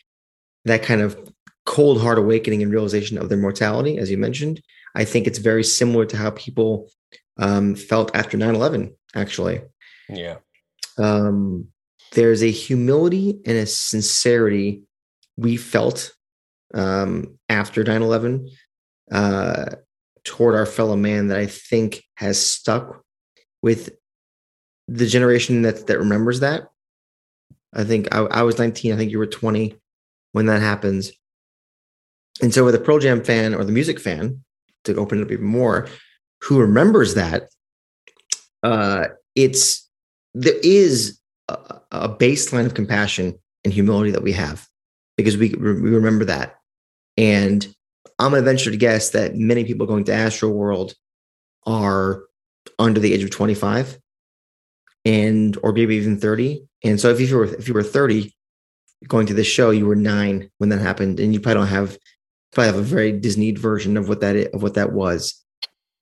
that 0.66 0.84
kind 0.84 1.02
of 1.02 1.18
cold 1.66 2.02
hard 2.02 2.18
awakening 2.18 2.62
and 2.62 2.72
realization 2.72 3.18
of 3.18 3.30
their 3.30 3.38
mortality, 3.38 3.98
as 3.98 4.12
you 4.12 4.18
mentioned. 4.18 4.62
I 4.96 5.06
think 5.06 5.28
it's 5.28 5.40
very 5.40 5.64
similar 5.64 6.06
to 6.06 6.18
how 6.18 6.32
people 6.32 6.90
um, 7.38 7.76
felt 7.76 8.16
after 8.16 8.38
9 8.38 8.56
11, 8.56 8.96
actually. 9.16 9.62
Yeah. 10.10 10.38
Um, 10.98 11.68
there's 12.14 12.42
a 12.42 12.52
humility 12.52 13.40
and 13.46 13.58
a 13.58 13.66
sincerity 13.66 14.84
we 15.36 15.58
felt 15.58 16.14
um, 16.74 17.38
after 17.50 17.84
9 17.84 18.02
11 18.02 18.50
uh, 19.12 19.66
toward 20.24 20.56
our 20.56 20.66
fellow 20.66 20.96
man 20.96 21.28
that 21.28 21.40
I 21.40 21.46
think 21.46 22.04
has 22.16 22.44
stuck 22.44 23.02
with 23.62 23.96
the 24.88 25.06
generation 25.06 25.64
that 25.64 25.88
that 25.88 26.00
remembers 26.00 26.42
that. 26.42 26.70
I 27.74 27.84
think 27.84 28.14
I, 28.14 28.20
I 28.20 28.42
was 28.44 28.58
19. 28.58 28.94
I 28.94 28.98
think 28.98 29.12
you 29.12 29.20
were 29.20 29.28
20 29.28 29.76
when 30.32 30.46
that 30.48 30.62
happens. 30.62 31.12
And 32.42 32.54
so, 32.54 32.66
with 32.66 32.76
a 32.76 32.80
Pearl 32.80 33.00
Jam 33.00 33.24
fan 33.24 33.54
or 33.54 33.64
the 33.64 33.72
music 33.72 34.00
fan, 34.00 34.44
to 34.84 34.96
open 34.96 35.20
it 35.20 35.24
up 35.24 35.32
even 35.32 35.46
more, 35.46 35.88
who 36.44 36.60
remembers 36.60 37.16
that, 37.16 37.50
uh, 38.64 39.08
it's 39.36 39.90
there 40.34 40.60
is 40.64 41.20
a, 41.48 41.80
a 41.92 42.10
baseline 42.10 42.66
of 42.66 42.74
compassion 42.74 43.38
and 43.64 43.74
humility 43.74 44.12
that 44.12 44.24
we 44.24 44.32
have 44.34 44.68
because 45.18 45.38
we, 45.38 45.50
we 45.50 45.72
remember 45.72 46.26
that. 46.26 46.56
And 47.18 47.68
I'm 48.20 48.32
going 48.32 48.42
to 48.42 48.46
venture 48.50 48.72
to 48.72 48.78
guess 48.78 49.12
that 49.12 49.36
many 49.36 49.64
people 49.64 49.86
going 49.86 50.06
to 50.06 50.14
Astro 50.14 50.50
World 50.50 50.96
are 51.66 52.24
under 52.80 53.00
the 53.00 53.14
age 53.14 53.24
of 53.24 53.30
25 53.30 53.98
and 55.06 55.58
or 55.64 55.72
maybe 55.72 55.96
even 55.96 56.20
30. 56.20 56.64
And 56.84 57.00
so 57.00 57.10
if 57.10 57.20
you 57.20 57.36
were 57.36 57.46
if 57.46 57.68
you 57.68 57.74
were 57.74 57.84
30 57.84 58.34
going 59.08 59.28
to 59.28 59.34
this 59.34 59.48
show, 59.48 59.70
you 59.70 59.86
were 59.86 59.96
nine 59.96 60.50
when 60.58 60.70
that 60.70 60.80
happened, 60.80 61.20
and 61.20 61.34
you 61.34 61.40
probably 61.40 61.62
don't 61.62 61.68
have 61.68 61.98
probably 62.52 62.68
have 62.68 62.80
a 62.80 62.82
very 62.82 63.12
Disney 63.12 63.52
version 63.52 63.98
of 63.98 64.10
what 64.10 64.22
that 64.22 64.36
of 64.54 64.64
what 64.64 64.76
that 64.76 64.92
was. 64.92 65.44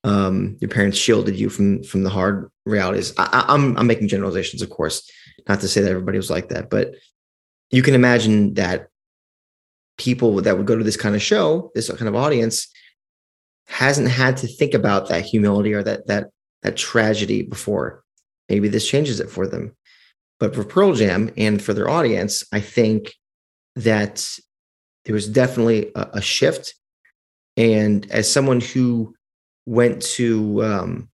Um, 0.03 0.57
your 0.61 0.69
parents 0.69 0.97
shielded 0.97 1.35
you 1.35 1.49
from 1.49 1.83
from 1.83 2.03
the 2.03 2.09
hard 2.09 2.49
realities. 2.65 3.13
I, 3.17 3.45
I'm 3.47 3.77
I'm 3.77 3.87
making 3.87 4.07
generalizations, 4.07 4.61
of 4.61 4.69
course, 4.69 5.09
not 5.47 5.61
to 5.61 5.67
say 5.67 5.81
that 5.81 5.91
everybody 5.91 6.17
was 6.17 6.29
like 6.29 6.49
that, 6.49 6.69
but 6.69 6.95
you 7.71 7.81
can 7.81 7.95
imagine 7.95 8.53
that 8.55 8.89
people 9.97 10.41
that 10.41 10.57
would 10.57 10.67
go 10.67 10.77
to 10.77 10.83
this 10.83 10.97
kind 10.97 11.15
of 11.15 11.21
show, 11.21 11.71
this 11.75 11.89
kind 11.89 12.07
of 12.07 12.15
audience, 12.15 12.67
hasn't 13.67 14.09
had 14.09 14.37
to 14.37 14.47
think 14.47 14.73
about 14.73 15.09
that 15.09 15.25
humility 15.25 15.73
or 15.73 15.83
that 15.83 16.07
that 16.07 16.29
that 16.63 16.77
tragedy 16.77 17.41
before. 17.41 18.03
Maybe 18.49 18.67
this 18.67 18.87
changes 18.87 19.19
it 19.19 19.29
for 19.29 19.47
them. 19.47 19.75
But 20.39 20.53
for 20.53 20.63
Pearl 20.63 20.93
Jam 20.93 21.31
and 21.37 21.61
for 21.61 21.73
their 21.73 21.89
audience, 21.89 22.43
I 22.51 22.59
think 22.59 23.13
that 23.75 24.27
there 25.05 25.13
was 25.13 25.27
definitely 25.27 25.91
a, 25.95 26.09
a 26.13 26.21
shift. 26.21 26.75
And 27.57 28.09
as 28.11 28.31
someone 28.31 28.59
who 28.59 29.15
went 29.65 30.01
to 30.01 30.63
um, 30.63 31.09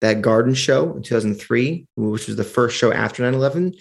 that 0.00 0.20
garden 0.20 0.54
show 0.54 0.94
in 0.94 1.02
2003, 1.02 1.86
which 1.96 2.26
was 2.26 2.36
the 2.36 2.44
first 2.44 2.76
show 2.76 2.92
after 2.92 3.22
9 3.22 3.34
11, 3.34 3.74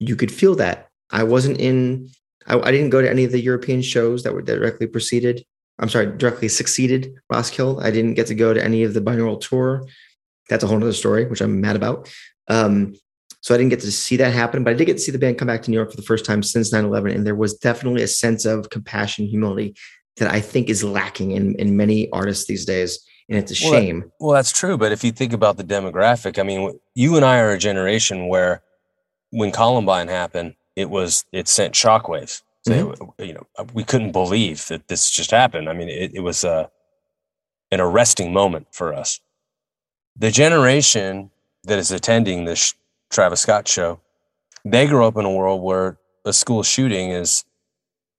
you 0.00 0.16
could 0.16 0.32
feel 0.32 0.56
that. 0.56 0.88
I 1.10 1.22
wasn't 1.22 1.58
in, 1.58 2.08
I, 2.46 2.58
I, 2.58 2.70
didn't 2.70 2.90
go 2.90 3.02
to 3.02 3.10
any 3.10 3.24
of 3.24 3.32
the 3.32 3.40
European 3.40 3.82
shows 3.82 4.22
that 4.22 4.32
were 4.32 4.42
directly 4.42 4.86
preceded. 4.86 5.44
I'm 5.78 5.88
sorry, 5.88 6.06
directly 6.16 6.48
succeeded 6.48 7.14
Roskilde. 7.32 7.82
I 7.82 7.90
didn't 7.90 8.14
get 8.14 8.26
to 8.28 8.34
go 8.34 8.52
to 8.52 8.62
any 8.62 8.82
of 8.82 8.94
the 8.94 9.00
binaural 9.00 9.40
tour. 9.40 9.86
That's 10.48 10.64
a 10.64 10.66
whole 10.66 10.82
other 10.82 10.92
story, 10.92 11.26
which 11.26 11.40
I'm 11.40 11.60
mad 11.60 11.76
about. 11.76 12.12
Um, 12.48 12.94
so 13.40 13.54
I 13.54 13.58
didn't 13.58 13.70
get 13.70 13.80
to 13.80 13.92
see 13.92 14.16
that 14.16 14.32
happen, 14.32 14.64
but 14.64 14.70
I 14.70 14.74
did 14.74 14.86
get 14.86 14.94
to 14.94 14.98
see 14.98 15.12
the 15.12 15.18
band 15.18 15.38
come 15.38 15.46
back 15.46 15.62
to 15.62 15.70
New 15.70 15.76
York 15.76 15.90
for 15.90 15.96
the 15.96 16.02
first 16.02 16.24
time 16.24 16.42
since 16.42 16.72
9 16.72 16.84
11. 16.84 17.12
And 17.12 17.26
there 17.26 17.34
was 17.34 17.54
definitely 17.54 18.02
a 18.02 18.08
sense 18.08 18.44
of 18.44 18.70
compassion, 18.70 19.26
humility 19.26 19.76
that 20.16 20.32
I 20.32 20.40
think 20.40 20.68
is 20.68 20.82
lacking 20.82 21.32
in, 21.32 21.54
in 21.56 21.76
many 21.76 22.10
artists 22.10 22.46
these 22.46 22.64
days. 22.64 22.98
And 23.28 23.38
it's 23.38 23.52
a 23.52 23.64
well, 23.64 23.72
shame. 23.72 24.12
Well, 24.18 24.32
that's 24.32 24.52
true. 24.52 24.76
But 24.76 24.90
if 24.90 25.04
you 25.04 25.12
think 25.12 25.32
about 25.32 25.56
the 25.56 25.64
demographic, 25.64 26.38
I 26.38 26.42
mean, 26.42 26.78
you 26.94 27.16
and 27.16 27.24
I 27.24 27.38
are 27.38 27.52
a 27.52 27.58
generation 27.58 28.26
where 28.26 28.62
when 29.30 29.52
Columbine 29.52 30.08
happened, 30.08 30.54
it 30.78 30.90
was, 30.90 31.24
it 31.32 31.48
sent 31.48 31.74
shockwaves. 31.74 32.42
So 32.66 32.72
mm-hmm. 32.72 33.22
you 33.22 33.34
know, 33.34 33.46
we 33.72 33.84
couldn't 33.84 34.12
believe 34.12 34.66
that 34.68 34.88
this 34.88 35.10
just 35.10 35.30
happened. 35.30 35.68
I 35.68 35.72
mean, 35.72 35.88
it, 35.88 36.14
it 36.14 36.20
was 36.20 36.44
a, 36.44 36.70
an 37.70 37.80
arresting 37.80 38.32
moment 38.32 38.66
for 38.72 38.94
us. 38.94 39.20
The 40.16 40.30
generation 40.30 41.30
that 41.64 41.78
is 41.78 41.90
attending 41.90 42.44
this 42.44 42.74
Travis 43.10 43.40
Scott 43.40 43.68
show, 43.68 44.00
they 44.64 44.86
grew 44.86 45.06
up 45.06 45.16
in 45.16 45.24
a 45.24 45.30
world 45.30 45.62
where 45.62 45.98
a 46.24 46.32
school 46.32 46.62
shooting 46.62 47.10
is 47.10 47.44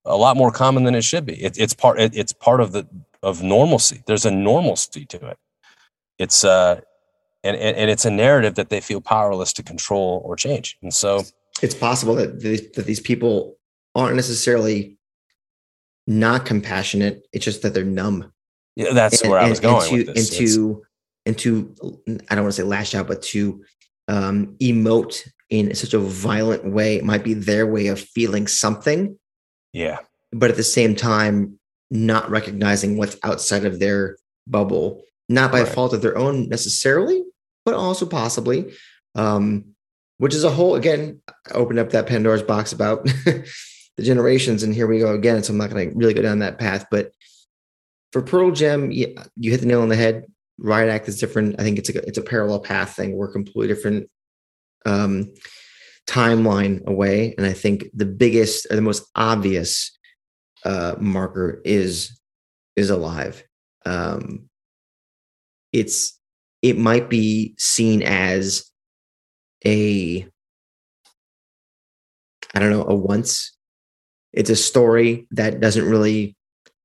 a 0.06 0.16
lot 0.16 0.38
more 0.38 0.52
common 0.52 0.84
than 0.84 0.96
it 0.96 1.04
should 1.04 1.26
be. 1.26 1.34
It, 1.44 1.58
it's 1.58 1.74
part. 1.74 2.00
It, 2.00 2.16
it's 2.16 2.34
part 2.34 2.62
of 2.62 2.72
the 2.72 2.88
of 3.22 3.44
normalcy. 3.44 4.02
There's 4.08 4.26
a 4.26 4.32
normalcy 4.32 5.06
to 5.06 5.28
it. 5.28 5.38
It's 6.18 6.44
uh, 6.44 6.82
and, 7.44 7.56
and 7.58 7.78
and 7.78 7.90
it's 7.90 8.06
a 8.06 8.12
narrative 8.12 8.56
that 8.56 8.70
they 8.70 8.82
feel 8.82 9.02
powerless 9.02 9.54
to 9.54 9.64
control 9.64 10.22
or 10.26 10.36
change. 10.36 10.78
And 10.82 10.94
so, 10.94 11.24
it's 11.62 11.76
possible 11.76 12.16
that 12.16 12.40
these, 12.40 12.72
that 12.72 12.86
these 12.86 13.00
people 13.00 13.58
aren't 13.96 14.16
necessarily 14.16 14.98
not 16.08 16.46
compassionate. 16.46 17.28
It's 17.34 17.46
just 17.46 17.62
that 17.62 17.74
they're 17.74 17.84
numb. 17.84 18.32
Yeah, 18.76 18.94
that's 18.94 19.22
and, 19.22 19.32
where 19.32 19.40
I 19.40 19.50
was 19.50 19.60
going 19.60 19.94
and 19.94 20.06
to. 20.08 20.14
And 20.16 20.28
to 20.28 20.84
and 21.26 21.38
to 21.40 21.76
I 22.30 22.36
don't 22.36 22.46
want 22.46 22.56
to 22.56 22.62
say 22.62 22.64
lash 22.64 22.96
out, 22.96 23.08
but 23.08 23.22
to 23.24 23.64
um, 24.08 24.56
emote 24.62 25.30
in 25.50 25.74
such 25.76 25.94
a 25.94 26.00
violent 26.00 26.66
way. 26.66 26.96
It 26.96 27.06
might 27.06 27.24
be 27.24 27.34
their 27.34 27.68
way 27.68 27.88
of 27.88 28.00
feeling 28.00 28.48
something. 28.48 29.18
Yeah. 29.74 30.00
But 30.32 30.50
at 30.50 30.58
the 30.58 30.64
same 30.64 30.96
time, 30.96 31.60
not 31.92 32.30
recognizing 32.30 32.98
what's 32.98 33.18
outside 33.24 33.66
of 33.66 33.80
their 33.80 34.18
bubble, 34.48 35.04
not 35.28 35.52
by 35.52 35.62
right. 35.62 35.72
fault 35.72 35.94
of 35.94 36.02
their 36.02 36.18
own 36.18 36.50
necessarily, 36.50 37.24
but 37.66 37.74
also 37.74 38.06
possibly. 38.06 38.74
Um, 39.16 39.76
which 40.20 40.36
is 40.36 40.44
a 40.44 40.52
whole 40.52 40.76
again, 40.76 41.22
open 41.52 41.80
up 41.80 41.90
that 41.90 42.06
Pandora's 42.06 42.44
box 42.44 42.72
about 42.72 43.04
the 43.26 43.46
generations, 44.02 44.64
and 44.64 44.76
here 44.76 44.86
we 44.86 45.00
go 45.00 45.14
again. 45.14 45.42
So 45.42 45.52
I'm 45.52 45.58
not 45.58 45.70
going 45.70 45.90
to 45.90 45.96
really 45.98 46.14
go 46.14 46.22
down 46.22 46.40
that 46.40 46.60
path. 46.60 46.86
But 46.92 47.14
for 48.12 48.22
Pearl 48.22 48.52
Jam, 48.52 48.92
you, 48.92 49.16
you 49.38 49.50
hit 49.52 49.62
the 49.62 49.66
nail 49.66 49.82
on 49.82 49.90
the 49.90 49.96
head. 49.96 50.26
Riot 50.58 50.90
Act 50.90 51.08
is 51.08 51.20
different. 51.20 51.60
I 51.60 51.64
think 51.64 51.80
it's 51.80 51.90
a 51.90 52.06
it's 52.06 52.18
a 52.18 52.24
parallel 52.24 52.60
path 52.60 52.96
thing. 52.96 53.16
We're 53.16 53.32
completely 53.32 53.74
different 53.74 54.10
um, 54.86 55.34
timeline 56.06 56.86
away, 56.86 57.34
and 57.38 57.48
I 57.48 57.54
think 57.54 57.86
the 57.94 58.06
biggest 58.06 58.68
or 58.70 58.76
the 58.76 58.82
most 58.82 59.10
obvious 59.16 59.98
uh, 60.66 60.96
marker 61.00 61.62
is 61.64 62.20
is 62.76 62.90
alive. 62.90 63.42
Um, 63.86 64.50
it's 65.72 66.20
it 66.62 66.78
might 66.78 67.10
be 67.10 67.56
seen 67.58 68.04
as 68.04 68.69
a 69.66 70.28
I 72.54 72.60
don't 72.60 72.72
know 72.72 72.86
a 72.88 72.96
once. 72.96 73.56
It's 74.34 74.50
a 74.50 74.56
story 74.56 75.28
that 75.32 75.60
doesn't 75.60 75.88
really 75.88 76.36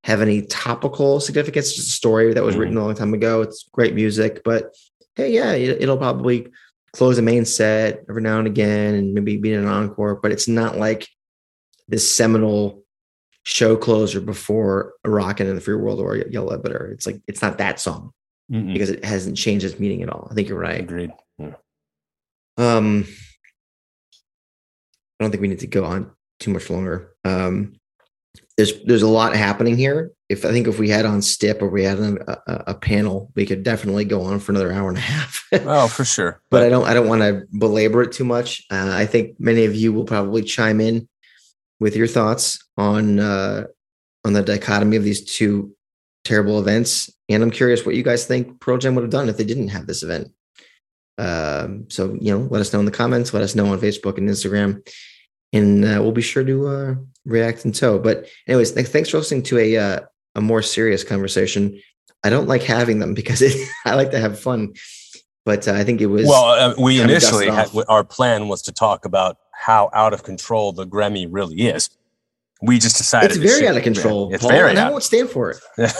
have 0.05 0.21
any 0.21 0.43
topical 0.43 1.21
significance. 1.21 1.69
It's 1.69 1.77
just 1.77 1.89
a 1.89 1.93
story 1.93 2.35
that 2.35 2.45
was 2.45 2.57
written 2.57 2.75
mm. 2.75 2.81
a 2.81 2.85
long 2.85 2.95
time 2.95 3.15
ago. 3.15 3.41
It's 3.43 3.69
great 3.73 3.95
music, 3.95 4.43
but 4.45 4.75
hey, 5.15 5.33
yeah, 5.33 5.53
it, 5.53 5.89
will 5.89 5.97
probably 5.97 6.49
close 6.93 7.17
the 7.17 7.23
main 7.23 7.45
set 7.45 8.05
every 8.09 8.23
now 8.23 8.39
and 8.39 8.47
again, 8.47 8.95
and 8.95 9.15
maybe 9.15 9.37
be 9.37 9.53
in 9.53 9.61
an 9.61 9.69
encore. 9.69 10.17
But 10.17 10.33
it's 10.33 10.49
not 10.49 10.77
like 10.77 11.09
this 11.89 12.15
seminal 12.15 12.83
show 13.45 13.77
closer 13.77 14.21
before 14.21 14.95
a 15.05 15.11
Rockin' 15.11 15.47
in 15.47 15.55
the 15.55 15.61
Free 15.61 15.75
World 15.75 16.01
or 16.01 16.17
Yellow 16.17 16.49
Ledbetter. 16.49 16.91
It's 16.93 17.07
like 17.07 17.21
it's 17.27 17.43
not 17.43 17.59
that 17.59 17.81
song 17.81 18.13
Mm-mm. 18.51 18.73
because 18.73 18.91
it 18.91 19.05
hasn't 19.05 19.37
changed 19.37 19.65
its 19.65 19.79
meaning 19.79 20.03
at 20.03 20.11
all. 20.11 20.29
I 20.31 20.35
think 20.35 20.49
you're 20.49 20.59
right. 20.59 20.81
Agreed. 20.81 21.13
Um, 22.57 23.07
I 25.19 25.25
don't 25.25 25.31
think 25.31 25.41
we 25.41 25.49
need 25.49 25.61
to 25.61 25.67
go 25.67 25.85
on 25.85 26.11
too 26.41 26.51
much 26.51 26.71
longer. 26.71 27.15
Um, 27.25 27.75
there's 28.57 28.83
there's 28.85 29.03
a 29.03 29.09
lot 29.09 29.35
happening 29.35 29.77
here. 29.77 30.13
If 30.29 30.45
I 30.45 30.53
think 30.53 30.67
if 30.69 30.79
we 30.79 30.89
had 30.89 31.05
on 31.05 31.23
Stip 31.23 31.61
or 31.61 31.69
we 31.69 31.85
had 31.85 31.99
a, 31.99 32.41
a, 32.47 32.65
a 32.69 32.75
panel, 32.75 33.33
we 33.35 33.47
could 33.47 33.63
definitely 33.63 34.05
go 34.05 34.23
on 34.23 34.39
for 34.41 34.53
another 34.53 34.73
hour 34.73 34.89
and 34.89 34.99
a 34.99 35.03
half. 35.03 35.45
oh, 35.53 35.89
for 35.89 36.05
sure. 36.05 36.41
But, 36.51 36.59
but 36.59 36.63
I 36.63 36.69
don't 36.69 36.85
I 36.85 36.95
don't 36.95 37.09
want 37.09 37.23
to 37.23 37.47
belabor 37.59 38.03
it 38.03 38.13
too 38.13 38.25
much. 38.25 38.65
Uh, 38.71 38.91
I 38.93 39.07
think 39.07 39.39
many 39.41 39.65
of 39.65 39.75
you 39.75 39.93
will 39.93 40.05
probably 40.05 40.43
chime 40.43 40.81
in 40.81 41.09
with 41.81 41.97
your 41.97 42.07
thoughts 42.07 42.65
on 42.77 43.19
uh, 43.19 43.65
on 44.25 44.33
the 44.33 44.43
dichotomy 44.43 44.97
of 44.97 45.05
these 45.05 45.25
two 45.25 45.75
terrible 46.25 46.59
events. 46.59 47.11
And 47.29 47.43
I'm 47.43 47.51
curious 47.51 47.85
what 47.85 47.95
you 47.95 48.03
guys 48.03 48.27
think 48.27 48.61
Pearl 48.61 48.79
Jam 48.79 48.95
would 48.95 49.03
have 49.03 49.11
done 49.11 49.29
if 49.29 49.37
they 49.37 49.45
didn't 49.45 49.69
have 49.69 49.87
this 49.87 50.03
event. 50.03 50.31
Um, 51.19 51.87
so 51.89 52.17
you 52.21 52.33
know, 52.33 52.47
let 52.51 52.61
us 52.61 52.73
know 52.73 52.81
in 52.81 52.87
the 52.87 52.91
comments. 52.91 53.33
Let 53.33 53.43
us 53.43 53.55
know 53.55 53.67
on 53.67 53.81
Facebook 53.81 54.19
and 54.19 54.29
Instagram, 54.29 54.87
and 55.53 55.85
uh, 55.85 55.99
we'll 56.01 56.13
be 56.13 56.23
sure 56.23 56.45
to 56.45 56.69
uh, 56.69 56.95
react 57.25 57.65
and 57.65 57.75
tow. 57.75 57.99
But 57.99 58.27
anyways, 58.47 58.73
th- 58.73 58.89
thanks 58.89 59.09
for 59.09 59.19
listening 59.19 59.43
to 59.45 59.59
a 59.59 59.77
uh, 59.77 60.01
a 60.35 60.41
more 60.41 60.63
serious 60.63 61.05
conversation. 61.05 61.81
I 62.25 62.31
don't 62.31 62.49
like 62.49 62.63
having 62.63 62.99
them 62.99 63.15
because 63.15 63.43
it, 63.43 63.55
I 63.85 63.95
like 63.95 64.11
to 64.13 64.19
have 64.19 64.39
fun, 64.39 64.75
but 65.45 65.69
uh, 65.69 65.73
I 65.73 65.85
think 65.85 66.01
it 66.01 66.07
was 66.07 66.27
well. 66.27 66.45
Uh, 66.45 66.75
we 66.79 67.01
initially 67.01 67.49
had, 67.49 67.71
our 67.89 68.05
plan 68.05 68.49
was 68.49 68.63
to 68.63 68.73
talk 68.73 69.05
about 69.05 69.39
how 69.53 69.91
out 69.93 70.13
of 70.13 70.25
control 70.25 70.73
the 70.73 70.87
Grammy 70.87 71.29
really 71.31 71.69
is. 71.69 71.91
We 72.63 72.79
just 72.79 72.97
decided 72.97 73.31
it's 73.33 73.39
very 73.39 73.69
out 73.69 73.77
of 73.77 73.83
control. 73.83 74.33
It's 74.33 74.43
Paul, 74.43 74.51
very 74.51 74.71
and 74.71 74.79
I 74.79 74.91
won't 74.91 75.03
stand 75.03 75.29
for 75.29 75.51
it. 75.51 75.59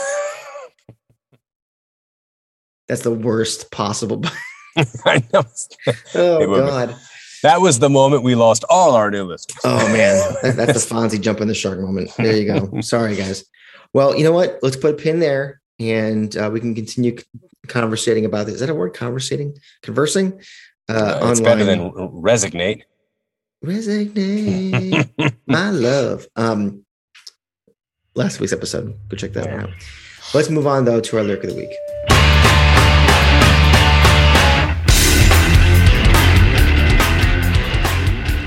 That's 2.87 3.01
the 3.01 3.11
worst 3.11 3.71
possible. 3.71 4.23
I 5.05 5.23
know. 5.33 5.43
Oh 6.15 6.67
God. 6.67 6.95
That 7.43 7.61
was 7.61 7.77
the 7.77 7.89
moment 7.89 8.23
we 8.23 8.33
lost 8.33 8.65
all 8.69 8.95
our 8.95 9.11
new 9.11 9.23
listeners. 9.23 9.59
Oh 9.63 9.87
man, 9.93 10.35
that's 10.55 10.87
the 10.87 10.95
Fonzie 10.95 11.21
jumping 11.21 11.47
the 11.47 11.53
shark 11.53 11.79
moment. 11.79 12.09
There 12.17 12.35
you 12.35 12.45
go. 12.45 12.81
Sorry, 12.81 13.15
guys. 13.15 13.45
Well, 13.93 14.15
you 14.17 14.23
know 14.23 14.31
what? 14.31 14.59
Let's 14.63 14.75
put 14.75 14.95
a 14.95 14.97
pin 14.97 15.19
there, 15.19 15.61
and 15.79 16.35
uh, 16.35 16.49
we 16.51 16.59
can 16.59 16.73
continue 16.73 17.17
conversating 17.67 18.25
about 18.25 18.47
this. 18.47 18.55
Is 18.55 18.61
that 18.61 18.69
a 18.69 18.73
word? 18.73 18.95
Conversating, 18.95 19.57
conversing. 19.83 20.41
Uh, 20.89 21.19
uh, 21.21 21.29
it's 21.29 21.39
online. 21.39 21.43
better 21.43 21.65
than 21.65 21.91
resignate. 22.13 22.85
Resignate, 23.61 25.09
my 25.47 25.69
love. 25.69 26.27
Um, 26.35 26.83
last 28.15 28.39
week's 28.39 28.53
episode. 28.53 28.97
Go 29.07 29.17
check 29.17 29.33
that 29.33 29.45
yeah. 29.45 29.55
one 29.55 29.63
out. 29.65 29.73
Let's 30.33 30.49
move 30.49 30.65
on 30.65 30.85
though 30.85 30.99
to 30.99 31.17
our 31.17 31.23
lyric 31.23 31.43
of 31.43 31.51
the 31.51 31.55
week. 31.55 32.14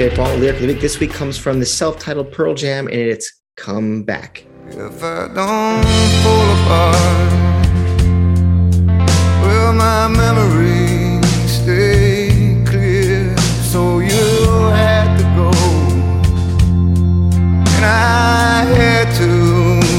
Okay, 0.01 0.15
Paul, 0.15 0.37
lyric 0.37 0.55
of 0.55 0.61
the 0.63 0.69
week 0.69 0.81
this 0.81 1.01
week 1.01 1.11
comes 1.11 1.37
from 1.37 1.59
the 1.59 1.67
self-titled 1.67 2.31
Pearl 2.31 2.55
Jam, 2.55 2.87
and 2.87 2.95
it's 2.95 3.33
"Come 3.57 4.05
Back." 4.05 4.45
If 4.69 5.03
I 5.03 5.27
don't 5.27 5.85
fall 6.23 6.51
apart, 6.55 7.33
will 9.43 9.73
my 9.73 10.07
memory 10.07 11.21
stay 11.49 12.63
clear? 12.65 13.37
So 13.73 13.99
you 13.99 14.71
had 14.71 15.17
to 15.19 15.25
go, 15.35 15.51
and 17.75 17.85
I 17.85 18.67
had 18.77 19.13
to 19.17 19.31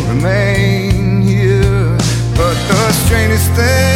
remain 0.07 1.23
here. 1.23 1.97
But 2.37 2.55
the 2.69 2.93
strangest 3.03 3.51
thing. 3.51 3.88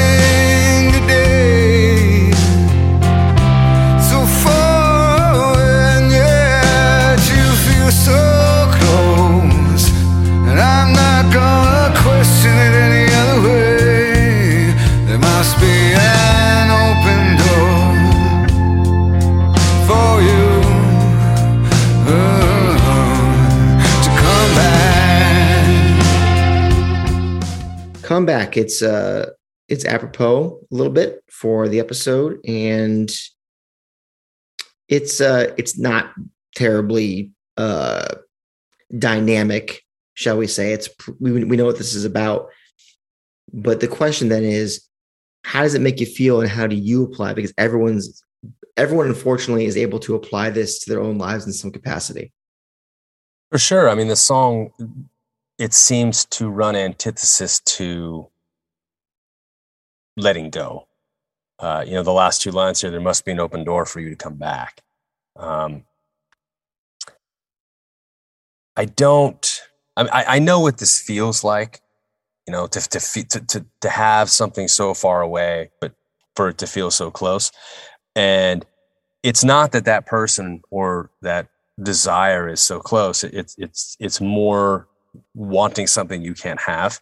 Come 28.14 28.26
back. 28.28 28.58
It's 28.58 28.84
uh 28.84 29.32
it's 29.68 29.86
apropos 29.86 30.60
a 30.72 30.76
little 30.76 30.94
bit 30.94 31.24
for 31.32 31.68
the 31.68 31.80
episode, 31.80 32.38
and 32.48 33.12
it's 34.88 35.20
uh 35.20 35.52
it's 35.58 35.80
not 35.80 36.14
terribly 36.56 37.32
uh 37.58 38.08
dynamic, 38.96 39.84
shall 40.14 40.38
we 40.38 40.46
say? 40.46 40.74
It's 40.74 40.90
we 41.20 41.44
we 41.44 41.58
know 41.58 41.66
what 41.66 41.80
this 41.80 41.96
is 41.96 42.06
about, 42.06 42.50
but 43.52 43.80
the 43.80 43.88
question 43.88 44.30
then 44.30 44.44
is, 44.44 44.88
how 45.44 45.64
does 45.64 45.74
it 45.74 45.82
make 45.82 46.00
you 46.00 46.06
feel, 46.06 46.40
and 46.40 46.50
how 46.50 46.68
do 46.68 46.76
you 46.76 47.04
apply? 47.04 47.34
Because 47.34 47.54
everyone's 47.58 48.24
everyone 48.78 49.08
unfortunately 49.08 49.66
is 49.66 49.78
able 49.78 50.00
to 50.00 50.14
apply 50.14 50.52
this 50.52 50.80
to 50.80 50.90
their 50.90 51.02
own 51.02 51.18
lives 51.18 51.48
in 51.48 51.54
some 51.54 51.72
capacity. 51.72 52.32
For 53.50 53.58
sure. 53.58 53.90
I 53.90 53.96
mean, 53.96 54.08
the 54.08 54.16
song 54.16 54.70
it 55.64 55.74
seems 55.74 56.26
to 56.26 56.50
run 56.50 56.76
antithesis 56.76 57.62
to 57.62 58.28
letting 60.18 60.50
go. 60.50 60.90
Uh, 61.58 61.86
you 61.88 61.94
know, 61.94 62.04
the 62.04 62.12
last 62.12 62.42
two 62.42 62.52
lines 62.52 62.82
here, 62.82 62.92
there 62.92 63.00
must 63.00 63.24
be 63.24 63.32
an 63.32 63.40
open 63.40 63.64
door 63.64 63.86
for 63.86 64.02
you 64.02 64.10
to 64.10 64.16
come 64.18 64.36
back. 64.36 64.82
Um, 65.38 65.86
I 68.76 68.84
don't, 68.84 69.62
I, 69.96 70.26
I 70.28 70.40
know 70.40 70.60
what 70.60 70.80
this 70.80 71.00
feels 71.00 71.46
like, 71.46 71.80
you 72.46 72.52
know, 72.52 72.68
to, 72.68 72.82
to, 72.82 73.00
to, 73.00 73.40
to, 73.40 73.66
to 73.80 73.90
have 73.90 74.30
something 74.30 74.68
so 74.68 74.94
far 74.94 75.22
away, 75.22 75.72
but 75.80 75.94
for 76.36 76.50
it 76.50 76.58
to 76.58 76.68
feel 76.68 76.92
so 76.92 77.10
close. 77.10 77.54
And 78.18 78.66
it's 79.24 79.46
not 79.46 79.72
that 79.72 79.86
that 79.86 80.08
person 80.08 80.62
or 80.72 81.10
that 81.22 81.48
desire 81.82 82.50
is 82.50 82.60
so 82.60 82.82
close. 82.82 83.24
It's, 83.24 83.56
it's, 83.58 83.96
it's 84.02 84.20
more 84.20 84.90
wanting 85.34 85.88
something 85.88 86.22
you 86.22 86.34
can't 86.34 86.62
have. 86.62 87.02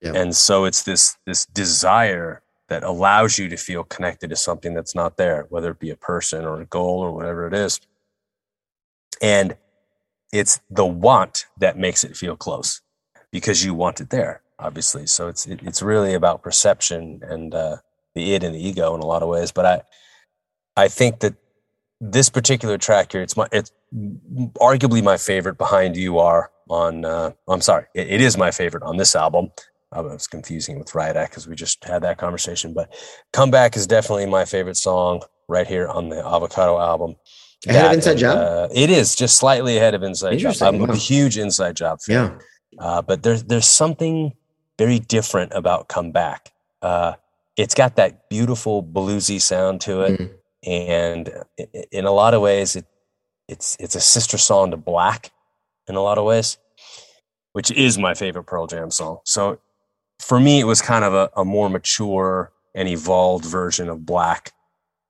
Yeah. 0.00 0.12
And 0.14 0.36
so 0.36 0.64
it's 0.64 0.82
this 0.82 1.16
this 1.26 1.46
desire 1.46 2.42
that 2.68 2.82
allows 2.82 3.38
you 3.38 3.48
to 3.48 3.56
feel 3.56 3.84
connected 3.84 4.30
to 4.30 4.36
something 4.36 4.74
that's 4.74 4.94
not 4.94 5.16
there, 5.16 5.46
whether 5.50 5.70
it 5.70 5.78
be 5.78 5.90
a 5.90 5.96
person 5.96 6.44
or 6.44 6.60
a 6.60 6.66
goal 6.66 7.00
or 7.00 7.12
whatever 7.12 7.46
it 7.46 7.54
is. 7.54 7.80
And 9.22 9.56
it's 10.32 10.60
the 10.68 10.84
want 10.84 11.46
that 11.58 11.78
makes 11.78 12.04
it 12.04 12.16
feel 12.16 12.36
close 12.36 12.82
because 13.30 13.64
you 13.64 13.72
want 13.74 14.00
it 14.00 14.10
there, 14.10 14.42
obviously. 14.58 15.06
So 15.06 15.28
it's 15.28 15.46
it, 15.46 15.60
it's 15.62 15.82
really 15.82 16.14
about 16.14 16.42
perception 16.42 17.20
and 17.22 17.54
uh, 17.54 17.76
the 18.14 18.34
id 18.34 18.44
and 18.44 18.54
the 18.54 18.68
ego 18.68 18.94
in 18.94 19.00
a 19.00 19.06
lot 19.06 19.22
of 19.22 19.28
ways. 19.28 19.52
But 19.52 19.66
I 19.66 19.82
I 20.76 20.88
think 20.88 21.20
that 21.20 21.34
this 22.00 22.28
particular 22.28 22.76
track 22.76 23.12
here, 23.12 23.22
it's 23.22 23.36
my 23.36 23.48
it's 23.52 23.72
arguably 24.60 25.02
my 25.02 25.16
favorite 25.16 25.56
behind 25.56 25.96
you 25.96 26.18
are 26.18 26.50
on 26.68 27.04
uh, 27.04 27.32
I'm 27.48 27.60
sorry, 27.60 27.86
it, 27.94 28.08
it 28.08 28.20
is 28.20 28.36
my 28.36 28.50
favorite 28.50 28.82
on 28.82 28.96
this 28.96 29.14
album. 29.14 29.50
I 29.92 30.00
was 30.00 30.26
confusing 30.26 30.78
with 30.78 30.94
Riot 30.94 31.16
Act 31.16 31.32
because 31.32 31.46
we 31.46 31.54
just 31.54 31.84
had 31.84 32.02
that 32.02 32.18
conversation, 32.18 32.74
but 32.74 32.94
Comeback 33.32 33.76
is 33.76 33.86
definitely 33.86 34.26
my 34.26 34.44
favorite 34.44 34.76
song 34.76 35.22
right 35.48 35.66
here 35.66 35.88
on 35.88 36.08
the 36.08 36.26
Avocado 36.26 36.78
album. 36.78 37.14
ahead 37.66 37.86
of 37.86 37.92
Inside 37.92 38.18
Job. 38.18 38.38
Uh, 38.38 38.68
it 38.74 38.90
is 38.90 39.14
just 39.14 39.36
slightly 39.36 39.76
ahead 39.76 39.94
of 39.94 40.02
Inside 40.02 40.36
Job. 40.38 40.56
I'm 40.60 40.78
wow. 40.80 40.86
a 40.86 40.96
huge 40.96 41.38
Inside 41.38 41.76
Job 41.76 42.00
fan. 42.00 42.38
Yeah, 42.72 42.84
uh, 42.84 43.02
but 43.02 43.22
there's 43.22 43.44
there's 43.44 43.66
something 43.66 44.32
very 44.78 44.98
different 44.98 45.52
about 45.54 45.88
Come 45.88 46.10
Back. 46.10 46.52
Uh, 46.82 47.14
it's 47.56 47.74
got 47.74 47.96
that 47.96 48.28
beautiful 48.28 48.82
bluesy 48.82 49.40
sound 49.40 49.80
to 49.82 50.02
it, 50.02 50.20
mm. 50.20 50.30
and 50.66 51.32
in 51.92 52.04
a 52.04 52.12
lot 52.12 52.34
of 52.34 52.42
ways, 52.42 52.76
it 52.76 52.86
it's 53.48 53.76
it's 53.78 53.94
a 53.94 54.00
sister 54.00 54.36
song 54.36 54.72
to 54.72 54.76
Black 54.76 55.30
in 55.88 55.94
a 55.94 56.02
lot 56.02 56.18
of 56.18 56.24
ways, 56.24 56.58
which 57.52 57.70
is 57.70 57.98
my 57.98 58.14
favorite 58.14 58.44
Pearl 58.44 58.66
Jam 58.66 58.90
song. 58.90 59.18
So 59.24 59.58
for 60.20 60.40
me, 60.40 60.60
it 60.60 60.64
was 60.64 60.82
kind 60.82 61.04
of 61.04 61.14
a, 61.14 61.30
a 61.36 61.44
more 61.44 61.68
mature 61.68 62.52
and 62.74 62.88
evolved 62.88 63.44
version 63.44 63.88
of 63.88 64.04
Black. 64.04 64.52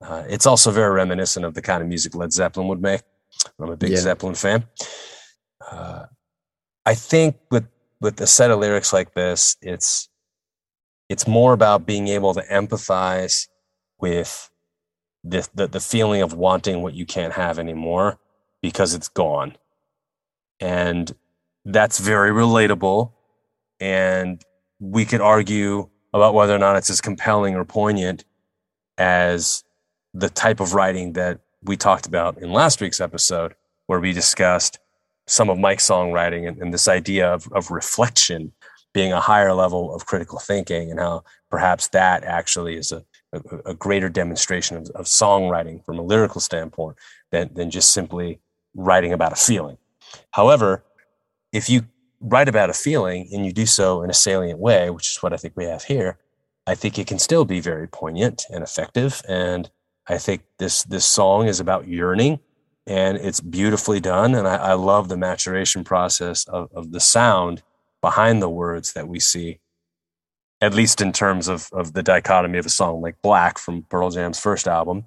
Uh, 0.00 0.24
it's 0.28 0.46
also 0.46 0.70
very 0.70 0.92
reminiscent 0.92 1.44
of 1.44 1.54
the 1.54 1.62
kind 1.62 1.82
of 1.82 1.88
music 1.88 2.14
Led 2.14 2.32
Zeppelin 2.32 2.68
would 2.68 2.82
make. 2.82 3.02
I'm 3.58 3.70
a 3.70 3.76
big 3.76 3.90
yeah. 3.90 3.98
Zeppelin 3.98 4.34
fan. 4.34 4.64
Uh, 5.70 6.06
I 6.84 6.94
think 6.94 7.36
with 7.50 7.66
with 8.00 8.20
a 8.20 8.26
set 8.26 8.50
of 8.50 8.58
lyrics 8.58 8.92
like 8.92 9.14
this, 9.14 9.56
it's 9.60 10.08
it's 11.08 11.26
more 11.26 11.52
about 11.52 11.86
being 11.86 12.08
able 12.08 12.34
to 12.34 12.42
empathize 12.42 13.48
with 13.98 14.50
the, 15.24 15.48
the, 15.54 15.66
the 15.66 15.80
feeling 15.80 16.22
of 16.22 16.34
wanting 16.34 16.82
what 16.82 16.94
you 16.94 17.06
can't 17.06 17.32
have 17.32 17.58
anymore 17.58 18.18
because 18.62 18.94
it's 18.94 19.08
gone. 19.08 19.56
And 20.60 21.14
that's 21.64 21.98
very 21.98 22.30
relatable. 22.30 23.12
And 23.80 24.42
we 24.80 25.04
could 25.04 25.20
argue 25.20 25.88
about 26.12 26.34
whether 26.34 26.54
or 26.54 26.58
not 26.58 26.76
it's 26.76 26.90
as 26.90 27.00
compelling 27.00 27.54
or 27.54 27.64
poignant 27.64 28.24
as 28.96 29.64
the 30.14 30.30
type 30.30 30.60
of 30.60 30.72
writing 30.72 31.12
that 31.12 31.40
we 31.62 31.76
talked 31.76 32.06
about 32.06 32.38
in 32.38 32.52
last 32.52 32.80
week's 32.80 33.00
episode, 33.00 33.54
where 33.86 34.00
we 34.00 34.12
discussed 34.12 34.78
some 35.26 35.50
of 35.50 35.58
Mike's 35.58 35.86
songwriting 35.88 36.48
and, 36.48 36.60
and 36.62 36.72
this 36.72 36.88
idea 36.88 37.32
of, 37.32 37.50
of 37.52 37.70
reflection 37.70 38.52
being 38.94 39.12
a 39.12 39.20
higher 39.20 39.52
level 39.52 39.94
of 39.94 40.06
critical 40.06 40.38
thinking 40.38 40.90
and 40.90 40.98
how 40.98 41.22
perhaps 41.50 41.88
that 41.88 42.24
actually 42.24 42.76
is 42.76 42.92
a, 42.92 43.04
a, 43.32 43.40
a 43.66 43.74
greater 43.74 44.08
demonstration 44.08 44.76
of, 44.76 44.88
of, 44.94 45.04
songwriting 45.04 45.84
from 45.84 45.98
a 45.98 46.02
lyrical 46.02 46.40
standpoint 46.40 46.96
than, 47.30 47.52
than 47.52 47.70
just 47.70 47.92
simply 47.92 48.40
writing 48.74 49.12
about 49.12 49.32
a 49.32 49.36
feeling. 49.36 49.76
However, 50.32 50.84
if 51.52 51.68
you 51.70 51.86
write 52.20 52.48
about 52.48 52.70
a 52.70 52.74
feeling 52.74 53.28
and 53.32 53.44
you 53.44 53.52
do 53.52 53.66
so 53.66 54.02
in 54.02 54.10
a 54.10 54.14
salient 54.14 54.58
way, 54.58 54.90
which 54.90 55.10
is 55.10 55.22
what 55.22 55.32
I 55.32 55.36
think 55.36 55.54
we 55.56 55.64
have 55.64 55.84
here, 55.84 56.18
I 56.66 56.74
think 56.74 56.98
it 56.98 57.06
can 57.06 57.18
still 57.18 57.44
be 57.44 57.60
very 57.60 57.86
poignant 57.86 58.44
and 58.50 58.62
effective. 58.62 59.22
And 59.28 59.70
I 60.08 60.18
think 60.18 60.42
this 60.58 60.82
this 60.84 61.04
song 61.04 61.46
is 61.46 61.60
about 61.60 61.88
yearning 61.88 62.40
and 62.86 63.16
it's 63.18 63.40
beautifully 63.40 64.00
done. 64.00 64.34
And 64.34 64.46
I, 64.46 64.56
I 64.56 64.72
love 64.74 65.08
the 65.08 65.16
maturation 65.16 65.84
process 65.84 66.44
of, 66.48 66.70
of 66.74 66.92
the 66.92 67.00
sound 67.00 67.62
behind 68.00 68.40
the 68.40 68.48
words 68.48 68.92
that 68.92 69.08
we 69.08 69.18
see, 69.18 69.58
at 70.60 70.74
least 70.74 71.00
in 71.00 71.12
terms 71.12 71.48
of, 71.48 71.68
of 71.72 71.92
the 71.92 72.02
dichotomy 72.02 72.58
of 72.58 72.66
a 72.66 72.70
song 72.70 73.00
like 73.00 73.20
Black 73.22 73.58
from 73.58 73.82
Pearl 73.84 74.10
Jam's 74.10 74.38
first 74.38 74.68
album 74.68 75.06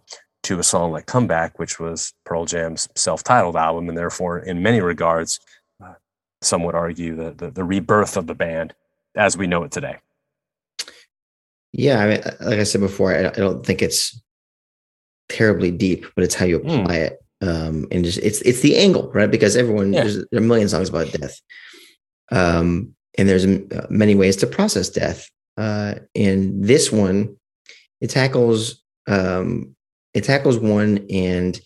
to 0.49 0.57
a 0.57 0.63
song 0.63 0.91
like 0.91 1.05
Comeback, 1.05 1.59
which 1.59 1.79
was 1.79 2.11
Pearl 2.25 2.45
Jam's 2.45 2.89
self 2.95 3.23
titled 3.23 3.55
album, 3.55 3.87
and 3.87 3.95
therefore, 3.95 4.39
in 4.39 4.63
many 4.63 4.81
regards, 4.81 5.39
uh, 5.83 5.93
some 6.41 6.63
would 6.63 6.73
argue 6.73 7.15
the, 7.15 7.31
the, 7.31 7.51
the 7.51 7.63
rebirth 7.63 8.17
of 8.17 8.25
the 8.25 8.33
band 8.33 8.73
as 9.15 9.37
we 9.37 9.45
know 9.45 9.63
it 9.63 9.71
today. 9.71 9.97
Yeah, 11.71 11.99
I 11.99 12.07
mean, 12.07 12.21
like 12.39 12.59
I 12.59 12.63
said 12.63 12.81
before, 12.81 13.13
I, 13.13 13.27
I 13.27 13.29
don't 13.29 13.63
think 13.63 13.83
it's 13.83 14.19
terribly 15.29 15.69
deep, 15.69 16.07
but 16.15 16.23
it's 16.23 16.33
how 16.33 16.45
you 16.45 16.57
hmm. 16.57 16.69
apply 16.69 16.95
mm. 16.95 17.05
it. 17.05 17.19
Um, 17.41 17.87
and 17.91 18.03
just 18.03 18.17
it's 18.17 18.41
it's 18.41 18.61
the 18.61 18.75
angle, 18.75 19.11
right? 19.13 19.29
Because 19.29 19.55
everyone 19.55 19.93
yeah. 19.93 20.01
there's 20.01 20.15
there 20.15 20.41
are 20.41 20.43
a 20.43 20.47
million 20.47 20.67
songs 20.67 20.89
about 20.89 21.11
death, 21.11 21.39
um, 22.31 22.95
and 23.17 23.29
there's 23.29 23.45
uh, 23.45 23.85
many 23.89 24.15
ways 24.15 24.35
to 24.37 24.47
process 24.47 24.89
death. 24.89 25.29
Uh, 25.55 25.95
and 26.15 26.65
this 26.65 26.91
one, 26.91 27.37
it 28.01 28.09
tackles 28.09 28.83
um, 29.07 29.75
it 30.13 30.23
tackles 30.23 30.57
one 30.57 31.05
and 31.09 31.59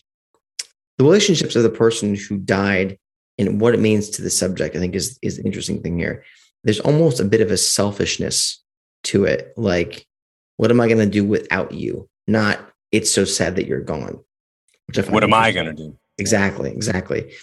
the 0.98 1.04
relationships 1.04 1.56
of 1.56 1.64
the 1.64 1.70
person 1.70 2.16
who 2.16 2.38
died 2.38 2.98
and 3.38 3.60
what 3.60 3.74
it 3.74 3.80
means 3.80 4.10
to 4.12 4.22
the 4.22 4.30
subject. 4.30 4.76
I 4.76 4.80
think 4.80 4.96
is 4.96 5.18
is 5.22 5.38
the 5.38 5.44
interesting 5.44 5.82
thing 5.82 5.98
here. 5.98 6.24
There's 6.64 6.80
almost 6.80 7.20
a 7.20 7.26
bit 7.26 7.42
of 7.42 7.52
a 7.52 7.58
selfishness 7.58 8.64
to 9.06 9.26
it, 9.26 9.54
like 9.58 10.06
what 10.58 10.72
am 10.72 10.80
I 10.80 10.88
going 10.88 11.00
to 11.00 11.06
do 11.06 11.26
without 11.26 11.72
you? 11.72 12.10
Not 12.28 12.60
it's 12.92 13.12
so 13.12 13.26
sad 13.26 13.56
that 13.56 13.66
you're 13.66 13.82
gone. 13.82 14.24
what 15.10 15.24
am 15.24 15.34
I 15.34 15.52
going 15.52 15.66
to 15.66 15.74
do? 15.74 15.98
Exactly, 16.20 16.72
exactly. 16.72 17.34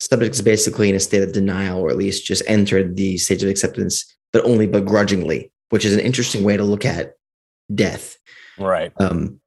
Subject 0.00 0.34
is 0.34 0.42
basically 0.42 0.88
in 0.88 0.96
a 0.96 1.00
state 1.00 1.22
of 1.22 1.32
denial, 1.32 1.80
or 1.80 1.90
at 1.90 1.96
least 1.96 2.26
just 2.26 2.42
entered 2.46 2.96
the 2.96 3.16
stage 3.16 3.42
of 3.42 3.48
acceptance, 3.48 4.16
but 4.32 4.44
only 4.44 4.66
begrudgingly, 4.66 5.52
which 5.70 5.84
is 5.84 5.94
an 5.94 6.00
interesting 6.00 6.44
way 6.44 6.56
to 6.56 6.64
look 6.64 6.84
at 6.84 7.14
death. 7.74 8.16
Right. 8.58 8.92
Um, 8.98 9.40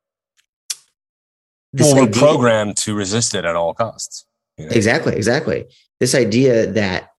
well, 1.73 1.95
we're 1.95 2.01
idea, 2.03 2.21
programmed 2.21 2.77
to 2.77 2.95
resist 2.95 3.35
it 3.35 3.45
at 3.45 3.55
all 3.55 3.73
costs. 3.73 4.25
You 4.57 4.65
know? 4.65 4.71
Exactly, 4.71 5.15
exactly. 5.15 5.65
This 5.99 6.15
idea 6.15 6.67
that 6.67 7.09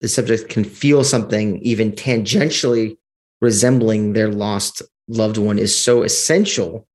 the 0.00 0.08
subject 0.08 0.48
can 0.48 0.64
feel 0.64 1.02
something 1.02 1.58
even 1.58 1.92
tangentially 1.92 2.96
resembling 3.40 4.12
their 4.12 4.28
lost 4.28 4.82
loved 5.08 5.38
one 5.38 5.58
is 5.58 5.76
so 5.76 6.02
essential 6.02 6.86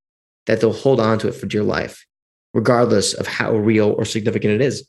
that 0.46 0.60
they'll 0.60 0.72
hold 0.72 1.00
on 1.00 1.18
to 1.18 1.28
it 1.28 1.34
for 1.34 1.46
dear 1.46 1.62
life, 1.62 2.06
regardless 2.52 3.14
of 3.14 3.26
how 3.26 3.54
real 3.54 3.90
or 3.90 4.04
significant 4.04 4.54
it 4.54 4.60
is. 4.60 4.88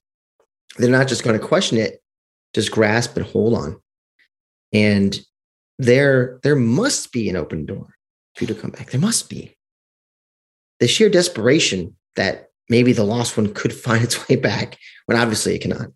They're 0.77 0.89
not 0.89 1.07
just 1.07 1.23
going 1.23 1.39
to 1.39 1.45
question 1.45 1.77
it, 1.77 2.01
just 2.53 2.71
grasp 2.71 3.15
and 3.17 3.25
hold 3.25 3.53
on. 3.53 3.81
And 4.73 5.19
there, 5.79 6.39
there 6.43 6.55
must 6.55 7.11
be 7.11 7.29
an 7.29 7.35
open 7.35 7.65
door 7.65 7.95
for 8.35 8.43
you 8.43 8.47
to 8.47 8.59
come 8.59 8.71
back. 8.71 8.91
There 8.91 8.99
must 8.99 9.29
be. 9.29 9.55
The 10.79 10.87
sheer 10.87 11.09
desperation 11.09 11.95
that 12.15 12.49
maybe 12.69 12.93
the 12.93 13.03
lost 13.03 13.37
one 13.37 13.53
could 13.53 13.73
find 13.85 14.03
its 14.03 14.27
way 14.27 14.35
back 14.35 14.77
when 15.05 15.17
obviously 15.17 15.55
it 15.55 15.61
cannot 15.61 15.91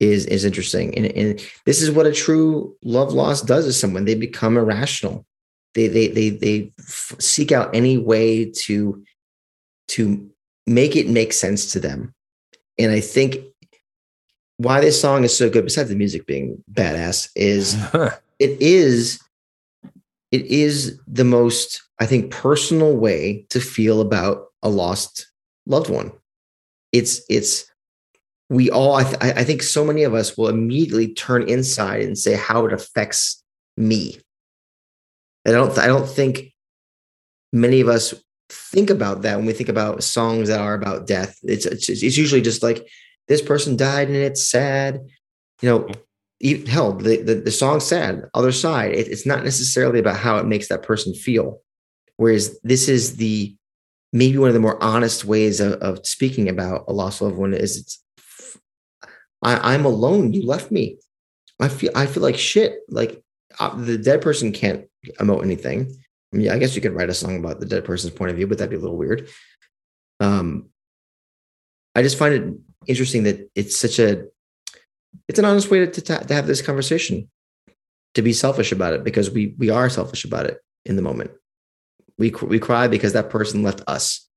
is 0.00 0.26
is 0.26 0.44
interesting. 0.44 0.96
And, 0.96 1.06
and 1.06 1.48
this 1.64 1.80
is 1.80 1.90
what 1.90 2.06
a 2.06 2.12
true 2.12 2.76
love 2.82 3.12
loss 3.12 3.40
does 3.40 3.66
to 3.66 3.72
someone. 3.72 4.04
They 4.04 4.16
become 4.16 4.56
irrational. 4.56 5.24
They 5.74 5.86
they 5.86 6.08
they 6.08 6.30
they 6.30 6.72
f- 6.78 7.14
seek 7.20 7.52
out 7.52 7.74
any 7.74 7.98
way 7.98 8.50
to 8.64 9.02
to 9.88 10.30
make 10.66 10.96
it 10.96 11.08
make 11.08 11.32
sense 11.32 11.72
to 11.72 11.80
them. 11.80 12.14
And 12.78 12.90
i 12.90 13.00
think 13.00 13.36
why 14.56 14.80
this 14.80 15.00
song 15.00 15.24
is 15.24 15.36
so 15.36 15.50
good 15.50 15.64
besides 15.64 15.88
the 15.88 15.96
music 15.96 16.26
being 16.26 16.62
badass 16.72 17.28
is 17.34 17.74
it 18.38 18.60
is 18.60 19.20
it 20.30 20.46
is 20.46 20.98
the 21.06 21.24
most 21.24 21.82
i 21.98 22.06
think 22.06 22.30
personal 22.30 22.96
way 22.96 23.44
to 23.50 23.60
feel 23.60 24.00
about 24.00 24.46
a 24.62 24.68
lost 24.68 25.31
loved 25.66 25.90
one. 25.90 26.12
It's 26.92 27.22
it's 27.28 27.66
we 28.50 28.70
all 28.70 28.96
I, 28.96 29.04
th- 29.04 29.16
I 29.22 29.44
think 29.44 29.62
so 29.62 29.84
many 29.84 30.02
of 30.02 30.14
us 30.14 30.36
will 30.36 30.48
immediately 30.48 31.14
turn 31.14 31.48
inside 31.48 32.02
and 32.02 32.18
say 32.18 32.34
how 32.34 32.66
it 32.66 32.72
affects 32.72 33.42
me. 33.76 34.18
I 35.46 35.52
don't 35.52 35.76
I 35.78 35.86
don't 35.86 36.08
think 36.08 36.52
many 37.52 37.80
of 37.80 37.88
us 37.88 38.14
think 38.50 38.90
about 38.90 39.22
that 39.22 39.36
when 39.36 39.46
we 39.46 39.52
think 39.52 39.70
about 39.70 40.02
songs 40.02 40.48
that 40.48 40.60
are 40.60 40.74
about 40.74 41.06
death. 41.06 41.38
It's 41.42 41.66
it's, 41.66 41.88
it's 41.88 42.02
usually 42.02 42.42
just 42.42 42.62
like 42.62 42.86
this 43.28 43.42
person 43.42 43.76
died 43.76 44.08
and 44.08 44.16
it's 44.16 44.46
sad. 44.46 45.00
You 45.62 45.68
know, 45.68 45.88
hell, 46.66 46.92
the, 46.92 47.22
the, 47.22 47.34
the 47.36 47.50
song's 47.50 47.84
sad. 47.84 48.24
Other 48.34 48.52
side, 48.52 48.92
it, 48.92 49.08
it's 49.08 49.24
not 49.24 49.44
necessarily 49.44 50.00
about 50.00 50.16
how 50.16 50.38
it 50.38 50.46
makes 50.46 50.68
that 50.68 50.82
person 50.82 51.14
feel. 51.14 51.62
Whereas 52.16 52.58
this 52.62 52.88
is 52.88 53.16
the 53.16 53.56
maybe 54.12 54.38
one 54.38 54.48
of 54.48 54.54
the 54.54 54.60
more 54.60 54.82
honest 54.82 55.24
ways 55.24 55.60
of, 55.60 55.72
of 55.74 56.06
speaking 56.06 56.48
about 56.48 56.84
a 56.88 56.92
lost 56.92 57.22
loved 57.22 57.36
one 57.36 57.54
is 57.54 57.78
it's 57.78 58.02
I, 59.42 59.74
am 59.74 59.84
alone. 59.84 60.32
You 60.32 60.46
left 60.46 60.70
me. 60.70 60.98
I 61.60 61.68
feel 61.68 61.90
I 61.94 62.06
feel 62.06 62.22
like 62.22 62.36
shit. 62.36 62.78
Like 62.88 63.22
uh, 63.58 63.74
the 63.74 63.98
dead 63.98 64.22
person 64.22 64.52
can't 64.52 64.86
emote 65.18 65.42
anything. 65.42 65.92
I 66.32 66.36
mean, 66.36 66.50
I 66.50 66.58
guess 66.58 66.74
you 66.74 66.82
could 66.82 66.94
write 66.94 67.10
a 67.10 67.14
song 67.14 67.36
about 67.38 67.60
the 67.60 67.66
dead 67.66 67.84
person's 67.84 68.14
point 68.14 68.30
of 68.30 68.36
view, 68.36 68.46
but 68.46 68.58
that'd 68.58 68.70
be 68.70 68.76
a 68.76 68.80
little 68.80 68.96
weird. 68.96 69.28
Um, 70.20 70.70
I 71.94 72.02
just 72.02 72.18
find 72.18 72.34
it 72.34 72.54
interesting 72.86 73.24
that 73.24 73.50
it's 73.54 73.76
such 73.76 73.98
a 73.98 74.24
it's 75.28 75.38
an 75.38 75.44
honest 75.44 75.70
way 75.70 75.80
to, 75.80 75.86
to, 75.88 76.00
to 76.00 76.34
have 76.34 76.46
this 76.46 76.62
conversation, 76.62 77.28
to 78.14 78.22
be 78.22 78.32
selfish 78.32 78.72
about 78.72 78.94
it 78.94 79.04
because 79.04 79.30
we 79.30 79.54
we 79.58 79.70
are 79.70 79.90
selfish 79.90 80.24
about 80.24 80.46
it 80.46 80.58
in 80.84 80.96
the 80.96 81.02
moment. 81.02 81.32
We 82.18 82.30
we 82.42 82.58
cry 82.58 82.88
because 82.88 83.12
that 83.12 83.30
person 83.30 83.62
left 83.62 83.82
us. 83.86 84.28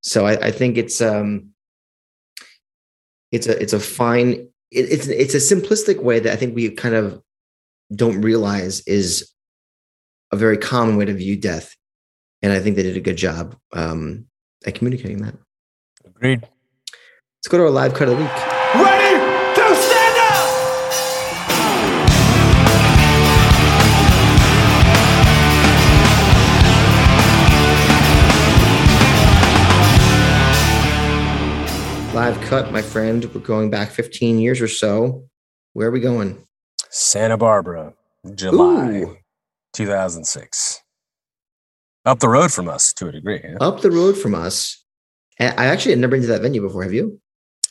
So 0.00 0.26
I, 0.26 0.46
I 0.46 0.50
think 0.50 0.76
it's 0.76 1.00
um 1.00 1.50
it's 3.32 3.46
a 3.46 3.60
it's 3.60 3.72
a 3.72 3.80
fine 3.80 4.48
it, 4.70 4.90
it's 4.90 5.06
it's 5.08 5.34
a 5.34 5.54
simplistic 5.54 6.02
way 6.02 6.20
that 6.20 6.32
I 6.32 6.36
think 6.36 6.54
we 6.54 6.70
kind 6.70 6.94
of 6.94 7.20
don't 7.94 8.20
realize 8.20 8.80
is 8.86 9.30
a 10.32 10.36
very 10.36 10.58
common 10.58 10.96
way 10.96 11.04
to 11.04 11.14
view 11.14 11.36
death, 11.36 11.74
and 12.42 12.52
I 12.52 12.60
think 12.60 12.76
they 12.76 12.82
did 12.82 12.96
a 12.96 13.00
good 13.00 13.16
job 13.16 13.56
um, 13.72 14.26
at 14.66 14.74
communicating 14.74 15.22
that. 15.22 15.34
Agreed. 16.04 16.42
Let's 16.42 17.48
go 17.48 17.58
to 17.58 17.64
our 17.64 17.70
live 17.70 17.94
cut 17.94 18.08
of 18.08 18.16
the 18.16 18.24
week. 18.24 18.32
Ready 18.74 19.05
cut, 32.46 32.70
my 32.72 32.80
friend. 32.80 33.24
We're 33.34 33.40
going 33.40 33.70
back 33.70 33.90
15 33.90 34.38
years 34.38 34.60
or 34.60 34.68
so. 34.68 35.24
Where 35.72 35.88
are 35.88 35.90
we 35.90 36.00
going? 36.00 36.46
Santa 36.90 37.36
Barbara, 37.36 37.92
July 38.34 39.00
Ooh. 39.00 39.16
2006. 39.72 40.80
Up 42.04 42.20
the 42.20 42.28
road 42.28 42.52
from 42.52 42.68
us 42.68 42.92
to 42.94 43.08
a 43.08 43.12
degree. 43.12 43.40
yeah. 43.42 43.56
Up 43.60 43.80
the 43.80 43.90
road 43.90 44.16
from 44.16 44.34
us. 44.34 44.84
I 45.40 45.66
actually 45.66 45.92
had 45.92 45.98
never 45.98 46.12
been 46.12 46.22
to 46.22 46.28
that 46.28 46.40
venue 46.40 46.62
before. 46.62 46.84
Have 46.84 46.94
you? 46.94 47.20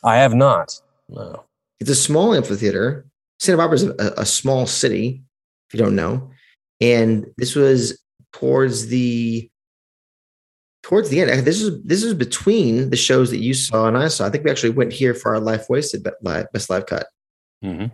I 0.04 0.16
have 0.16 0.34
not. 0.34 0.78
No. 1.08 1.44
It's 1.80 1.90
a 1.90 1.94
small 1.94 2.34
amphitheater. 2.34 3.06
Santa 3.40 3.56
Barbara 3.56 3.76
is 3.76 3.84
a, 3.84 4.14
a 4.18 4.26
small 4.26 4.66
city, 4.66 5.22
if 5.68 5.74
you 5.74 5.82
don't 5.84 5.96
know. 5.96 6.30
And 6.80 7.26
this 7.38 7.56
was 7.56 7.98
towards 8.32 8.88
the 8.88 9.50
towards 10.86 11.08
the 11.08 11.20
end. 11.20 11.44
This 11.44 11.60
is 11.60 11.82
this 11.82 12.04
is 12.04 12.14
between 12.14 12.90
the 12.90 12.96
shows 12.96 13.30
that 13.30 13.40
you 13.40 13.54
saw 13.54 13.88
and 13.88 13.98
I 13.98 14.06
saw. 14.06 14.24
I 14.24 14.30
think 14.30 14.44
we 14.44 14.52
actually 14.52 14.70
went 14.70 14.92
here 14.92 15.14
for 15.14 15.34
our 15.34 15.40
life 15.40 15.68
wasted 15.68 16.06
live, 16.22 16.46
best 16.52 16.70
live 16.70 16.86
cut. 16.86 17.08
Mhm. 17.64 17.90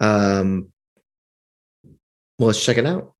Um, 0.00 0.72
well, 2.36 2.48
let's 2.48 2.64
check 2.64 2.78
it 2.78 2.86
out. 2.86 3.14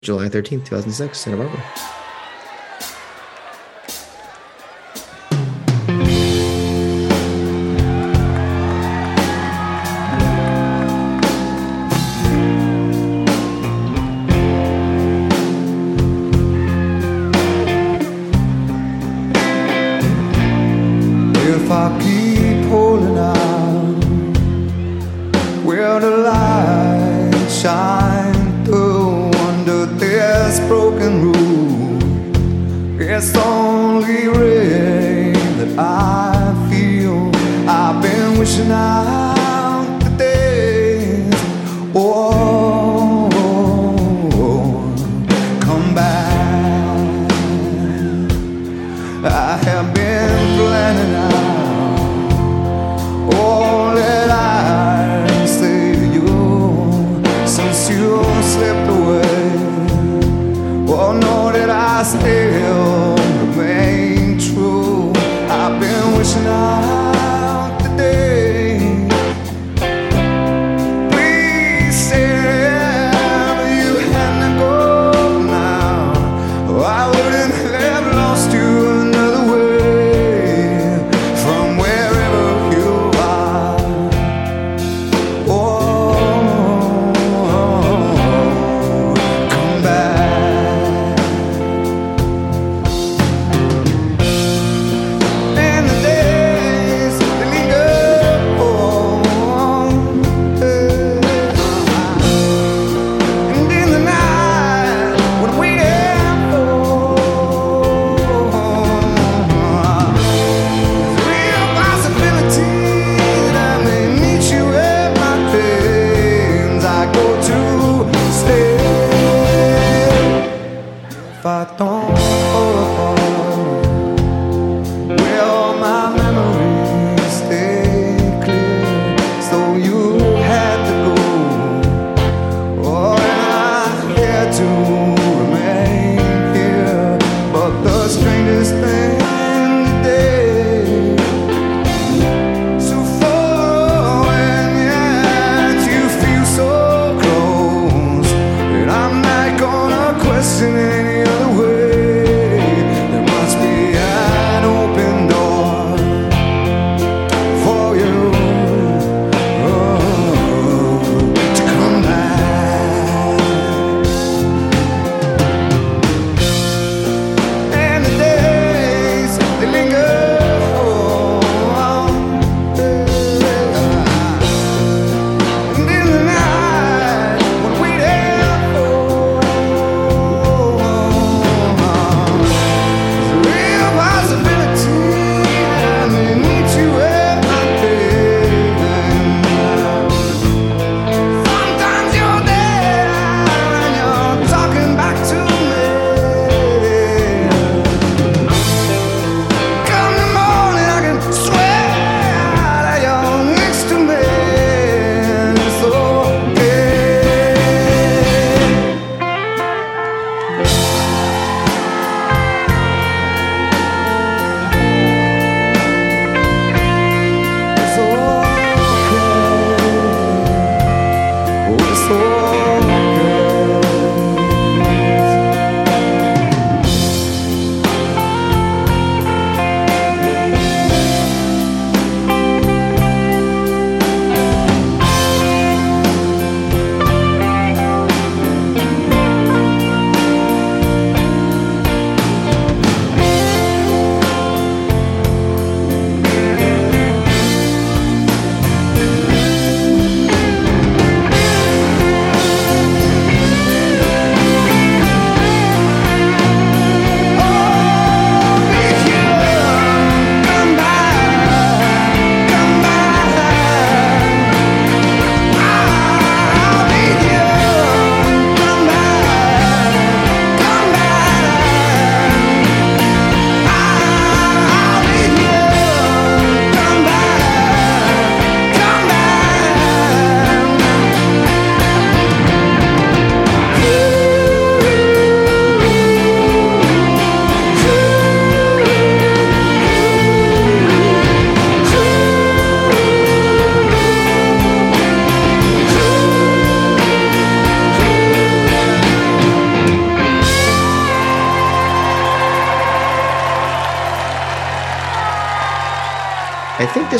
July 0.00 0.30
13th, 0.30 0.64
2006, 0.64 1.18
Santa 1.18 1.36
Barbara. 1.36 2.03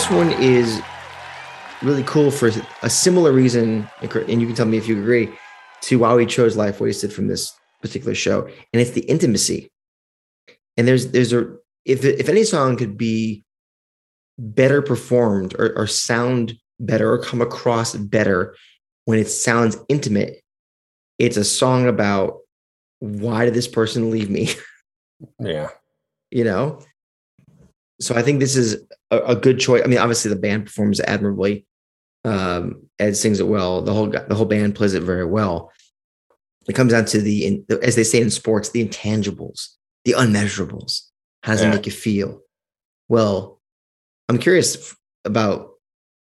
This 0.04 0.12
one 0.12 0.32
is 0.32 0.82
really 1.82 2.02
cool 2.02 2.30
for 2.30 2.50
a 2.82 2.90
similar 2.90 3.32
reason, 3.32 3.88
and 4.02 4.40
you 4.40 4.46
can 4.46 4.54
tell 4.54 4.66
me 4.66 4.76
if 4.76 4.86
you 4.86 5.00
agree, 5.00 5.30
to 5.80 5.98
why 5.98 6.14
we 6.14 6.26
chose 6.26 6.58
Life 6.58 6.78
Wasted 6.78 7.10
from 7.10 7.28
this 7.28 7.54
particular 7.80 8.14
show, 8.14 8.42
and 8.44 8.82
it's 8.82 8.90
the 8.90 9.00
intimacy. 9.02 9.70
And 10.76 10.86
there's 10.86 11.10
there's 11.12 11.32
a 11.32 11.56
if 11.86 12.04
if 12.04 12.28
any 12.28 12.44
song 12.44 12.76
could 12.76 12.98
be 12.98 13.44
better 14.38 14.82
performed 14.82 15.54
or, 15.58 15.72
or 15.74 15.86
sound 15.86 16.52
better 16.78 17.10
or 17.10 17.18
come 17.18 17.40
across 17.40 17.94
better 17.94 18.54
when 19.06 19.18
it 19.18 19.28
sounds 19.28 19.78
intimate, 19.88 20.42
it's 21.18 21.38
a 21.38 21.44
song 21.44 21.88
about 21.88 22.40
why 22.98 23.46
did 23.46 23.54
this 23.54 23.68
person 23.68 24.10
leave 24.10 24.28
me? 24.28 24.50
Yeah. 25.38 25.68
you 26.30 26.44
know? 26.44 26.80
So 28.00 28.14
I 28.14 28.20
think 28.20 28.40
this 28.40 28.56
is 28.56 28.84
a, 29.18 29.32
a, 29.32 29.36
good 29.36 29.58
choice. 29.58 29.82
I 29.84 29.86
mean, 29.86 29.98
obviously 29.98 30.28
the 30.28 30.40
band 30.40 30.66
performs 30.66 31.00
admirably. 31.00 31.66
Um, 32.24 32.86
Ed 32.98 33.16
sings 33.16 33.40
it 33.40 33.48
well. 33.48 33.82
The 33.82 33.92
whole 33.92 34.08
the 34.08 34.34
whole 34.34 34.46
band 34.46 34.74
plays 34.74 34.94
it 34.94 35.02
very 35.02 35.26
well. 35.26 35.72
It 36.68 36.74
comes 36.74 36.92
down 36.92 37.04
to 37.06 37.20
the, 37.20 37.62
as 37.82 37.96
they 37.96 38.04
say 38.04 38.20
in 38.20 38.30
sports, 38.30 38.70
the 38.70 38.86
intangibles, 38.86 39.68
the 40.04 40.12
unmeasurables. 40.12 41.02
How 41.42 41.52
does 41.52 41.60
yeah. 41.60 41.68
it 41.68 41.74
make 41.74 41.86
you 41.86 41.92
feel? 41.92 42.40
Well, 43.08 43.60
I'm 44.30 44.38
curious 44.38 44.96
about 45.26 45.72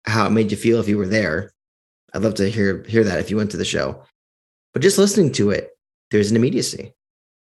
how 0.07 0.27
it 0.27 0.31
made 0.31 0.51
you 0.51 0.57
feel 0.57 0.81
if 0.81 0.89
you 0.89 0.97
were 0.97 1.07
there. 1.07 1.53
I'd 2.15 2.23
love 2.23 2.35
to 2.35 2.51
hear 2.51 2.83
hear 2.85 3.05
that 3.05 3.21
if 3.21 3.31
you 3.31 3.37
went 3.37 3.51
to 3.51 3.57
the 3.57 3.65
show. 3.65 4.03
But 4.73 4.83
just 4.83 4.99
listening 4.99 5.33
to 5.33 5.51
it, 5.51 5.71
there's 6.11 6.31
an 6.31 6.37
immediacy. 6.37 6.95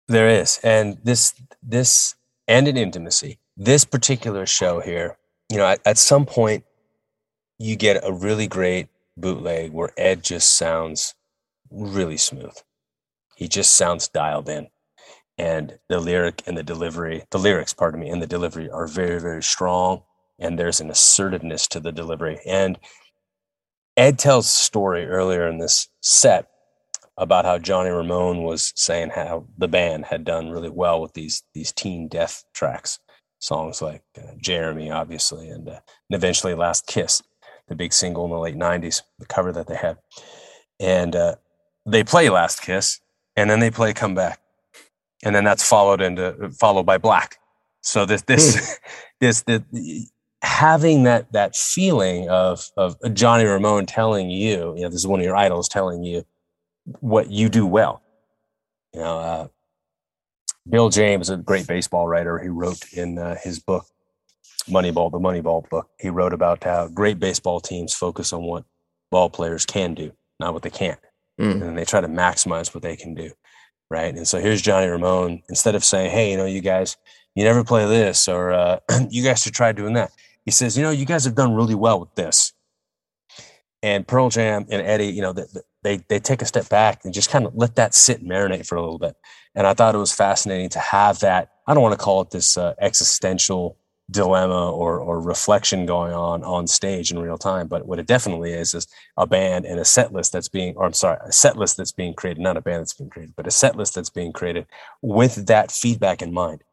There 0.08 0.28
is, 0.28 0.60
and 0.64 0.98
this 1.04 1.34
this 1.64 2.16
and 2.48 2.68
an 2.68 2.78
intimacy. 2.78 3.40
This 3.56 3.86
particular 3.86 4.46
show 4.46 4.80
here, 4.80 5.18
you 5.52 5.58
know, 5.58 5.68
at, 5.68 5.82
at 5.86 5.98
some 5.98 6.26
point, 6.26 6.64
you 7.60 7.76
get 7.76 8.04
a 8.04 8.12
really 8.12 8.48
great 8.48 8.88
bootleg 9.18 9.72
where 9.72 9.92
Ed 9.98 10.24
just 10.24 10.56
sounds 10.56 11.14
really 11.70 12.18
smooth. 12.18 12.56
He 13.36 13.48
just 13.48 13.74
sounds 13.74 14.08
dialed 14.08 14.50
in, 14.50 14.70
and 15.38 15.78
the 15.90 16.00
lyric 16.00 16.44
and 16.48 16.58
the 16.58 16.64
delivery, 16.64 17.26
the 17.32 17.40
lyrics, 17.40 17.74
pardon 17.74 18.00
me, 18.00 18.10
and 18.10 18.22
the 18.22 18.28
delivery 18.28 18.70
are 18.70 18.88
very 18.88 19.20
very 19.20 19.44
strong 19.44 20.04
and 20.42 20.58
there's 20.58 20.82
an 20.82 20.90
assertiveness 20.90 21.68
to 21.68 21.80
the 21.80 21.92
delivery. 21.92 22.40
And 22.46 22.80
Ed 23.96 24.18
tells 24.18 24.46
a 24.46 24.50
story 24.50 25.06
earlier 25.06 25.48
in 25.48 25.60
this 25.60 25.88
set 26.02 26.50
about 27.16 27.46
how 27.46 27.60
Johnny 27.60 27.92
Ramone 27.92 28.44
was 28.44 28.74
saying 28.76 29.12
how 29.12 29.46
the 29.58 29.68
band 29.68 30.06
had 30.06 30.26
done 30.26 30.50
really 30.50 30.70
well 30.70 31.00
with 31.00 31.14
these 31.14 31.44
these 31.54 31.72
teen 31.72 32.08
death 32.08 32.44
tracks, 32.54 33.00
songs 33.42 33.82
like 33.82 34.04
uh, 34.18 34.32
Jeremy, 34.40 34.90
obviously, 34.90 35.50
and, 35.50 35.68
uh, 35.68 35.80
and 36.10 36.16
eventually 36.16 36.54
Last 36.54 36.88
Kiss, 36.88 37.22
the 37.68 37.76
big 37.76 37.92
single 37.92 38.24
in 38.24 38.32
the 38.32 38.40
late 38.40 38.56
'90s, 38.56 39.02
the 39.20 39.26
cover 39.26 39.52
that 39.52 39.68
they 39.68 39.76
had, 39.76 39.98
and 40.80 41.16
uh, 41.16 41.36
they 41.86 42.04
play 42.04 42.30
Last 42.30 42.62
Kiss, 42.62 43.02
and 43.36 43.50
then 43.50 43.60
they 43.60 43.72
play 43.72 43.94
Come 43.94 44.16
Back, 44.16 44.40
and 45.24 45.36
then 45.36 45.44
that's 45.44 45.68
followed 45.68 46.02
into 46.02 46.52
followed 46.58 46.86
by 46.86 46.98
Black. 46.98 47.38
So 47.82 48.06
this 48.06 48.22
this 48.22 48.56
mm. 48.56 48.80
this 49.20 49.42
the 49.44 49.64
having 50.44 51.04
that 51.04 51.32
that 51.34 51.56
feeling 51.56 52.30
of 52.30 52.70
of 52.78 52.96
Johnny 53.14 53.46
Ramone 53.46 53.86
telling 53.86 54.30
you, 54.30 54.76
you 54.76 54.84
know, 54.84 54.90
this 54.90 55.00
is 55.00 55.08
one 55.08 55.20
of 55.20 55.26
your 55.26 55.36
idols 55.36 55.68
telling 55.68 56.04
you 56.04 56.24
what 57.00 57.30
you 57.30 57.50
do 57.50 57.66
well. 57.66 58.02
You 58.94 59.02
know, 59.02 59.18
uh, 59.18 59.48
Bill 60.70 60.90
James, 60.90 61.30
a 61.30 61.38
great 61.38 61.68
baseball 61.68 62.08
writer, 62.08 62.40
he 62.40 62.50
wrote 62.50 62.84
in 62.94 63.18
uh, 63.18 63.36
his 63.42 63.60
book 63.60 63.86
Moneyball, 64.68 65.12
the 65.12 65.20
Moneyball 65.20 65.68
book. 65.70 65.90
He 66.00 66.10
wrote 66.10 66.34
about 66.34 66.64
how 66.64 66.88
great 66.88 67.20
baseball 67.20 67.60
teams 67.60 67.94
focus 67.94 68.32
on 68.32 68.44
what 68.44 68.64
ball 69.10 69.30
players 69.30 69.66
can 69.66 69.94
do, 69.94 70.12
not 70.40 70.54
what 70.54 70.62
they 70.64 70.70
can't, 70.70 71.00
mm. 71.40 71.62
and 71.62 71.78
they 71.78 71.86
try 71.86 72.02
to 72.02 72.08
maximize 72.08 72.74
what 72.74 72.84
they 72.84 72.96
can 72.96 73.16
do. 73.16 73.32
Right. 73.90 74.16
And 74.16 74.26
so 74.26 74.40
here's 74.40 74.62
Johnny 74.62 74.88
Ramone. 74.88 75.42
Instead 75.50 75.76
of 75.76 75.84
saying, 75.84 76.12
"Hey, 76.12 76.32
you 76.32 76.38
know, 76.38 76.46
you 76.46 76.62
guys, 76.62 76.96
you 77.36 77.44
never 77.44 77.64
play 77.64 77.86
this," 77.88 78.30
or 78.30 78.54
uh, 78.54 78.80
"You 79.10 79.22
guys 79.24 79.42
should 79.42 79.54
try 79.54 79.74
doing 79.74 79.94
that," 79.94 80.12
he 80.46 80.52
says, 80.52 80.78
you 80.78 80.84
know, 80.84 80.92
you 80.92 81.06
guys 81.06 81.26
have 81.26 81.36
done 81.36 81.54
really 81.54 81.76
well 81.76 82.00
with 82.00 82.14
this. 82.16 82.54
And 83.84 84.08
Pearl 84.08 84.30
Jam 84.30 84.66
and 84.70 84.82
Eddie, 84.82 85.08
you 85.08 85.22
know, 85.22 85.34
they, 85.84 85.98
they 86.08 86.20
take 86.20 86.42
a 86.42 86.46
step 86.46 86.70
back 86.70 87.04
and 87.04 87.14
just 87.14 87.30
kind 87.30 87.46
of 87.46 87.56
let 87.56 87.76
that 87.76 87.94
sit 87.96 88.22
and 88.22 88.30
marinate 88.30 88.68
for 88.68 88.76
a 88.76 88.82
little 88.82 89.00
bit. 89.00 89.16
And 89.56 89.66
I 89.68 89.74
thought 89.74 89.96
it 89.96 90.00
was 90.00 90.14
fascinating 90.14 90.70
to 90.70 90.80
have 90.80 91.20
that. 91.20 91.50
I 91.68 91.74
don't 91.74 91.84
want 91.84 91.98
to 91.98 92.04
call 92.04 92.22
it 92.22 92.32
this 92.32 92.58
uh, 92.58 92.74
existential 92.80 93.78
dilemma 94.10 94.72
or, 94.72 95.00
or 95.00 95.22
reflection 95.22 95.86
going 95.86 96.14
on 96.14 96.44
on 96.44 96.68
stage 96.68 97.12
in 97.12 97.20
real 97.20 97.38
time. 97.38 97.68
But 97.68 97.86
what 97.86 98.00
it 98.00 98.08
definitely 98.08 98.52
is 98.52 98.74
is 98.74 98.88
a 99.18 99.26
band 99.26 99.66
and 99.66 99.80
a 99.80 99.86
set 99.86 100.14
list 100.14 100.34
that's 100.34 100.50
being, 100.50 100.76
or 100.76 100.86
I'm 100.86 100.94
sorry, 100.94 101.18
a 101.24 101.32
set 101.32 101.58
list 101.58 101.78
that's 101.78 101.94
being 101.94 102.14
created, 102.14 102.42
not 102.42 102.58
a 102.58 102.62
band 102.62 102.82
that's 102.82 102.94
being 102.94 103.10
created, 103.10 103.36
but 103.36 103.48
a 103.48 103.52
set 103.52 103.76
list 103.76 103.96
that's 103.96 104.10
being 104.10 104.34
created 104.34 104.68
with 105.02 105.48
that 105.48 105.72
feedback 105.72 106.22
in 106.22 106.34
mind. 106.34 106.64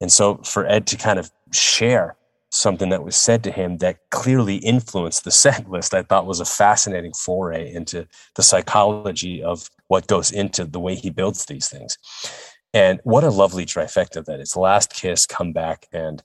And 0.00 0.10
so 0.10 0.38
for 0.38 0.66
Ed 0.66 0.86
to 0.88 0.96
kind 0.96 1.18
of 1.18 1.30
share 1.52 2.16
something 2.54 2.90
that 2.90 3.02
was 3.02 3.16
said 3.16 3.42
to 3.42 3.50
him 3.50 3.78
that 3.78 3.98
clearly 4.10 4.56
influenced 4.56 5.24
the 5.24 5.30
set 5.30 5.68
list 5.70 5.94
i 5.94 6.02
thought 6.02 6.26
was 6.26 6.40
a 6.40 6.44
fascinating 6.44 7.12
foray 7.14 7.72
into 7.72 8.06
the 8.36 8.42
psychology 8.42 9.42
of 9.42 9.68
what 9.92 10.06
goes 10.06 10.32
into 10.32 10.64
the 10.64 10.80
way 10.80 10.94
he 10.94 11.10
builds 11.10 11.44
these 11.44 11.68
things. 11.68 11.98
And 12.72 12.98
what 13.04 13.24
a 13.24 13.28
lovely 13.28 13.66
trifecta 13.66 14.24
that 14.24 14.40
is. 14.40 14.56
Last 14.56 14.94
kiss 14.94 15.26
come 15.26 15.52
back 15.52 15.86
and 15.92 16.22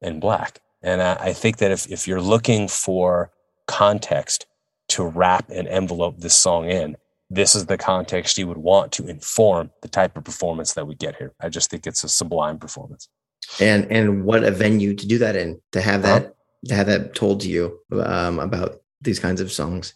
and 0.00 0.22
black. 0.22 0.62
And 0.82 1.02
I, 1.02 1.12
I 1.20 1.32
think 1.34 1.58
that 1.58 1.70
if, 1.70 1.86
if 1.90 2.08
you're 2.08 2.22
looking 2.22 2.66
for 2.66 3.30
context 3.66 4.46
to 4.88 5.04
wrap 5.04 5.50
and 5.50 5.68
envelope 5.68 6.18
this 6.18 6.34
song 6.34 6.70
in 6.70 6.96
this 7.28 7.54
is 7.54 7.66
the 7.66 7.76
context 7.76 8.38
you 8.38 8.48
would 8.48 8.56
want 8.56 8.90
to 8.92 9.06
inform 9.06 9.70
the 9.82 9.88
type 9.88 10.16
of 10.16 10.24
performance 10.24 10.72
that 10.72 10.86
we 10.86 10.94
get 10.94 11.16
here. 11.16 11.34
I 11.38 11.50
just 11.50 11.70
think 11.70 11.86
it's 11.86 12.02
a 12.02 12.08
sublime 12.08 12.58
performance 12.58 13.10
and 13.58 13.90
and 13.90 14.24
what 14.24 14.44
a 14.44 14.50
venue 14.50 14.94
to 14.94 15.06
do 15.06 15.18
that 15.18 15.34
in 15.36 15.60
to 15.72 15.80
have 15.80 16.02
that 16.02 16.22
uh-huh. 16.22 16.32
to 16.66 16.74
have 16.74 16.86
that 16.86 17.14
told 17.14 17.40
to 17.40 17.48
you 17.48 17.78
um, 18.04 18.38
about 18.38 18.82
these 19.00 19.18
kinds 19.18 19.40
of 19.40 19.50
songs. 19.50 19.94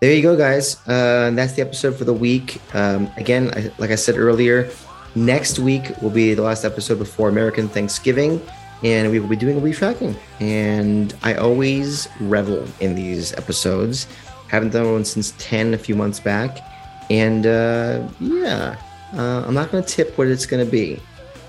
There 0.00 0.12
you 0.12 0.22
go 0.22 0.36
guys. 0.36 0.76
Uh, 0.86 1.30
that's 1.34 1.54
the 1.54 1.62
episode 1.62 1.96
for 1.96 2.04
the 2.04 2.14
week. 2.14 2.60
Um, 2.74 3.10
again 3.16 3.50
I, 3.54 3.72
like 3.78 3.90
i 3.90 3.96
said 3.96 4.16
earlier 4.16 4.70
next 5.14 5.58
week 5.58 5.90
will 6.02 6.10
be 6.10 6.34
the 6.34 6.42
last 6.42 6.64
episode 6.64 6.98
before 6.98 7.30
american 7.30 7.66
thanksgiving 7.66 8.40
and 8.84 9.10
we 9.10 9.18
will 9.18 9.28
be 9.28 9.36
doing 9.36 9.56
a 9.58 9.60
retracking. 9.60 10.16
And 10.38 11.14
i 11.22 11.34
always 11.34 12.08
revel 12.20 12.64
in 12.80 12.94
these 12.94 13.32
episodes. 13.34 14.06
Haven't 14.48 14.72
done 14.72 14.92
one 14.92 15.04
since 15.04 15.34
10 15.38 15.74
a 15.74 15.78
few 15.78 15.96
months 15.96 16.20
back. 16.20 16.58
And 17.10 17.46
uh, 17.46 18.06
yeah 18.20 18.76
uh, 19.14 19.42
i'm 19.46 19.54
not 19.54 19.70
going 19.72 19.82
to 19.82 19.88
tip 19.88 20.16
what 20.18 20.28
it's 20.28 20.46
going 20.46 20.64
to 20.64 20.70
be. 20.70 21.00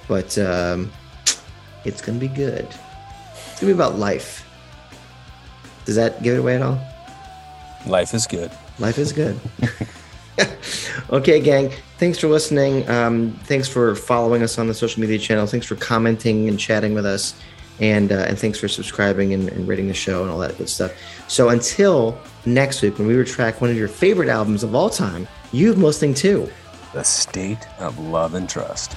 But 0.07 0.38
um, 0.39 0.91
it's 1.86 2.01
going 2.01 2.19
to 2.19 2.27
be 2.27 2.34
good. 2.34 2.65
It's 2.65 3.59
going 3.59 3.59
to 3.59 3.65
be 3.67 3.71
about 3.71 3.97
life. 3.97 4.45
Does 5.86 5.95
that 5.95 6.21
give 6.21 6.36
it 6.36 6.39
away 6.39 6.55
at 6.55 6.61
all? 6.61 6.80
Life 7.86 8.13
is 8.13 8.27
good. 8.27 8.51
Life 8.77 8.97
is 8.97 9.11
good. 9.11 9.39
okay, 11.09 11.39
gang. 11.39 11.71
Thanks 11.97 12.19
for 12.19 12.27
listening. 12.27 12.88
Um, 12.89 13.32
thanks 13.43 13.67
for 13.67 13.95
following 13.95 14.43
us 14.43 14.57
on 14.57 14.67
the 14.67 14.73
social 14.73 15.01
media 15.01 15.17
channels. 15.17 15.51
Thanks 15.51 15.65
for 15.65 15.75
commenting 15.75 16.47
and 16.47 16.59
chatting 16.59 16.93
with 16.93 17.05
us. 17.05 17.36
And, 17.80 18.11
uh, 18.11 18.25
and 18.27 18.38
thanks 18.38 18.59
for 18.59 18.67
subscribing 18.67 19.34
and, 19.34 19.49
and 19.49 19.67
rating 19.67 19.88
the 19.88 19.93
show 19.93 20.21
and 20.21 20.30
all 20.30 20.39
that 20.39 20.57
good 20.57 20.69
stuff. 20.69 20.93
So 21.27 21.49
until 21.49 22.19
next 22.45 22.82
week, 22.82 22.99
when 22.99 23.07
we 23.07 23.15
retract 23.15 23.61
one 23.61 23.69
of 23.69 23.77
your 23.77 23.88
favorite 23.88 24.30
albums 24.30 24.63
of 24.63 24.75
all 24.75 24.89
time, 24.89 25.27
you've 25.51 25.75
been 25.75 25.84
listening 25.84 26.13
to 26.15 26.49
The 26.93 27.03
State 27.03 27.67
of 27.80 27.97
Love 27.99 28.34
and 28.34 28.49
Trust. 28.49 28.95